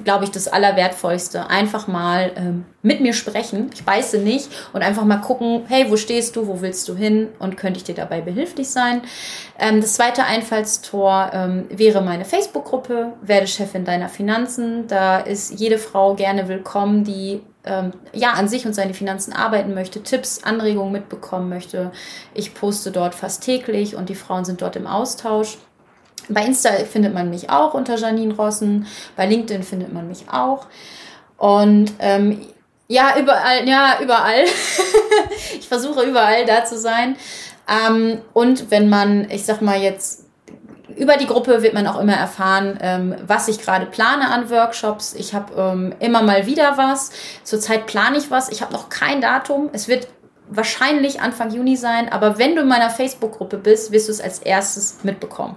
glaube 0.04 0.24
ich, 0.24 0.30
das 0.30 0.48
Allerwertvollste. 0.48 1.48
Einfach 1.48 1.86
mal 1.86 2.32
ähm, 2.36 2.64
mit 2.82 3.00
mir 3.00 3.12
sprechen. 3.12 3.70
Ich 3.74 3.84
beiße 3.84 4.18
nicht 4.18 4.48
und 4.72 4.82
einfach 4.82 5.04
mal 5.04 5.18
gucken, 5.18 5.64
hey, 5.68 5.86
wo 5.90 5.96
stehst 5.96 6.36
du, 6.36 6.46
wo 6.46 6.60
willst 6.60 6.88
du 6.88 6.96
hin 6.96 7.28
und 7.38 7.56
könnte 7.56 7.78
ich 7.78 7.84
dir 7.84 7.94
dabei 7.94 8.20
behilflich 8.20 8.70
sein. 8.70 9.02
Ähm, 9.58 9.80
das 9.80 9.94
zweite 9.94 10.24
Einfallstor 10.24 11.30
ähm, 11.32 11.66
wäre 11.70 12.02
meine 12.02 12.24
Facebook-Gruppe, 12.24 13.12
werde 13.22 13.46
Chefin 13.46 13.84
deiner 13.84 14.08
Finanzen. 14.08 14.86
Da 14.86 15.18
ist 15.18 15.58
jede 15.58 15.78
Frau 15.78 16.14
gerne 16.14 16.48
willkommen, 16.48 17.04
die 17.04 17.42
ähm, 17.64 17.92
ja, 18.12 18.32
an 18.32 18.48
sich 18.48 18.66
und 18.66 18.74
seine 18.74 18.94
Finanzen 18.94 19.32
arbeiten 19.32 19.74
möchte, 19.74 20.02
Tipps, 20.02 20.42
Anregungen 20.42 20.92
mitbekommen 20.92 21.48
möchte. 21.48 21.92
Ich 22.34 22.54
poste 22.54 22.90
dort 22.90 23.14
fast 23.14 23.44
täglich 23.44 23.94
und 23.94 24.08
die 24.08 24.14
Frauen 24.14 24.44
sind 24.44 24.62
dort 24.62 24.76
im 24.76 24.86
Austausch. 24.86 25.58
Bei 26.28 26.44
Insta 26.44 26.70
findet 26.90 27.14
man 27.14 27.30
mich 27.30 27.50
auch 27.50 27.74
unter 27.74 27.96
Janine 27.96 28.34
Rossen, 28.34 28.86
bei 29.16 29.26
LinkedIn 29.26 29.62
findet 29.62 29.92
man 29.92 30.08
mich 30.08 30.28
auch. 30.30 30.66
Und 31.36 31.92
ähm, 31.98 32.40
ja, 32.88 33.18
überall, 33.18 33.66
ja, 33.68 33.98
überall. 34.02 34.44
ich 35.58 35.66
versuche 35.66 36.02
überall 36.02 36.44
da 36.44 36.64
zu 36.64 36.78
sein. 36.78 37.16
Ähm, 37.68 38.20
und 38.32 38.70
wenn 38.70 38.88
man, 38.88 39.30
ich 39.30 39.44
sag 39.44 39.62
mal 39.62 39.80
jetzt, 39.80 40.26
über 40.96 41.16
die 41.16 41.26
Gruppe 41.26 41.62
wird 41.62 41.74
man 41.74 41.86
auch 41.86 41.98
immer 41.98 42.14
erfahren, 42.14 42.78
ähm, 42.82 43.16
was 43.26 43.48
ich 43.48 43.60
gerade 43.60 43.86
plane 43.86 44.30
an 44.30 44.50
Workshops. 44.50 45.14
Ich 45.14 45.34
habe 45.34 45.54
ähm, 45.56 45.94
immer 46.00 46.22
mal 46.22 46.46
wieder 46.46 46.76
was. 46.76 47.10
Zurzeit 47.44 47.86
plane 47.86 48.18
ich 48.18 48.30
was. 48.30 48.50
Ich 48.50 48.62
habe 48.62 48.72
noch 48.72 48.88
kein 48.88 49.20
Datum. 49.20 49.70
Es 49.72 49.88
wird 49.88 50.08
wahrscheinlich 50.56 51.20
Anfang 51.20 51.52
Juni 51.52 51.76
sein, 51.76 52.08
aber 52.08 52.38
wenn 52.38 52.54
du 52.54 52.62
in 52.62 52.68
meiner 52.68 52.90
Facebook-Gruppe 52.90 53.58
bist, 53.58 53.92
wirst 53.92 54.08
du 54.08 54.12
es 54.12 54.20
als 54.20 54.38
erstes 54.38 54.98
mitbekommen. 55.02 55.56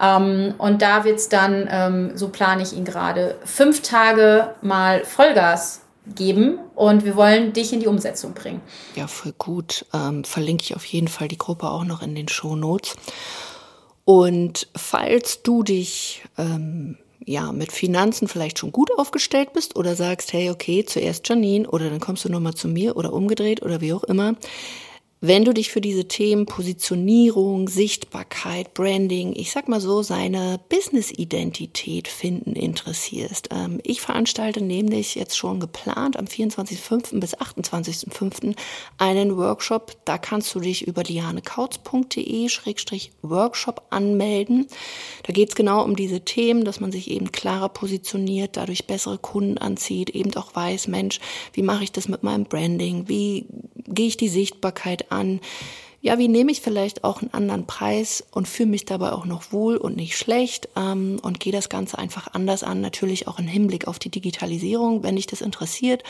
Ähm, 0.00 0.54
und 0.58 0.82
da 0.82 1.04
wird 1.04 1.18
es 1.18 1.28
dann, 1.28 1.68
ähm, 1.70 2.16
so 2.16 2.28
plane 2.28 2.62
ich 2.62 2.72
ihn 2.72 2.84
gerade, 2.84 3.36
fünf 3.44 3.82
Tage 3.82 4.54
mal 4.62 5.04
Vollgas 5.04 5.82
geben 6.14 6.58
und 6.74 7.04
wir 7.04 7.16
wollen 7.16 7.52
dich 7.52 7.72
in 7.72 7.80
die 7.80 7.86
Umsetzung 7.86 8.32
bringen. 8.32 8.60
Ja, 8.96 9.06
voll 9.06 9.34
gut. 9.38 9.84
Ähm, 9.92 10.24
verlinke 10.24 10.64
ich 10.64 10.76
auf 10.76 10.84
jeden 10.84 11.08
Fall 11.08 11.28
die 11.28 11.38
Gruppe 11.38 11.70
auch 11.70 11.84
noch 11.84 12.02
in 12.02 12.14
den 12.14 12.28
Show 12.28 12.56
Notes. 12.56 12.96
Und 14.04 14.68
falls 14.74 15.42
du 15.42 15.62
dich 15.62 16.24
ähm, 16.38 16.96
ja 17.24 17.52
mit 17.52 17.72
Finanzen 17.72 18.28
vielleicht 18.28 18.58
schon 18.58 18.72
gut 18.72 18.90
aufgestellt 18.96 19.52
bist 19.52 19.76
oder 19.76 19.94
sagst, 19.94 20.32
hey, 20.32 20.50
okay, 20.50 20.84
zuerst 20.84 21.28
Janine 21.28 21.68
oder 21.68 21.90
dann 21.90 22.00
kommst 22.00 22.24
du 22.24 22.28
nochmal 22.28 22.54
zu 22.54 22.68
mir 22.68 22.96
oder 22.96 23.12
umgedreht 23.12 23.62
oder 23.62 23.80
wie 23.80 23.92
auch 23.92 24.04
immer, 24.04 24.34
wenn 25.22 25.44
du 25.44 25.52
dich 25.52 25.70
für 25.70 25.82
diese 25.82 26.08
Themen 26.08 26.46
Positionierung, 26.46 27.68
Sichtbarkeit, 27.68 28.72
Branding, 28.72 29.34
ich 29.36 29.52
sag 29.52 29.68
mal 29.68 29.80
so, 29.80 30.02
seine 30.02 30.58
Business-Identität 30.70 32.08
finden 32.08 32.54
interessierst. 32.54 33.50
Ähm, 33.52 33.80
ich 33.84 34.00
veranstalte 34.00 34.62
nämlich 34.62 35.16
jetzt 35.16 35.36
schon 35.36 35.60
geplant 35.60 36.18
am 36.18 36.24
24.05. 36.24 37.20
bis 37.20 37.36
28.05. 37.36 38.56
einen 38.96 39.36
Workshop. 39.36 39.94
Da 40.06 40.16
kannst 40.16 40.54
du 40.54 40.60
dich 40.60 40.86
über 40.86 41.02
lianekautz.de-workshop 41.02 43.82
anmelden. 43.90 44.68
Da 45.24 45.34
geht 45.34 45.50
es 45.50 45.54
genau 45.54 45.84
um 45.84 45.96
diese 45.96 46.24
Themen, 46.24 46.64
dass 46.64 46.80
man 46.80 46.92
sich 46.92 47.10
eben 47.10 47.30
klarer 47.30 47.68
positioniert, 47.68 48.56
dadurch 48.56 48.86
bessere 48.86 49.18
Kunden 49.18 49.58
anzieht, 49.58 50.08
eben 50.08 50.34
auch 50.36 50.54
weiß, 50.54 50.88
Mensch, 50.88 51.20
wie 51.52 51.62
mache 51.62 51.84
ich 51.84 51.92
das 51.92 52.08
mit 52.08 52.22
meinem 52.22 52.44
Branding? 52.44 53.06
Wie 53.06 53.44
gehe 53.86 54.06
ich 54.06 54.16
die 54.16 54.28
Sichtbarkeit 54.28 55.09
an? 55.10 55.40
Ja, 56.02 56.16
wie 56.16 56.28
nehme 56.28 56.50
ich 56.50 56.62
vielleicht 56.62 57.04
auch 57.04 57.20
einen 57.20 57.34
anderen 57.34 57.66
Preis 57.66 58.24
und 58.30 58.48
fühle 58.48 58.70
mich 58.70 58.86
dabei 58.86 59.12
auch 59.12 59.26
noch 59.26 59.52
wohl 59.52 59.76
und 59.76 59.96
nicht 59.96 60.16
schlecht 60.16 60.70
ähm, 60.74 61.18
und 61.22 61.40
gehe 61.40 61.52
das 61.52 61.68
Ganze 61.68 61.98
einfach 61.98 62.28
anders 62.32 62.62
an, 62.62 62.80
natürlich 62.80 63.28
auch 63.28 63.38
im 63.38 63.46
Hinblick 63.46 63.86
auf 63.86 63.98
die 63.98 64.08
Digitalisierung, 64.08 65.02
wenn 65.02 65.16
dich 65.16 65.26
das 65.26 65.42
interessiert. 65.42 66.02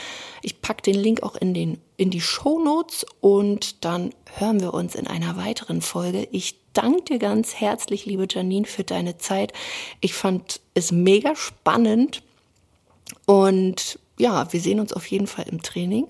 Ich 0.42 0.62
packe 0.62 0.82
den 0.82 0.94
Link 0.94 1.24
auch 1.24 1.34
in, 1.34 1.54
den, 1.54 1.78
in 1.96 2.10
die 2.10 2.20
Show 2.20 2.60
Notes 2.60 3.04
und 3.20 3.84
dann 3.84 4.14
hören 4.36 4.60
wir 4.60 4.74
uns 4.74 4.94
in 4.94 5.08
einer 5.08 5.36
weiteren 5.36 5.80
Folge. 5.80 6.28
Ich 6.30 6.54
danke 6.72 7.02
dir 7.02 7.18
ganz 7.18 7.56
herzlich, 7.56 8.06
liebe 8.06 8.28
Janine, 8.30 8.66
für 8.66 8.84
deine 8.84 9.18
Zeit. 9.18 9.52
Ich 10.00 10.14
fand 10.14 10.60
es 10.74 10.92
mega 10.92 11.34
spannend 11.34 12.22
und 13.26 13.98
ja, 14.18 14.52
wir 14.52 14.60
sehen 14.60 14.78
uns 14.78 14.92
auf 14.92 15.06
jeden 15.06 15.26
Fall 15.26 15.46
im 15.50 15.62
Training. 15.62 16.06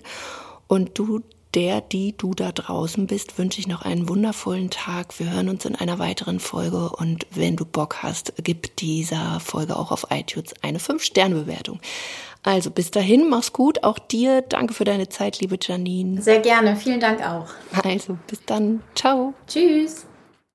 Und 0.67 0.99
du 0.99 1.21
der, 1.53 1.81
die 1.81 2.15
du 2.17 2.33
da 2.33 2.51
draußen 2.51 3.07
bist, 3.07 3.37
wünsche 3.37 3.59
ich 3.59 3.67
noch 3.67 3.81
einen 3.81 4.07
wundervollen 4.07 4.69
Tag. 4.69 5.19
Wir 5.19 5.31
hören 5.31 5.49
uns 5.49 5.65
in 5.65 5.75
einer 5.75 5.99
weiteren 5.99 6.39
Folge 6.39 6.89
und 6.89 7.25
wenn 7.31 7.55
du 7.55 7.65
Bock 7.65 8.03
hast, 8.03 8.33
gib 8.43 8.75
dieser 8.77 9.39
Folge 9.39 9.77
auch 9.77 9.91
auf 9.91 10.07
iTunes 10.09 10.53
eine 10.61 10.79
5-Sterne-Bewertung. 10.79 11.79
Also 12.43 12.71
bis 12.71 12.89
dahin, 12.89 13.29
mach's 13.29 13.53
gut. 13.53 13.83
Auch 13.83 13.99
dir 13.99 14.41
danke 14.41 14.73
für 14.73 14.83
deine 14.83 15.09
Zeit, 15.09 15.39
liebe 15.39 15.57
Janine. 15.61 16.21
Sehr 16.21 16.39
gerne. 16.39 16.75
Vielen 16.75 16.99
Dank 16.99 17.25
auch. 17.25 17.47
Also 17.83 18.17
bis 18.27 18.43
dann. 18.45 18.81
Ciao. 18.95 19.33
Tschüss. 19.47 20.05